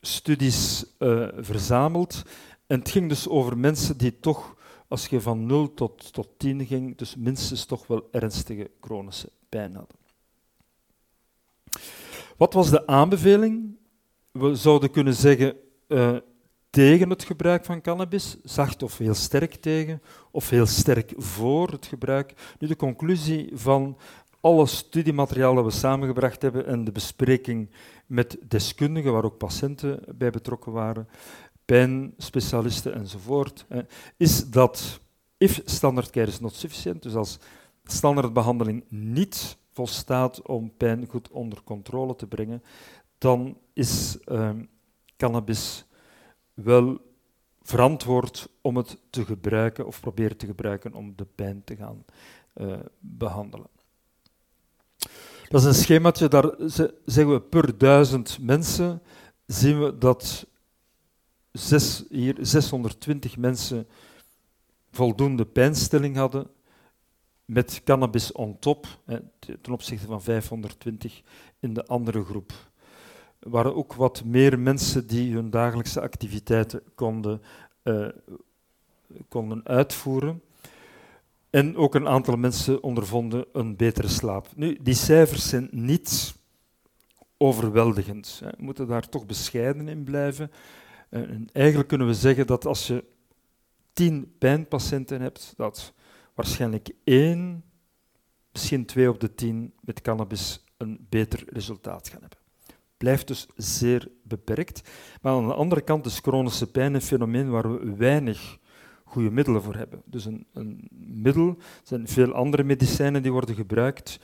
studies 0.00 0.84
uh, 0.98 1.28
verzameld. 1.36 2.22
En 2.66 2.78
het 2.78 2.90
ging 2.90 3.08
dus 3.08 3.28
over 3.28 3.58
mensen 3.58 3.96
die 3.96 4.20
toch, 4.20 4.56
als 4.88 5.06
je 5.06 5.20
van 5.20 5.46
0 5.46 5.74
tot, 5.74 6.12
tot 6.12 6.28
10 6.36 6.66
ging, 6.66 6.96
dus 6.96 7.16
minstens 7.16 7.64
toch 7.64 7.86
wel 7.86 8.08
ernstige 8.10 8.70
chronische 8.80 9.28
pijn 9.48 9.74
hadden. 9.74 9.96
Wat 12.36 12.52
was 12.52 12.70
de 12.70 12.86
aanbeveling? 12.86 13.76
We 14.30 14.54
zouden 14.54 14.90
kunnen 14.90 15.14
zeggen, 15.14 15.56
uh, 15.88 16.16
tegen 16.72 17.10
het 17.10 17.24
gebruik 17.24 17.64
van 17.64 17.80
cannabis, 17.80 18.36
zacht 18.42 18.82
of 18.82 18.98
heel 18.98 19.14
sterk 19.14 19.54
tegen, 19.54 20.02
of 20.32 20.50
heel 20.50 20.66
sterk 20.66 21.12
voor 21.16 21.68
het 21.68 21.86
gebruik. 21.86 22.56
Nu, 22.58 22.68
de 22.68 22.76
conclusie 22.76 23.50
van 23.54 23.96
alle 24.40 24.66
studiemateriaal 24.66 25.54
dat 25.54 25.64
we 25.64 25.70
samengebracht 25.70 26.42
hebben 26.42 26.66
en 26.66 26.84
de 26.84 26.92
bespreking 26.92 27.70
met 28.06 28.36
deskundigen, 28.48 29.12
waar 29.12 29.24
ook 29.24 29.38
patiënten 29.38 30.00
bij 30.16 30.30
betrokken 30.30 30.72
waren, 30.72 31.08
pijnspecialisten 31.64 32.94
enzovoort, 32.94 33.66
is 34.16 34.50
dat 34.50 35.00
if 35.36 35.60
standard 35.64 36.10
care 36.10 36.26
is 36.26 36.40
not 36.40 36.54
sufficient, 36.54 37.02
dus 37.02 37.14
als 37.14 37.38
standaardbehandeling 37.84 38.84
niet 38.88 39.56
volstaat 39.72 40.42
om 40.42 40.76
pijn 40.76 41.06
goed 41.06 41.30
onder 41.30 41.62
controle 41.64 42.16
te 42.16 42.26
brengen, 42.26 42.62
dan 43.18 43.58
is 43.72 44.18
uh, 44.26 44.50
cannabis 45.16 45.84
wel 46.54 47.00
verantwoord 47.62 48.48
om 48.60 48.76
het 48.76 48.98
te 49.10 49.24
gebruiken 49.24 49.86
of 49.86 50.00
proberen 50.00 50.36
te 50.36 50.46
gebruiken 50.46 50.94
om 50.94 51.12
de 51.16 51.26
pijn 51.34 51.64
te 51.64 51.76
gaan 51.76 52.04
uh, 52.54 52.74
behandelen. 52.98 53.66
Dat 55.48 55.60
is 55.60 55.66
een 55.66 55.74
schemaatje, 55.74 56.28
daar 56.28 56.54
zeggen 57.04 57.32
we 57.32 57.40
per 57.40 57.78
duizend 57.78 58.38
mensen 58.40 59.02
zien 59.46 59.82
we 59.82 59.98
dat 59.98 60.46
hier 62.08 62.36
620 62.40 63.36
mensen 63.36 63.88
voldoende 64.90 65.46
pijnstilling 65.46 66.16
hadden 66.16 66.50
met 67.44 67.80
cannabis 67.84 68.32
on 68.32 68.58
top, 68.58 68.86
ten 69.38 69.72
opzichte 69.72 70.06
van 70.06 70.22
520 70.22 71.22
in 71.60 71.74
de 71.74 71.86
andere 71.86 72.24
groep 72.24 72.52
waren 73.42 73.74
ook 73.74 73.92
wat 73.94 74.24
meer 74.24 74.58
mensen 74.58 75.06
die 75.06 75.34
hun 75.34 75.50
dagelijkse 75.50 76.00
activiteiten 76.00 76.82
konden, 76.94 77.42
uh, 77.82 78.08
konden 79.28 79.66
uitvoeren. 79.66 80.42
En 81.50 81.76
ook 81.76 81.94
een 81.94 82.08
aantal 82.08 82.36
mensen 82.36 82.82
ondervonden 82.82 83.44
een 83.52 83.76
betere 83.76 84.08
slaap. 84.08 84.48
Nu, 84.56 84.78
die 84.82 84.94
cijfers 84.94 85.48
zijn 85.48 85.68
niet 85.70 86.34
overweldigend. 87.36 88.40
We 88.44 88.52
moeten 88.56 88.86
daar 88.86 89.08
toch 89.08 89.26
bescheiden 89.26 89.88
in 89.88 90.04
blijven. 90.04 90.50
Eh, 91.08 91.20
en 91.20 91.48
eigenlijk 91.52 91.88
kunnen 91.88 92.06
we 92.06 92.14
zeggen 92.14 92.46
dat 92.46 92.66
als 92.66 92.86
je 92.86 93.04
tien 93.92 94.34
pijnpatiënten 94.38 95.20
hebt, 95.20 95.54
dat 95.56 95.92
waarschijnlijk 96.34 96.90
één, 97.04 97.64
misschien 98.52 98.86
twee 98.86 99.08
op 99.08 99.20
de 99.20 99.34
tien 99.34 99.72
met 99.80 100.00
cannabis 100.00 100.64
een 100.76 101.06
beter 101.08 101.44
resultaat 101.46 102.08
gaan 102.08 102.20
hebben 102.20 102.41
blijft 103.02 103.26
dus 103.26 103.46
zeer 103.56 104.08
beperkt. 104.22 104.90
Maar 105.22 105.32
aan 105.32 105.46
de 105.46 105.54
andere 105.54 105.80
kant 105.80 106.06
is 106.06 106.18
chronische 106.18 106.70
pijn 106.70 106.94
een 106.94 107.02
fenomeen 107.02 107.50
waar 107.50 107.72
we 107.72 107.94
weinig 107.96 108.58
goede 109.04 109.30
middelen 109.30 109.62
voor 109.62 109.74
hebben. 109.74 110.02
Dus 110.04 110.24
een, 110.24 110.46
een 110.52 110.88
middel, 110.90 111.48
er 111.48 111.56
zijn 111.82 112.08
veel 112.08 112.32
andere 112.32 112.64
medicijnen 112.64 113.22
die 113.22 113.32
worden 113.32 113.54
gebruikt, 113.54 114.20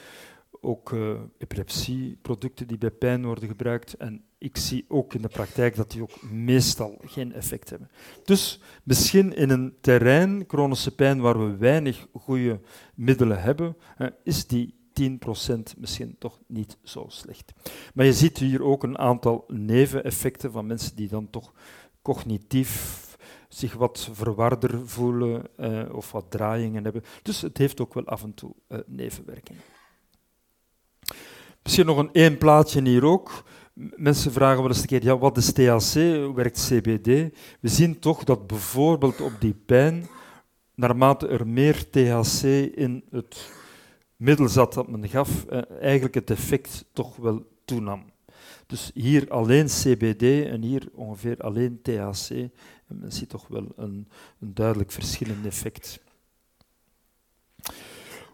ook 0.60 0.90
uh, 0.90 1.10
epilepsieproducten 1.38 2.66
die 2.66 2.78
bij 2.78 2.90
pijn 2.90 3.24
worden 3.24 3.48
gebruikt. 3.48 3.94
En 3.94 4.24
ik 4.38 4.56
zie 4.56 4.84
ook 4.88 5.14
in 5.14 5.22
de 5.22 5.28
praktijk 5.28 5.76
dat 5.76 5.90
die 5.90 6.02
ook 6.02 6.22
meestal 6.30 6.98
geen 7.04 7.32
effect 7.32 7.70
hebben. 7.70 7.90
Dus 8.24 8.60
misschien 8.82 9.34
in 9.36 9.50
een 9.50 9.74
terrein, 9.80 10.44
chronische 10.46 10.94
pijn, 10.94 11.20
waar 11.20 11.38
we 11.38 11.56
weinig 11.56 12.06
goede 12.12 12.60
middelen 12.94 13.42
hebben, 13.42 13.76
is 14.22 14.46
die 14.46 14.77
10% 15.00 15.78
misschien 15.78 16.16
toch 16.18 16.38
niet 16.46 16.78
zo 16.82 17.04
slecht. 17.08 17.52
Maar 17.94 18.04
je 18.04 18.12
ziet 18.12 18.38
hier 18.38 18.62
ook 18.62 18.82
een 18.82 18.98
aantal 18.98 19.44
neveneffecten 19.48 20.52
van 20.52 20.66
mensen 20.66 20.96
die 20.96 21.08
dan 21.08 21.30
toch 21.30 21.52
cognitief 22.02 23.06
zich 23.48 23.74
wat 23.74 24.08
verwarder 24.12 24.88
voelen 24.88 25.56
eh, 25.56 25.94
of 25.94 26.12
wat 26.12 26.30
draaiingen 26.30 26.84
hebben. 26.84 27.04
Dus 27.22 27.40
het 27.40 27.58
heeft 27.58 27.80
ook 27.80 27.94
wel 27.94 28.04
af 28.04 28.22
en 28.22 28.34
toe 28.34 28.54
uh, 28.68 28.78
nevenwerkingen. 28.86 29.62
Misschien 31.62 31.86
nog 31.86 31.98
een 31.98 32.12
één 32.12 32.38
plaatje 32.38 32.82
hier 32.82 33.04
ook. 33.04 33.44
Mensen 33.96 34.32
vragen 34.32 34.60
wel 34.60 34.68
eens 34.68 34.80
een 34.80 34.86
keer, 34.86 35.04
ja, 35.04 35.18
wat 35.18 35.36
is 35.36 35.52
THC, 35.52 35.94
werkt 36.34 36.68
CBD? 36.68 37.06
We 37.60 37.68
zien 37.68 37.98
toch 37.98 38.24
dat 38.24 38.46
bijvoorbeeld 38.46 39.20
op 39.20 39.32
die 39.38 39.54
pijn, 39.66 40.08
naarmate 40.74 41.28
er 41.28 41.46
meer 41.46 41.90
THC 41.90 42.42
in 42.74 43.04
het 43.10 43.50
middel 44.18 44.48
zat 44.48 44.74
dat 44.74 44.88
men 44.88 45.08
gaf, 45.08 45.44
eh, 45.44 45.62
eigenlijk 45.80 46.14
het 46.14 46.30
effect 46.30 46.84
toch 46.92 47.16
wel 47.16 47.46
toenam. 47.64 48.04
Dus 48.66 48.90
hier 48.94 49.30
alleen 49.30 49.66
CBD 49.66 50.46
en 50.46 50.62
hier 50.62 50.88
ongeveer 50.94 51.36
alleen 51.36 51.82
THC. 51.82 52.30
En 52.30 52.98
men 52.98 53.12
ziet 53.12 53.28
toch 53.28 53.48
wel 53.48 53.66
een, 53.76 54.08
een 54.40 54.54
duidelijk 54.54 54.90
verschillend 54.90 55.46
effect. 55.46 56.00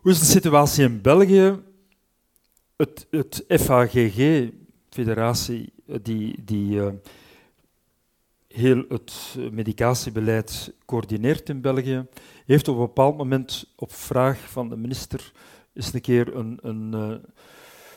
Hoe 0.01 0.13
is 0.13 0.19
de 0.19 0.25
situatie 0.25 0.85
in 0.85 1.01
België? 1.01 1.63
Het, 2.77 3.07
het 3.11 3.45
FAGG, 3.49 4.49
federatie 4.89 5.73
die, 6.03 6.45
die 6.45 6.75
uh, 6.75 6.89
heel 8.49 8.85
het 8.89 9.37
medicatiebeleid 9.51 10.73
coördineert 10.85 11.49
in 11.49 11.61
België, 11.61 12.07
heeft 12.47 12.69
op 12.69 12.75
een 12.75 12.87
bepaald 12.87 13.17
moment 13.17 13.73
op 13.77 13.93
vraag 13.93 14.39
van 14.51 14.69
de 14.69 14.77
minister 14.77 15.33
eens 15.75 15.93
een 15.93 16.01
keer 16.01 16.37
een, 16.37 16.59
een, 16.63 17.21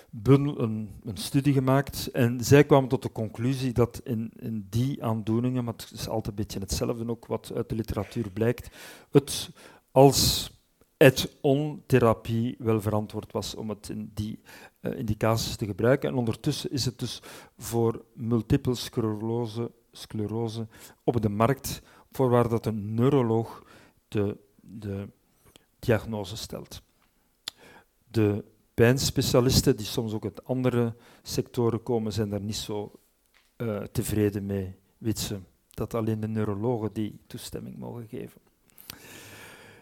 bundel, 0.09 0.61
een, 0.61 0.89
een, 1.03 1.17
studie 1.17 1.53
gemaakt. 1.53 2.11
En 2.11 2.43
zij 2.43 2.65
kwamen 2.65 2.89
tot 2.89 3.01
de 3.01 3.11
conclusie 3.11 3.73
dat 3.73 4.01
in, 4.03 4.31
in 4.35 4.67
die 4.69 5.03
aandoeningen, 5.03 5.63
maar 5.63 5.73
het 5.73 5.91
is 5.93 6.07
altijd 6.07 6.27
een 6.27 6.43
beetje 6.43 6.59
hetzelfde 6.59 7.09
ook 7.09 7.25
wat 7.25 7.51
uit 7.55 7.69
de 7.69 7.75
literatuur 7.75 8.31
blijkt, 8.31 8.75
het 9.11 9.49
als 9.91 10.51
add-on-therapie 10.97 12.55
wel 12.59 12.81
verantwoord 12.81 13.31
was 13.31 13.55
om 13.55 13.69
het 13.69 13.89
in 13.89 14.11
die 14.13 14.39
uh, 14.81 14.97
indicaties 14.97 15.55
te 15.55 15.65
gebruiken. 15.65 16.09
En 16.09 16.15
ondertussen 16.15 16.71
is 16.71 16.85
het 16.85 16.99
dus 16.99 17.21
voor 17.57 18.05
multiple 18.13 18.75
sclerose, 18.75 19.71
sclerose 19.91 20.67
op 21.03 21.21
de 21.21 21.29
markt, 21.29 21.81
voorwaar 22.11 22.49
dat 22.49 22.65
een 22.65 22.93
neuroloog 22.93 23.63
de, 24.07 24.37
de 24.61 25.09
diagnose 25.79 26.37
stelt. 26.37 26.81
De 28.17 28.43
pijnspecialisten, 28.73 29.77
die 29.77 29.85
soms 29.85 30.13
ook 30.13 30.23
uit 30.23 30.45
andere 30.45 30.95
sectoren 31.21 31.83
komen, 31.83 32.13
zijn 32.13 32.29
daar 32.29 32.41
niet 32.41 32.55
zo 32.55 32.91
uh, 33.57 33.83
tevreden 33.83 34.45
mee, 34.45 34.75
weten 34.97 35.45
dat 35.69 35.93
alleen 35.93 36.19
de 36.19 36.27
neurologen 36.27 36.93
die 36.93 37.19
toestemming 37.27 37.77
mogen 37.77 38.07
geven. 38.07 38.41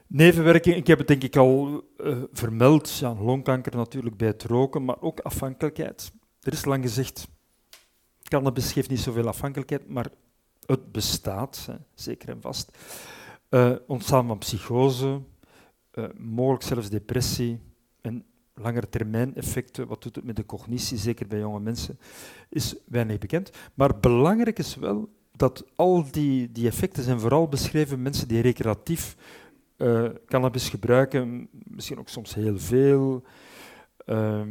Nevenwerking, 0.07 0.75
ik 0.75 0.87
heb 0.87 0.97
het 0.97 1.07
denk 1.07 1.23
ik 1.23 1.35
al 1.35 1.83
uh, 1.97 2.23
vermeld, 2.31 2.97
ja, 2.97 3.15
longkanker 3.15 3.75
natuurlijk 3.75 4.17
bij 4.17 4.27
het 4.27 4.43
roken, 4.43 4.85
maar 4.85 5.01
ook 5.01 5.19
afhankelijkheid. 5.19 6.11
Er 6.41 6.53
is 6.53 6.65
lang 6.65 6.83
gezegd, 6.83 7.27
cannabis 8.23 8.71
geeft 8.71 8.89
niet 8.89 8.99
zoveel 8.99 9.27
afhankelijkheid, 9.27 9.89
maar 9.89 10.07
het 10.65 10.91
bestaat, 10.91 11.65
hè, 11.71 11.75
zeker 11.93 12.29
en 12.29 12.41
vast. 12.41 12.77
Uh, 13.49 13.75
ontstaan 13.87 14.27
van 14.27 14.37
psychose, 14.37 15.21
mogelijk 16.17 16.63
zelfs 16.63 16.89
depressie 16.89 17.59
en 18.05 18.25
langere 18.53 18.89
termijn 18.89 19.35
effecten, 19.35 19.87
wat 19.87 20.03
doet 20.03 20.15
het 20.15 20.25
met 20.25 20.35
de 20.35 20.45
cognitie, 20.45 20.97
zeker 20.97 21.27
bij 21.27 21.39
jonge 21.39 21.59
mensen, 21.59 21.99
is 22.49 22.75
weinig 22.87 23.17
bekend. 23.17 23.51
Maar 23.73 23.99
belangrijk 23.99 24.59
is 24.59 24.75
wel 24.75 25.09
dat 25.31 25.65
al 25.75 26.11
die, 26.11 26.51
die 26.51 26.67
effecten 26.67 27.03
zijn 27.03 27.19
vooral 27.19 27.47
beschreven 27.47 28.01
mensen 28.01 28.27
die 28.27 28.41
recreatief 28.41 29.15
uh, 29.77 30.09
cannabis 30.25 30.69
gebruiken, 30.69 31.49
misschien 31.51 31.99
ook 31.99 32.09
soms 32.09 32.33
heel 32.33 32.59
veel. 32.59 33.23
Uh, 34.05 34.41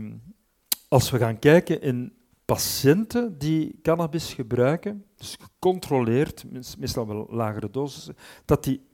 als 0.89 1.11
we 1.11 1.19
gaan 1.19 1.39
kijken 1.39 1.81
in 1.81 2.13
patiënten 2.45 3.39
die 3.39 3.79
cannabis 3.83 4.35
gebruiken, 4.35 5.05
dus 5.17 5.37
gecontroleerd, 5.41 6.45
meestal 6.79 7.07
wel 7.07 7.27
lagere 7.31 7.71
dosissen, 7.71 8.17
dat 8.45 8.65
die 8.65 8.87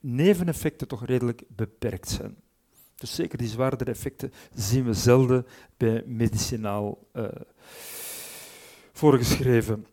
neveneffecten 0.00 0.88
toch 0.88 1.06
redelijk 1.06 1.42
beperkt 1.48 2.08
zijn. 2.08 2.36
Dus 2.98 3.14
zeker 3.14 3.38
die 3.38 3.48
zwaardere 3.48 3.90
effecten 3.90 4.32
zien 4.54 4.84
we 4.84 4.92
zelden 4.92 5.46
bij 5.76 6.02
medicinaal 6.06 6.98
uh, 7.12 7.24
voorgeschreven 8.92 9.86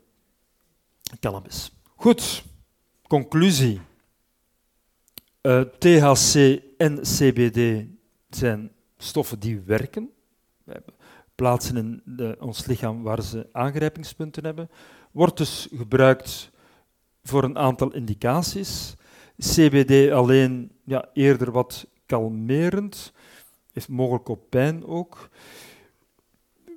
cannabis. 1.20 1.72
Goed, 1.94 2.44
conclusie. 3.08 3.80
Eh, 5.40 5.60
THC 5.60 6.62
en 6.76 7.00
CBD 7.02 7.86
zijn 8.28 8.72
stoffen 8.96 9.38
die 9.38 9.60
werken. 9.60 10.10
We 10.64 10.82
plaatsen 11.34 11.76
in 11.76 12.02
de, 12.04 12.36
ons 12.40 12.66
lichaam 12.66 13.02
waar 13.02 13.22
ze 13.22 13.48
aangrijpingspunten 13.52 14.44
hebben. 14.44 14.70
Wordt 15.12 15.36
dus 15.36 15.68
gebruikt 15.74 16.50
voor 17.22 17.44
een 17.44 17.58
aantal 17.58 17.92
indicaties. 17.92 18.94
CBD 19.38 20.12
alleen 20.12 20.72
ja, 20.84 21.08
eerder 21.12 21.52
wat 21.52 21.86
kalmerend, 22.06 23.12
heeft 23.72 23.88
mogelijk 23.88 24.28
op 24.28 24.50
pijn 24.50 24.86
ook. 24.86 25.28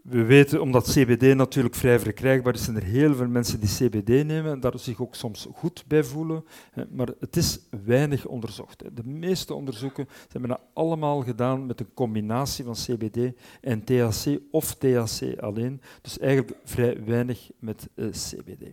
We 0.04 0.24
weten, 0.24 0.62
omdat 0.62 0.92
CBD 0.92 1.36
natuurlijk 1.36 1.76
vrij 1.76 2.00
verkrijgbaar 2.00 2.54
is, 2.54 2.64
zijn 2.64 2.76
er 2.76 2.84
heel 2.84 3.16
veel 3.16 3.28
mensen 3.28 3.60
die 3.60 3.70
CBD 3.70 4.08
nemen 4.08 4.52
en 4.52 4.60
daar 4.60 4.80
zich 4.80 5.02
ook 5.02 5.16
soms 5.16 5.48
goed 5.54 5.84
bij 5.88 6.04
voelen. 6.04 6.46
Maar 6.90 7.08
het 7.20 7.36
is 7.36 7.60
weinig 7.84 8.26
onderzocht. 8.26 8.84
De 8.96 9.04
meeste 9.04 9.54
onderzoeken 9.54 10.08
zijn 10.30 10.44
bijna 10.44 10.60
allemaal 10.74 11.22
gedaan 11.22 11.66
met 11.66 11.80
een 11.80 11.94
combinatie 11.94 12.66
van 12.66 12.74
CBD 12.74 13.34
en 13.62 13.84
THC 13.84 14.40
of 14.52 14.76
THC 14.76 15.40
alleen. 15.40 15.82
Dus 16.02 16.20
eigenlijk 16.20 16.58
vrij 16.64 17.04
weinig 17.04 17.50
met 17.60 17.90
uh, 17.96 18.10
CBD. 18.10 18.72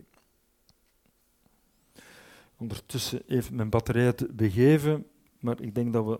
Ondertussen 2.57 3.21
heeft 3.27 3.51
mijn 3.51 3.69
batterij 3.69 4.05
het 4.05 4.35
begeven, 4.35 5.05
maar 5.39 5.61
ik 5.61 5.75
denk 5.75 5.93
dat 5.93 6.05
we 6.05 6.19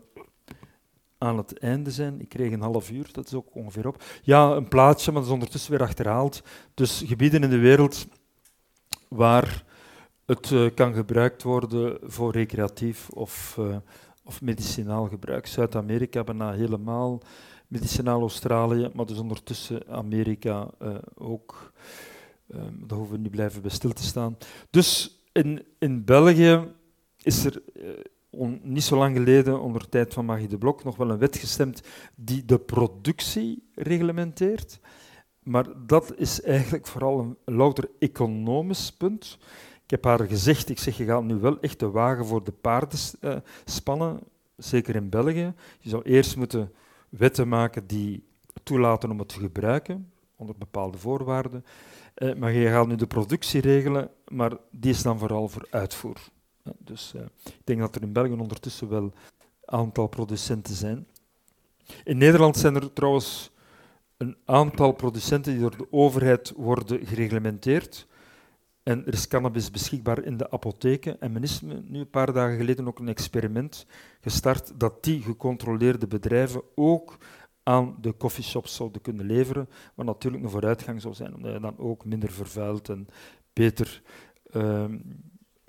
aan 1.18 1.38
het 1.38 1.60
einde 1.60 1.92
zijn. 1.92 2.22
Ik 2.22 2.30
kreeg 2.30 2.52
een 2.52 2.62
half 2.62 2.92
uur, 2.92 3.10
dat 3.12 3.26
is 3.26 3.34
ook 3.34 3.56
ongeveer 3.56 3.88
op. 3.88 4.04
Ja, 4.22 4.52
een 4.52 4.68
plaatsje, 4.68 5.12
maar 5.12 5.20
dat 5.20 5.30
is 5.30 5.34
ondertussen 5.34 5.72
weer 5.72 5.82
achterhaald. 5.82 6.44
Dus 6.74 7.04
gebieden 7.06 7.44
in 7.44 7.50
de 7.50 7.58
wereld 7.58 8.08
waar 9.08 9.64
het 10.26 10.50
uh, 10.50 10.70
kan 10.74 10.94
gebruikt 10.94 11.44
worden 11.44 11.98
voor 12.02 12.32
recreatief 12.32 13.10
of, 13.10 13.56
uh, 13.60 13.76
of 14.24 14.42
medicinaal 14.42 15.08
gebruik. 15.08 15.48
Zuid-Amerika 15.48 16.24
bijna 16.24 16.52
helemaal, 16.52 17.22
medicinaal 17.68 18.20
Australië, 18.20 18.90
maar 18.94 19.06
dus 19.06 19.18
ondertussen 19.18 19.88
Amerika 19.88 20.68
uh, 20.82 20.96
ook. 21.16 21.72
daar 22.48 22.98
hoeven 22.98 23.16
we 23.16 23.22
niet 23.22 23.32
blijven 23.32 23.62
bij 23.62 23.72
stil 23.72 23.94
te 23.94 24.04
staan. 24.04 24.38
Dus 24.70 25.20
in, 25.32 25.66
in 25.80 26.06
België 26.06 26.68
is 27.22 27.46
er 27.46 27.62
niet 28.62 28.84
zo 28.84 28.98
lang 28.98 29.18
geleden, 29.18 29.62
onder 29.62 29.82
de 29.82 29.90
tijd 29.90 30.14
van 30.14 30.26
Magie 30.26 30.48
de 30.48 30.58
Blok, 30.58 30.84
nog 30.84 30.96
wel 30.96 31.10
een 31.10 31.18
wet 31.18 31.38
gestemd 31.38 31.82
die 32.16 32.46
de 32.46 32.60
productie 32.60 33.70
reglementeert. 33.76 34.80
Maar 35.44 35.66
dat 35.86 36.14
is 36.18 36.42
eigenlijk 36.42 36.88
vooral 36.88 37.20
een 37.20 37.56
louter 37.56 37.90
economisch 38.00 38.92
punt. 38.92 39.38
Ik 39.84 39.90
heb 39.90 40.04
haar 40.04 40.28
gezegd, 40.28 40.70
ik 40.70 40.80
zeg, 40.80 40.98
je 40.98 41.06
gaat 41.06 41.24
nu 41.24 41.36
wel 41.36 41.60
echt 41.60 41.80
de 41.80 41.90
wagen 41.90 42.26
voor 42.26 42.44
de 42.44 42.52
paarden 42.52 43.00
uh, 43.22 43.36
spannen, 43.66 44.20
zeker 44.58 44.96
in 44.96 45.10
België. 45.10 45.54
Je 45.80 45.90
zou 45.90 46.02
eerst 46.04 46.38
moeten 46.38 46.72
wetten 47.10 47.48
maken 47.48 47.88
die 47.88 48.24
toelaten 48.64 49.12
om 49.12 49.20
het 49.20 49.28
te 49.28 49.40
gebruiken, 49.40 50.12
onder 50.36 50.56
bepaalde 50.58 50.98
voorwaarden. 50.98 51.66
Uh, 52.16 52.36
maar 52.36 52.52
je 52.52 52.70
gaat 52.70 52.88
nu 52.88 52.96
de 52.96 53.08
productie 53.08 53.62
regelen, 53.62 54.10
maar 54.28 54.58
die 54.72 54.92
is 54.92 55.02
dan 55.02 55.20
vooral 55.20 55.48
voor 55.48 55.68
uitvoer. 55.70 56.18
Dus 56.78 57.14
uh, 57.16 57.22
ik 57.46 57.62
denk 57.64 57.80
dat 57.80 57.96
er 57.96 58.02
in 58.02 58.14
België 58.14 58.32
ondertussen 58.32 58.90
wel 58.90 59.04
een 59.04 59.14
aantal 59.66 60.08
producenten 60.08 60.76
zijn. 60.76 61.08
In 62.04 62.18
Nederland 62.18 62.58
zijn 62.58 62.76
er 62.76 62.94
trouwens 62.94 63.52
een 64.18 64.38
aantal 64.46 64.92
producenten 64.92 65.52
die 65.52 65.62
door 65.62 65.78
de 65.78 65.88
overheid 65.92 66.54
worden 66.56 67.06
gereglementeerd. 67.06 68.08
En 68.84 69.06
er 69.06 69.14
is 69.14 69.28
cannabis 69.28 69.72
beschikbaar 69.72 70.24
in 70.24 70.38
de 70.38 70.52
apotheken. 70.52 71.22
En 71.22 71.32
men 71.32 71.44
is 71.44 71.62
nu 71.62 72.00
een 72.00 72.10
paar 72.10 72.34
dagen 72.34 72.58
geleden 72.58 72.88
ook 72.88 73.00
een 73.00 73.08
experiment 73.08 73.86
gestart 74.22 74.80
dat 74.80 75.04
die 75.04 75.22
gecontroleerde 75.22 76.08
bedrijven 76.08 76.62
ook 76.76 77.18
aan 77.64 77.96
de 78.02 78.18
coffeeshops 78.18 78.76
zouden 78.76 79.02
kunnen 79.02 79.26
leveren, 79.26 79.70
wat 79.96 80.06
natuurlijk 80.06 80.44
een 80.44 80.50
vooruitgang 80.50 81.02
zou 81.02 81.14
zijn, 81.14 81.36
omdat 81.36 81.54
je 81.54 81.60
dan 81.60 81.78
ook 81.78 82.06
minder 82.06 82.32
vervuilt 82.32 82.90
en 82.90 83.08
beter 83.54 84.02
uh, 84.52 84.86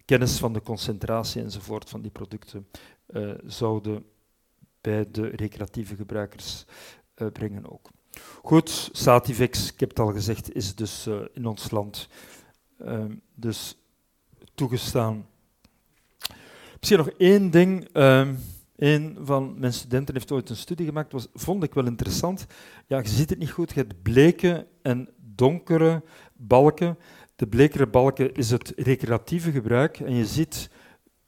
kennis 0.08 0.38
van 0.38 0.52
de 0.52 0.62
concentratie 0.62 1.42
enzovoort 1.42 1.88
van 1.88 2.00
die 2.00 2.10
producten 2.10 2.68
uh, 3.06 3.34
zouden 3.46 4.04
bij 4.80 5.10
de 5.10 5.26
recreatieve 5.28 5.96
gebruikers 5.96 6.64
uh, 7.16 7.28
brengen 7.32 7.70
ook. 7.70 7.90
Goed, 8.42 8.88
Sativex, 8.92 9.72
ik 9.72 9.80
heb 9.80 9.88
het 9.88 9.98
al 9.98 10.12
gezegd, 10.12 10.54
is 10.54 10.74
dus 10.74 11.06
uh, 11.06 11.20
in 11.32 11.46
ons 11.46 11.70
land 11.70 12.08
ehm, 12.78 13.14
dus 13.34 13.78
toegestaan. 14.54 15.26
Misschien 16.78 16.98
nog 16.98 17.10
één 17.10 17.50
ding. 17.50 17.88
Ehm, 17.92 18.34
een 18.76 19.16
van 19.20 19.58
mijn 19.58 19.72
studenten 19.72 20.14
heeft 20.14 20.32
ooit 20.32 20.50
een 20.50 20.56
studie 20.56 20.86
gemaakt, 20.86 21.12
was, 21.12 21.28
vond 21.34 21.62
ik 21.62 21.74
wel 21.74 21.86
interessant. 21.86 22.46
Ja, 22.86 22.98
je 22.98 23.08
ziet 23.08 23.30
het 23.30 23.38
niet 23.38 23.50
goed, 23.50 23.72
je 23.72 23.80
hebt 23.80 24.02
bleke 24.02 24.66
en 24.82 25.08
donkere 25.16 26.02
balken. 26.32 26.98
De 27.38 27.46
blekere 27.46 27.86
balken 27.86 28.34
is 28.34 28.50
het 28.50 28.72
recreatieve 28.76 29.50
gebruik. 29.50 30.00
En 30.00 30.14
je 30.14 30.26
ziet 30.26 30.70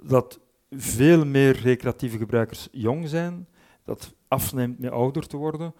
dat 0.02 0.40
veel 0.70 1.24
meer 1.24 1.60
recreatieve 1.60 2.18
gebruikers 2.18 2.68
jong 2.72 3.08
zijn, 3.08 3.46
dat 3.84 4.14
afneemt 4.28 4.78
met 4.78 4.90
ouder 4.90 5.26
te 5.26 5.36
worden. 5.36 5.74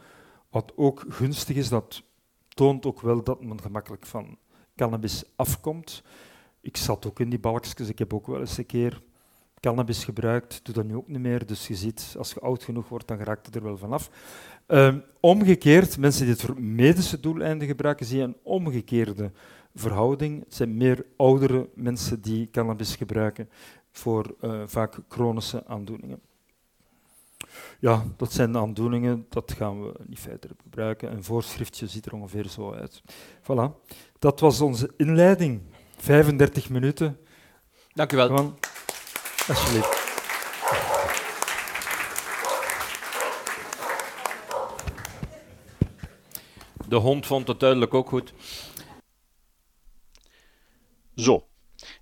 Wat 0.51 0.73
ook 0.77 1.05
gunstig 1.09 1.57
is, 1.57 1.69
dat 1.69 2.03
toont 2.49 2.87
ook 2.87 3.01
wel 3.01 3.23
dat 3.23 3.45
men 3.45 3.61
gemakkelijk 3.61 4.07
van 4.07 4.39
cannabis 4.77 5.25
afkomt. 5.37 6.03
Ik 6.61 6.77
zat 6.77 7.07
ook 7.07 7.21
in 7.21 7.31
die 7.31 7.41
balkjes, 7.41 7.89
ik 7.89 7.99
heb 7.99 8.15
ook 8.15 8.27
wel 8.27 8.41
eens 8.41 8.59
een 8.59 8.67
keer 8.67 9.03
cannabis 9.61 10.05
gebruikt, 10.05 10.65
doe 10.65 10.75
dat 10.75 10.85
nu 10.85 10.95
ook 10.95 11.09
niet 11.09 11.21
meer. 11.21 11.47
Dus 11.47 11.67
je 11.67 11.75
ziet, 11.75 12.15
als 12.19 12.33
je 12.33 12.41
oud 12.41 12.63
genoeg 12.63 12.89
wordt, 12.89 13.09
dan 13.09 13.19
geraakt 13.19 13.47
het 13.47 13.55
er 13.55 13.63
wel 13.63 13.79
vanaf. 13.79 14.11
Uh, 14.69 14.95
omgekeerd, 15.21 15.99
mensen 15.99 16.25
die 16.25 16.33
het 16.33 16.43
voor 16.43 16.61
medische 16.61 17.21
doeleinden 17.21 17.69
gebruiken, 17.69 18.07
zie 18.07 18.19
je 18.19 18.25
een 18.25 18.37
omgekeerde 18.43 19.33
verhouding. 19.75 20.45
Het 20.45 20.55
zijn 20.55 20.77
meer 20.77 21.07
oudere 21.17 21.69
mensen 21.75 22.21
die 22.21 22.51
cannabis 22.51 22.97
gebruiken 22.97 23.49
voor 23.93 24.35
uh, 24.41 24.63
vaak 24.67 24.99
chronische 25.09 25.67
aandoeningen. 25.67 26.21
Ja, 27.79 28.05
dat 28.17 28.33
zijn 28.33 28.57
aandoeningen, 28.57 29.27
dat 29.29 29.53
gaan 29.53 29.83
we 29.83 29.93
niet 30.07 30.21
verder 30.21 30.51
gebruiken. 30.63 31.13
Een 31.13 31.25
voorschriftje 31.25 31.87
ziet 31.87 32.07
er 32.07 32.15
ongeveer 32.15 32.49
zo 32.49 32.73
uit. 32.73 33.03
Voilà, 33.43 33.89
dat 34.19 34.41
was 34.41 34.61
onze 34.61 34.91
inleiding. 34.97 35.61
35 35.97 36.71
minuten. 36.71 37.19
Dank 37.93 38.13
u 38.13 38.17
wel. 38.17 38.27
Gewoon, 38.27 38.59
alsjeblieft. 39.49 39.99
De 46.89 46.97
hond 46.97 47.27
vond 47.27 47.49
het 47.49 47.61
duidelijk 47.61 47.95
ook 47.95 48.09
goed. 48.09 48.33
Zo, 51.21 51.49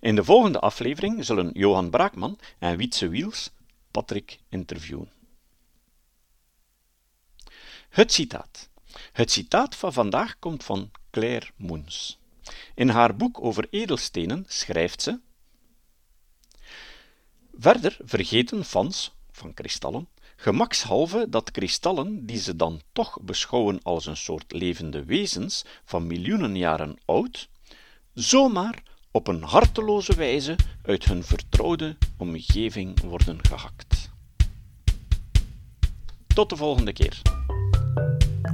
in 0.01 0.15
de 0.15 0.25
volgende 0.25 0.59
aflevering 0.59 1.25
zullen 1.25 1.51
Johan 1.53 1.91
Braakman 1.91 2.39
en 2.59 2.77
Wietse 2.77 3.09
Wiels 3.09 3.51
Patrick 3.91 4.39
interviewen. 4.49 5.13
Het 7.89 8.13
citaat. 8.13 8.69
Het 9.13 9.31
citaat 9.31 9.75
van 9.75 9.93
vandaag 9.93 10.39
komt 10.39 10.65
van 10.65 10.91
Claire 11.11 11.51
Moens. 11.57 12.19
In 12.75 12.89
haar 12.89 13.17
boek 13.17 13.41
over 13.41 13.67
edelstenen 13.71 14.45
schrijft 14.49 15.03
ze: 15.03 15.21
Verder 17.53 17.97
vergeten 18.01 18.65
fans 18.65 19.15
van 19.31 19.55
kristallen 19.55 20.09
gemakshalve 20.37 21.29
dat 21.29 21.51
kristallen, 21.51 22.27
die 22.27 22.39
ze 22.39 22.57
dan 22.57 22.81
toch 22.93 23.21
beschouwen 23.21 23.83
als 23.83 24.07
een 24.07 24.17
soort 24.17 24.53
levende 24.53 25.05
wezens 25.05 25.65
van 25.85 26.07
miljoenen 26.07 26.57
jaren 26.57 26.99
oud, 27.05 27.49
zomaar 28.15 28.83
op 29.11 29.29
een 29.29 29.43
harteloze 29.43 30.15
wijze 30.15 30.57
uit 30.83 31.05
hun 31.05 31.25
vertrouwde 31.25 31.97
omgeving 32.17 33.01
worden 33.01 33.39
gehakt. 33.43 34.11
Tot 36.27 36.51
de 36.51 36.57
volgende 36.57 36.93
keer. 36.93 37.23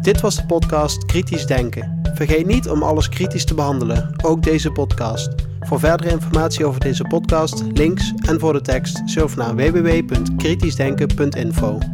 Dit 0.00 0.20
was 0.20 0.36
de 0.36 0.46
podcast 0.46 1.04
Kritisch 1.04 1.46
Denken. 1.46 2.00
Vergeet 2.14 2.46
niet 2.46 2.68
om 2.68 2.82
alles 2.82 3.08
kritisch 3.08 3.44
te 3.44 3.54
behandelen, 3.54 4.14
ook 4.22 4.42
deze 4.42 4.70
podcast. 4.70 5.30
Voor 5.60 5.78
verdere 5.78 6.10
informatie 6.10 6.64
over 6.64 6.80
deze 6.80 7.04
podcast, 7.04 7.64
links 7.72 8.12
en 8.28 8.40
voor 8.40 8.52
de 8.52 8.60
tekst, 8.60 9.02
surf 9.04 9.36
naar 9.36 9.56
www.kritischdenken.info. 9.56 11.93